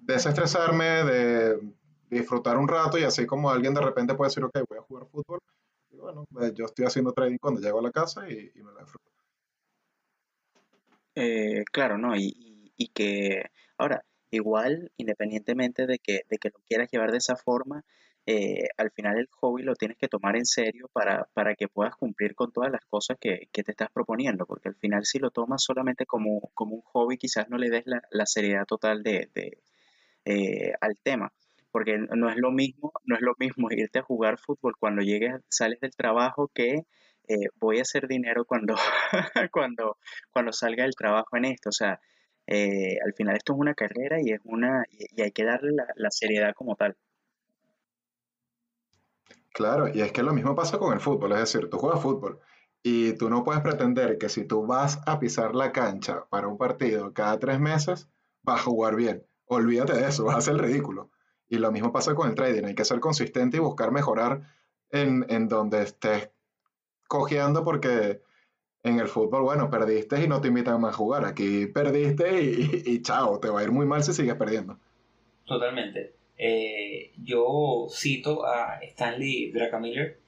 desestresarme, 0.03 0.86
de 1.03 1.59
disfrutar 2.09 2.57
un 2.57 2.67
rato 2.67 2.97
y 2.97 3.03
así 3.03 3.25
como 3.25 3.49
alguien 3.49 3.73
de 3.73 3.82
repente 3.82 4.15
puede 4.15 4.29
decir, 4.29 4.43
ok, 4.43 4.59
voy 4.69 4.79
a 4.79 4.82
jugar 4.82 5.05
fútbol, 5.07 5.39
y 5.91 5.97
bueno, 5.97 6.25
pues, 6.32 6.53
yo 6.53 6.65
estoy 6.65 6.86
haciendo 6.86 7.13
trading 7.13 7.38
cuando 7.38 7.61
llego 7.61 7.79
a 7.79 7.84
la 7.84 7.91
casa 7.91 8.29
y, 8.29 8.51
me 8.55 8.71
lo 8.71 8.79
disfruto. 8.79 9.09
Eh, 11.16 11.64
claro, 11.72 11.97
¿no? 11.97 12.16
Y, 12.16 12.74
y, 12.78 12.88
que 12.89 13.43
ahora, 13.78 14.03
igual, 14.32 14.91
independientemente 14.97 15.86
de 15.88 15.99
que, 15.99 16.22
de 16.30 16.38
que 16.38 16.49
lo 16.49 16.59
quieras 16.68 16.89
llevar 16.91 17.12
de 17.12 17.18
esa 17.18 17.36
forma, 17.36 17.84
eh, 18.26 18.70
al 18.78 18.91
final 18.91 19.18
el 19.18 19.28
hobby 19.32 19.64
lo 19.64 19.76
tienes 19.76 19.97
que 19.97 20.07
tomar 20.07 20.36
en 20.38 20.45
serio 20.45 20.89
para, 20.93 21.28
para 21.34 21.55
que 21.55 21.68
puedas 21.68 21.95
cumplir 21.95 22.36
con 22.36 22.51
todas 22.51 22.72
las 22.72 22.86
cosas 22.86 23.18
que, 23.20 23.49
que, 23.51 23.64
te 23.64 23.72
estás 23.72 23.89
proponiendo, 23.91 24.45
porque 24.45 24.70
al 24.70 24.76
final 24.76 25.05
si 25.05 25.20
lo 25.20 25.32
tomas 25.32 25.64
solamente 25.64 26.05
como, 26.05 26.51
como 26.53 26.76
un 26.76 26.82
hobby, 26.84 27.18
quizás 27.18 27.49
no 27.49 27.57
le 27.57 27.70
des 27.70 27.84
la, 27.86 28.01
la 28.12 28.26
seriedad 28.26 28.66
total 28.66 29.03
de, 29.03 29.30
de 29.34 29.57
eh, 30.26 30.74
al 30.82 30.97
tema, 30.97 31.34
porque 31.72 31.97
no 31.97 32.30
es 32.30 32.38
lo 32.38 32.51
mismo, 32.51 32.93
no 33.05 33.16
es 33.16 33.22
lo 33.22 33.34
mismo 33.39 33.70
irte 33.72 33.99
a 33.99 34.03
jugar 34.03 34.38
fútbol 34.38 34.76
cuando 34.78 35.01
llegues, 35.01 35.34
sales 35.49 35.80
del 35.82 35.95
trabajo 35.95 36.49
que 36.53 36.86
eh, 37.28 37.47
voy 37.59 37.80
a 37.80 37.84
hacer 37.84 38.07
dinero 38.07 38.45
cuando, 38.45 38.76
cuando, 39.51 39.97
cuando 40.32 40.51
salga 40.51 40.84
del 40.84 40.95
trabajo 40.95 41.38
en 41.38 41.45
esto, 41.45 41.69
o 41.69 41.74
sea, 41.74 41.99
al 42.47 43.13
final 43.13 43.38
esto 43.38 43.53
es 43.53 43.59
una 43.59 43.74
carrera 43.74 44.19
y 44.22 44.32
es 44.32 44.41
una 44.43 44.84
y, 44.89 45.22
hay 45.22 45.32
que 45.32 45.45
darle 45.45 45.72
la, 45.72 45.88
la 45.95 46.11
seriedad 46.11 46.53
como 46.53 46.76
tal. 46.76 46.97
Claro, 49.53 49.88
y 49.88 50.01
es 50.01 50.11
que 50.11 50.24
lo 50.24 50.34
mismo 50.34 50.53
pasa 50.55 50.78
con 50.78 50.93
el 50.93 50.99
fútbol, 50.99 51.32
es 51.34 51.39
decir, 51.39 51.69
tú 51.69 51.78
juegas 51.78 52.01
fútbol 52.01 52.41
y 52.84 53.13
tú 53.13 53.30
no 53.30 53.43
puedes 53.43 53.61
pretender 53.61 54.17
que 54.17 54.30
si 54.30 54.45
tú 54.45 54.65
vas 54.65 54.99
a 55.05 55.19
pisar 55.19 55.55
la 55.55 55.72
cancha 55.72 56.26
para 56.30 56.47
un 56.47 56.57
partido 56.57 57.13
cada 57.13 57.38
tres 57.39 57.59
meses, 57.59 58.09
vas 58.41 58.61
a 58.61 58.63
jugar 58.63 58.95
bien. 58.95 59.26
Olvídate 59.45 59.93
de 59.93 60.07
eso, 60.07 60.26
vas 60.26 60.36
a 60.36 60.39
hacer 60.39 60.53
el 60.53 60.59
ridículo. 60.59 61.11
Y 61.47 61.57
lo 61.57 61.72
mismo 61.72 61.91
pasa 61.91 62.15
con 62.15 62.30
el 62.30 62.36
trading, 62.36 62.65
hay 62.65 62.76
que 62.76 62.86
ser 62.86 62.99
consistente 62.99 63.57
y 63.57 63.59
buscar 63.59 63.91
mejorar 63.91 64.41
en, 64.89 65.26
en 65.30 65.47
donde 65.47 65.84
estés 65.84 66.32
cojeando 67.12 67.66
porque 67.66 68.22
en 68.84 68.99
el 68.99 69.09
fútbol, 69.09 69.43
bueno, 69.43 69.70
perdiste 69.70 70.24
y 70.24 70.30
no 70.30 70.39
te 70.39 70.47
invitan 70.47 70.80
más 70.80 70.93
a 70.93 70.97
jugar. 70.97 71.26
Aquí 71.26 71.68
perdiste 71.68 72.41
y, 72.41 72.84
y 72.86 73.01
chao, 73.01 73.38
te 73.39 73.49
va 73.49 73.59
a 73.59 73.64
ir 73.64 73.72
muy 73.72 73.86
mal 73.86 74.01
si 74.01 74.14
sigues 74.14 74.36
perdiendo. 74.36 74.78
Totalmente. 75.45 76.14
Eh, 76.38 77.12
yo 77.22 77.88
cito 77.89 78.45
a 78.45 78.80
Stanley 78.82 79.51
Druckenmiller 79.51 80.20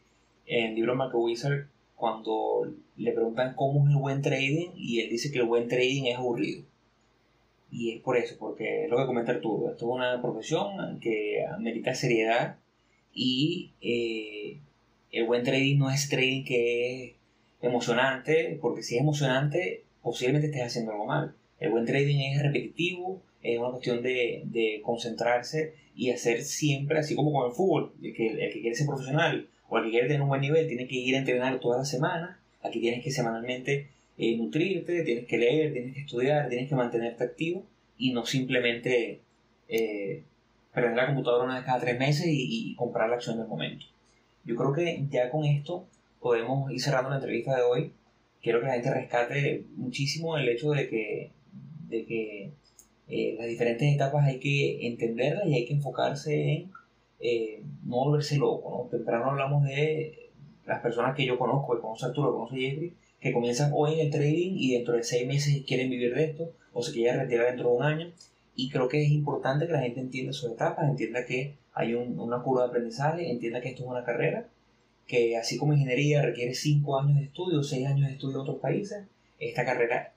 en 0.45 0.71
el 0.71 0.75
libro 0.75 0.95
Marco 0.95 1.19
Wizard 1.19 1.67
cuando 1.95 2.69
le 2.97 3.13
preguntan 3.13 3.55
cómo 3.55 3.87
es 3.87 3.95
el 3.95 4.01
buen 4.01 4.21
trading 4.21 4.71
y 4.75 4.99
él 4.99 5.09
dice 5.09 5.31
que 5.31 5.39
el 5.39 5.45
buen 5.45 5.69
trading 5.69 6.03
es 6.07 6.17
aburrido. 6.17 6.63
Y 7.71 7.95
es 7.95 8.01
por 8.01 8.17
eso, 8.17 8.35
porque 8.37 8.83
es 8.83 8.91
lo 8.91 8.97
que 8.97 9.05
comenta 9.05 9.31
Arturo, 9.31 9.71
esto 9.71 9.85
es 9.85 9.95
una 9.95 10.21
profesión 10.21 10.99
que 10.99 11.45
amerita 11.45 11.95
seriedad 11.95 12.57
y 13.13 13.71
eh, 13.81 14.59
el 15.13 15.25
buen 15.25 15.43
trading 15.43 15.77
no 15.77 15.89
es 15.89 16.09
trading 16.09 16.43
que 16.43 17.05
es 17.05 17.13
emocionante, 17.61 18.57
porque 18.61 18.83
si 18.83 18.95
es 18.95 19.01
emocionante 19.01 19.83
posiblemente 20.01 20.47
estés 20.47 20.63
haciendo 20.63 20.91
algo 20.91 21.05
mal. 21.05 21.33
El 21.59 21.71
buen 21.71 21.85
trading 21.85 22.19
es 22.19 22.41
repetitivo, 22.41 23.21
es 23.41 23.57
una 23.57 23.69
cuestión 23.69 24.03
de, 24.03 24.81
concentrarse 24.83 25.75
y 25.95 26.09
hacer 26.09 26.41
siempre, 26.41 26.99
así 26.99 27.15
como 27.15 27.31
con 27.31 27.47
el 27.47 27.55
fútbol, 27.55 27.93
el 28.03 28.13
que, 28.13 28.27
el 28.27 28.51
que 28.51 28.61
quiere 28.61 28.75
ser 28.75 28.87
profesional 28.87 29.47
o 29.69 29.77
el 29.77 29.85
que 29.85 29.91
quiere 29.91 30.07
tener 30.07 30.21
un 30.21 30.27
buen 30.27 30.41
nivel 30.41 30.67
tiene 30.67 30.87
que 30.87 30.95
ir 30.95 31.15
a 31.15 31.19
entrenar 31.19 31.59
toda 31.59 31.77
la 31.77 31.85
semana, 31.85 32.39
aquí 32.61 32.79
tienes 32.79 33.03
que 33.03 33.11
semanalmente 33.11 33.89
eh, 34.17 34.35
nutrirte, 34.37 35.03
tienes 35.03 35.25
que 35.25 35.37
leer, 35.37 35.73
tienes 35.73 35.93
que 35.93 36.01
estudiar, 36.01 36.49
tienes 36.49 36.67
que 36.67 36.75
mantenerte 36.75 37.23
activo 37.23 37.65
y 37.97 38.11
no 38.11 38.25
simplemente 38.25 39.21
eh, 39.67 40.23
prender 40.73 40.97
la 40.97 41.05
computadora 41.07 41.45
una 41.45 41.55
vez 41.55 41.65
cada 41.65 41.79
tres 41.79 41.97
meses 41.97 42.25
y, 42.27 42.75
comprar 42.75 43.09
la 43.09 43.15
acción 43.15 43.37
del 43.37 43.47
momento. 43.47 43.85
Yo 44.45 44.55
creo 44.55 44.73
que 44.73 45.05
ya 45.09 45.29
con 45.29 45.45
esto 45.45 45.85
podemos 46.19 46.71
ir 46.71 46.81
cerrando 46.81 47.09
la 47.09 47.17
entrevista 47.17 47.55
de 47.55 47.63
hoy. 47.63 47.91
Quiero 48.41 48.59
que 48.59 48.67
la 48.67 48.73
gente 48.73 48.93
rescate 48.93 49.65
muchísimo 49.75 50.37
el 50.37 50.49
hecho 50.49 50.71
de 50.71 50.89
que, 50.89 51.31
de 51.87 52.05
que 52.05 52.51
eh, 53.07 53.35
las 53.37 53.47
diferentes 53.47 53.93
etapas 53.93 54.25
hay 54.25 54.39
que 54.39 54.87
entenderlas 54.87 55.45
y 55.47 55.55
hay 55.55 55.65
que 55.65 55.73
enfocarse 55.73 56.33
en 56.33 56.71
eh, 57.19 57.63
no 57.85 58.05
volverse 58.05 58.37
loco. 58.37 58.69
¿no? 58.69 58.89
Temprano 58.89 59.31
hablamos 59.31 59.63
de 59.63 60.29
las 60.65 60.81
personas 60.81 61.15
que 61.15 61.25
yo 61.25 61.37
conozco, 61.37 61.75
que 61.75 61.81
conoce 61.81 62.05
Arturo, 62.05 62.31
que 62.31 62.37
conoce 62.37 62.57
Jeffrey, 62.57 62.93
que 63.19 63.31
comienzan 63.31 63.71
hoy 63.73 63.93
en 63.93 63.99
el 64.01 64.09
trading 64.11 64.55
y 64.57 64.73
dentro 64.73 64.95
de 64.95 65.03
seis 65.03 65.25
meses 65.25 65.63
quieren 65.65 65.89
vivir 65.89 66.13
de 66.13 66.25
esto 66.25 66.51
o 66.73 66.83
se 66.83 66.91
quieren 66.91 67.19
retirar 67.19 67.47
dentro 67.47 67.69
de 67.69 67.75
un 67.75 67.83
año. 67.83 68.11
Y 68.55 68.69
creo 68.69 68.87
que 68.89 69.03
es 69.03 69.09
importante 69.09 69.65
que 69.65 69.73
la 69.73 69.81
gente 69.81 70.01
entienda 70.01 70.33
sus 70.33 70.51
etapas, 70.51 70.89
entienda 70.89 71.25
que 71.25 71.55
hay 71.73 71.93
una 71.93 72.41
curva 72.41 72.63
de 72.63 72.69
aprendizaje, 72.69 73.31
entienda 73.31 73.61
que 73.61 73.69
esto 73.69 73.83
es 73.83 73.89
una 73.89 74.03
carrera, 74.03 74.47
que 75.07 75.37
así 75.37 75.57
como 75.57 75.73
ingeniería 75.73 76.21
requiere 76.21 76.53
cinco 76.53 76.99
años 76.99 77.17
de 77.17 77.25
estudio, 77.25 77.63
seis 77.63 77.87
años 77.87 78.07
de 78.07 78.13
estudio 78.13 78.35
en 78.35 78.41
otros 78.41 78.59
países, 78.59 79.05
esta 79.39 79.65
carrera 79.65 80.13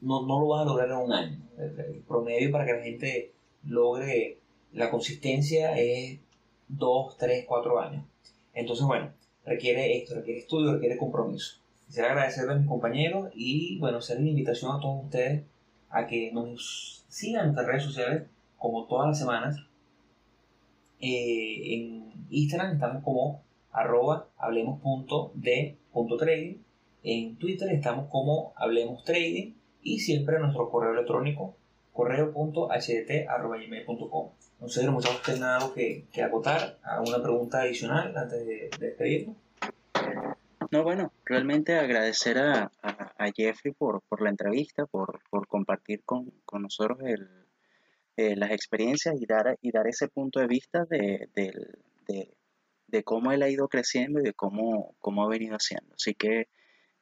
no, 0.00 0.26
no 0.26 0.40
lo 0.40 0.48
van 0.48 0.62
a 0.62 0.64
lograr 0.64 0.88
en 0.88 0.96
un 0.96 1.12
año. 1.12 1.38
El, 1.58 2.02
promedio 2.06 2.50
para 2.50 2.66
que 2.66 2.72
la 2.72 2.82
gente 2.82 3.32
logre 3.64 4.38
la 4.72 4.90
consistencia 4.90 5.76
es 5.78 6.18
2, 6.68 7.16
3, 7.18 7.44
4 7.46 7.80
años. 7.80 8.04
Entonces, 8.54 8.86
bueno, 8.86 9.12
requiere 9.44 9.98
esto, 9.98 10.14
requiere 10.14 10.40
estudio, 10.40 10.74
requiere 10.74 10.96
compromiso. 10.96 11.58
Quisiera 11.86 12.10
agradecerle 12.10 12.52
a 12.52 12.56
mis 12.56 12.68
compañeros 12.68 13.30
y, 13.34 13.78
bueno, 13.78 13.98
hacer 13.98 14.20
la 14.20 14.28
invitación 14.28 14.72
a 14.72 14.80
todos 14.80 15.04
ustedes 15.04 15.44
a 15.90 16.06
que 16.06 16.32
nos 16.32 17.04
sigan 17.08 17.40
en 17.40 17.46
nuestras 17.52 17.66
redes 17.66 17.84
sociales 17.84 18.22
como 18.58 18.86
todas 18.86 19.08
las 19.08 19.18
semanas. 19.18 19.65
Eh, 21.00 21.74
en 21.74 22.12
Instagram 22.30 22.74
estamos 22.74 23.02
como 23.04 23.42
arroba 23.72 24.28
hablemos.de.trading. 24.38 26.58
En 27.02 27.36
Twitter 27.36 27.68
estamos 27.70 28.08
como 28.10 28.52
hablemos 28.56 29.04
trading 29.04 29.52
y 29.82 29.98
siempre 30.00 30.40
nuestro 30.40 30.70
correo 30.70 30.92
electrónico 30.92 31.56
correo.hdt.gmail.com. 31.92 34.30
No 34.60 34.68
sé, 34.68 34.88
veces 34.88 35.40
nada 35.40 35.56
algo 35.58 35.74
que, 35.74 36.06
que 36.12 36.22
acotar, 36.22 36.78
alguna 36.82 37.22
pregunta 37.22 37.62
adicional 37.62 38.16
antes 38.16 38.46
de, 38.46 38.70
despedirnos. 38.78 39.36
No, 40.70 40.82
bueno, 40.82 41.12
realmente 41.24 41.78
agradecer 41.78 42.38
a, 42.38 42.72
a, 42.82 43.30
Jeffrey 43.34 43.72
por, 43.72 44.02
por, 44.08 44.22
la 44.22 44.30
entrevista, 44.30 44.86
por, 44.86 45.20
por 45.30 45.46
compartir 45.46 46.02
con, 46.04 46.32
con 46.44 46.62
nosotros 46.62 46.98
el, 47.04 47.45
eh, 48.16 48.36
las 48.36 48.50
experiencias 48.50 49.14
y 49.20 49.26
dar, 49.26 49.58
y 49.60 49.70
dar 49.70 49.86
ese 49.86 50.08
punto 50.08 50.40
de 50.40 50.46
vista 50.46 50.84
de, 50.86 51.28
de, 51.34 51.52
de, 52.86 53.04
cómo 53.04 53.32
él 53.32 53.42
ha 53.42 53.48
ido 53.50 53.68
creciendo 53.68 54.20
y 54.20 54.22
de 54.22 54.32
cómo, 54.32 54.94
cómo 55.00 55.24
ha 55.24 55.28
venido 55.28 55.54
haciendo. 55.54 55.94
Así 55.94 56.14
que 56.14 56.48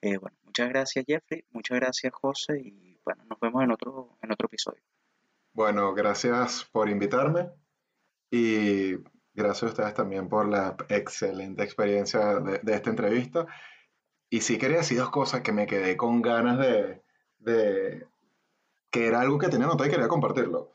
eh, 0.05 0.19
bueno, 0.19 0.37
muchas 0.45 0.69
gracias 0.69 1.05
Jeffrey, 1.07 1.45
muchas 1.53 1.79
gracias 1.79 2.12
José 2.12 2.61
y 2.61 2.99
bueno, 3.05 3.25
nos 3.25 3.41
vemos 3.41 3.62
en 3.62 3.71
otro, 3.71 4.19
en 4.21 4.33
otro 4.33 4.47
episodio. 4.47 4.83
Bueno, 5.55 5.95
gracias 5.95 6.69
por 6.73 6.89
invitarme 6.89 7.49
y 8.31 8.97
gracias 9.35 9.62
a 9.62 9.67
ustedes 9.67 9.95
también 9.95 10.29
por 10.29 10.49
la 10.49 10.77
excelente 10.89 11.62
experiencia 11.62 12.41
de, 12.41 12.75
esta 12.75 12.91
entrevista. 12.91 13.47
Y 14.29 14.41
sí 14.41 14.59
quería 14.59 14.79
decir 14.79 14.99
dos 14.99 15.11
cosas 15.11 15.43
que 15.43 15.53
me 15.53 15.67
quedé 15.67 15.97
con 15.97 16.21
ganas 16.21 16.59
de, 16.59 17.03
de 17.39 18.07
que 18.91 19.07
era 19.07 19.21
algo 19.21 19.39
que 19.39 19.49
tenía 19.49 19.69
notado 19.69 19.87
y 19.89 19.93
quería 19.93 20.09
compartirlo. 20.09 20.74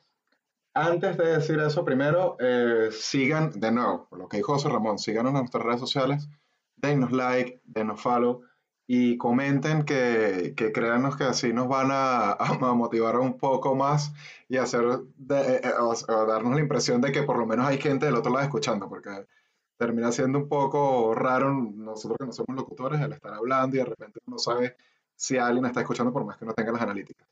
Antes 0.74 1.18
de 1.18 1.26
decir 1.26 1.60
eso, 1.60 1.84
primero, 1.84 2.38
eh, 2.40 2.90
sigan, 2.92 3.52
de 3.52 3.72
nuevo, 3.72 4.08
lo 4.12 4.28
que 4.28 4.38
dijo 4.38 4.54
José 4.54 4.70
Ramón, 4.70 5.00
síganos 5.00 5.32
en 5.32 5.40
nuestras 5.40 5.64
redes 5.64 5.80
sociales, 5.80 6.30
denos 6.76 7.12
like, 7.12 7.62
denos 7.66 8.02
follow, 8.02 8.44
y 8.92 9.18
comenten 9.18 9.84
que, 9.84 10.56
que 10.58 10.72
créanos 10.72 11.16
que 11.16 11.24
así 11.24 11.54
nos 11.54 11.68
van 11.68 11.90
a, 11.92 12.38
motivar 12.76 13.20
un 13.20 13.38
poco 13.38 13.76
más 13.76 14.12
y 14.48 14.58
hacer 14.58 14.84
eh, 15.30 15.62
o, 15.80 16.26
darnos 16.26 16.56
la 16.56 16.62
impresión 16.62 17.00
de 17.00 17.12
que 17.12 17.22
por 17.22 17.38
lo 17.38 17.46
menos 17.46 17.68
hay 17.68 17.78
gente 17.78 18.08
del 18.08 18.16
otro 18.16 18.32
lado 18.32 18.46
escuchando, 18.46 18.90
porque 18.90 19.28
termina 19.78 20.12
siendo 20.12 20.40
un 20.40 20.50
poco 20.50 21.14
raro 21.14 21.54
nosotros 21.54 22.18
que 22.20 22.26
no 22.26 22.32
somos 22.32 22.56
locutores 22.56 23.00
el 23.00 23.14
estar 23.14 23.34
hablando 23.34 23.76
y 23.76 23.80
de 23.80 23.86
repente 23.86 24.20
uno 24.26 24.40
sabe 24.40 24.76
si 25.16 25.38
alguien 25.38 25.66
está 25.66 25.82
escuchando 25.82 26.12
por 26.12 26.26
más 26.26 26.38
que 26.38 26.46
no 26.46 26.54
tenga 26.54 26.72
las 26.72 26.82
analíticas. 26.82 27.28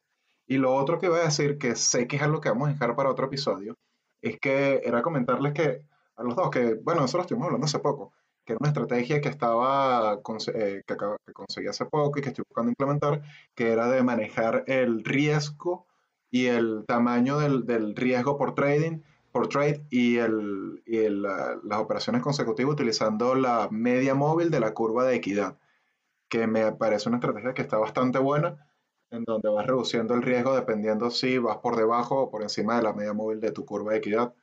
Y 0.48 0.58
lo 0.58 0.74
otro 0.74 1.00
que 1.00 1.10
voy 1.10 1.20
a 1.20 1.26
decir, 1.26 1.58
que 1.58 1.76
sé 1.76 2.08
que 2.08 2.16
es 2.16 2.22
algo 2.22 2.42
que 2.42 2.50
vamos 2.50 2.70
a 2.70 2.72
dejar 2.72 2.96
para 2.96 3.10
otro 3.10 3.28
episodio, 3.28 3.76
es 4.22 4.40
que 4.40 4.82
era 4.84 5.02
comentarles 5.02 5.54
que 5.54 5.84
a 6.16 6.24
los 6.24 6.36
dos, 6.36 6.50
que 6.50 6.76
bueno, 6.76 7.06
eso 7.06 7.18
lo 7.18 7.22
estuvimos 7.22 7.48
hablando 7.48 7.66
hace 7.66 7.80
poco, 7.80 8.14
que 8.46 8.54
era 8.54 8.60
una 8.60 8.70
estrategia 8.70 9.22
que 9.22 9.30
estaba 9.30 10.20
eh, 10.54 10.82
que, 10.88 10.98
que, 10.98 11.34
conseguí 11.34 11.68
hace 11.68 11.86
poco 11.86 12.18
y 12.18 12.22
que 12.22 12.30
estoy 12.30 12.46
buscando 12.48 12.72
implementar, 12.72 13.22
que 13.54 13.72
era 13.72 13.90
de 13.90 14.02
manejar 14.04 14.64
el 14.68 15.04
riesgo 15.04 15.86
y 16.32 16.48
el 16.48 16.86
tamaño 16.88 17.40
del, 17.40 17.66
del 17.66 17.96
riesgo 17.96 18.38
por 18.38 18.56
trading 18.56 19.02
por 19.38 19.50
trade 19.50 19.86
y, 19.90 20.18
el, 20.18 20.82
y 20.86 20.98
el, 20.98 21.22
las 21.22 21.80
operaciones 21.80 22.24
consecutivas 22.24 22.74
utilizando 22.74 23.36
la 23.36 23.68
media 23.70 24.16
móvil 24.16 24.50
de 24.50 24.60
la 24.60 24.74
curva 24.74 25.06
de 25.06 25.16
equidad, 25.16 25.58
que 26.28 26.48
me 26.48 26.72
parece 26.72 27.10
una 27.10 27.20
estrategia 27.20 27.54
que 27.54 27.62
está 27.62 27.78
bastante 27.78 28.18
buena, 28.18 28.68
en 29.12 29.24
donde 29.24 29.50
vas 29.50 29.66
reduciendo 29.66 30.14
el 30.14 30.22
riesgo 30.22 30.56
dependiendo 30.56 31.10
si 31.12 31.38
vas 31.38 31.58
por 31.58 31.76
debajo 31.76 32.22
o 32.24 32.30
por 32.30 32.42
encima 32.42 32.78
de 32.78 32.84
la 32.84 32.94
media 32.94 33.14
móvil 33.14 33.40
de 33.40 33.52
tu 33.52 33.66
curva 33.66 33.94
de 33.94 34.00
equidad, 34.00 34.34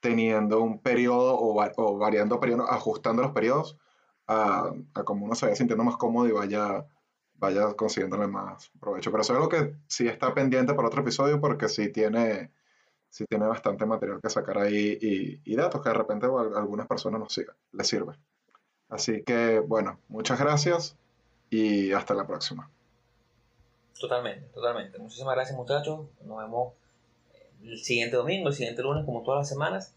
teniendo 0.00 0.60
un 0.60 0.80
periodo 0.80 1.34
o, 1.38 1.62
o 1.76 1.98
variando 1.98 2.40
periodos, 2.40 2.68
ajustando 2.70 3.22
los 3.22 3.32
periodos 3.32 3.78
a, 4.26 4.72
a 4.94 5.04
como 5.04 5.24
uno 5.26 5.34
se 5.34 5.46
vaya 5.46 5.56
sintiendo 5.56 5.84
más 5.84 5.96
cómodo 5.96 6.26
y 6.28 6.32
vaya 6.32 6.86
vaya 7.38 7.74
consiguiéndole 7.74 8.26
más 8.26 8.70
provecho. 8.80 9.10
Pero 9.10 9.22
eso 9.22 9.32
es 9.32 9.36
algo 9.36 9.48
que 9.48 9.74
sí 9.86 10.08
está 10.08 10.34
pendiente 10.34 10.74
para 10.74 10.88
otro 10.88 11.02
episodio 11.02 11.40
porque 11.40 11.68
sí 11.68 11.90
tiene, 11.92 12.50
sí 13.08 13.24
tiene 13.28 13.46
bastante 13.46 13.86
material 13.86 14.20
que 14.22 14.30
sacar 14.30 14.58
ahí 14.58 14.98
y, 15.44 15.56
datos 15.56 15.82
que 15.82 15.88
de 15.90 15.94
repente 15.94 16.26
a 16.26 16.58
algunas 16.58 16.86
personas 16.86 17.20
nos 17.20 17.32
sigan, 17.32 17.56
les 17.72 17.86
sirve. 17.86 18.14
Así 18.88 19.22
que 19.22 19.60
bueno, 19.60 19.98
muchas 20.08 20.38
gracias 20.38 20.96
y 21.50 21.92
hasta 21.92 22.14
la 22.14 22.26
próxima. 22.26 22.70
Totalmente, 24.00 24.46
totalmente. 24.52 24.98
Muchísimas 24.98 25.34
gracias 25.34 25.56
muchachos. 25.56 26.06
Nos 26.24 26.38
vemos 26.38 26.74
el 27.64 27.78
siguiente 27.78 28.16
domingo, 28.16 28.48
el 28.48 28.54
siguiente 28.54 28.82
lunes, 28.82 29.04
como 29.04 29.22
todas 29.22 29.40
las 29.40 29.48
semanas. 29.48 29.94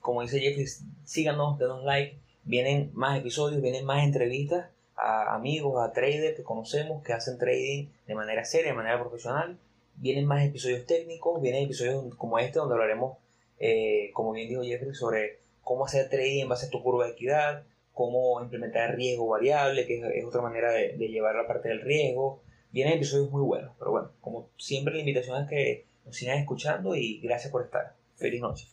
Como 0.00 0.22
dice 0.22 0.40
Jeffrey, 0.40 0.66
síganos, 1.04 1.58
denos 1.58 1.84
like. 1.84 2.16
Vienen 2.44 2.90
más 2.94 3.18
episodios, 3.18 3.60
vienen 3.60 3.84
más 3.84 4.02
entrevistas 4.02 4.70
a 4.96 5.34
amigos, 5.34 5.82
a 5.82 5.92
traders 5.92 6.36
que 6.36 6.42
conocemos, 6.42 7.02
que 7.02 7.12
hacen 7.12 7.38
trading 7.38 7.86
de 8.06 8.14
manera 8.14 8.44
seria, 8.44 8.70
de 8.70 8.76
manera 8.76 8.98
profesional. 8.98 9.58
Vienen 9.96 10.26
más 10.26 10.44
episodios 10.44 10.86
técnicos, 10.86 11.40
vienen 11.40 11.64
episodios 11.64 12.14
como 12.16 12.38
este 12.38 12.58
donde 12.58 12.74
hablaremos, 12.74 13.18
eh, 13.58 14.10
como 14.14 14.32
bien 14.32 14.48
dijo 14.48 14.62
Jeffrey, 14.62 14.94
sobre 14.94 15.38
cómo 15.62 15.84
hacer 15.84 16.08
trading 16.08 16.42
en 16.42 16.48
base 16.48 16.66
a 16.66 16.70
tu 16.70 16.82
curva 16.82 17.06
de 17.06 17.12
equidad, 17.12 17.62
cómo 17.92 18.40
implementar 18.40 18.96
riesgo 18.96 19.28
variable, 19.28 19.86
que 19.86 20.00
es, 20.18 20.24
otra 20.24 20.40
manera 20.40 20.70
de, 20.72 20.96
llevar 20.96 21.34
la 21.34 21.46
parte 21.46 21.68
del 21.68 21.82
riesgo. 21.82 22.40
Vienen 22.72 22.94
episodios 22.94 23.30
muy 23.30 23.42
buenos, 23.42 23.72
pero 23.78 23.90
bueno, 23.90 24.12
como 24.20 24.48
siempre 24.56 24.94
la 24.94 25.00
invitación 25.00 25.42
es 25.42 25.48
que 25.48 25.86
nos 26.04 26.16
sigan 26.16 26.38
escuchando 26.38 26.94
y 26.94 27.18
gracias 27.20 27.50
por 27.50 27.64
estar. 27.64 27.94
Feliz 28.16 28.40
noche. 28.40 28.68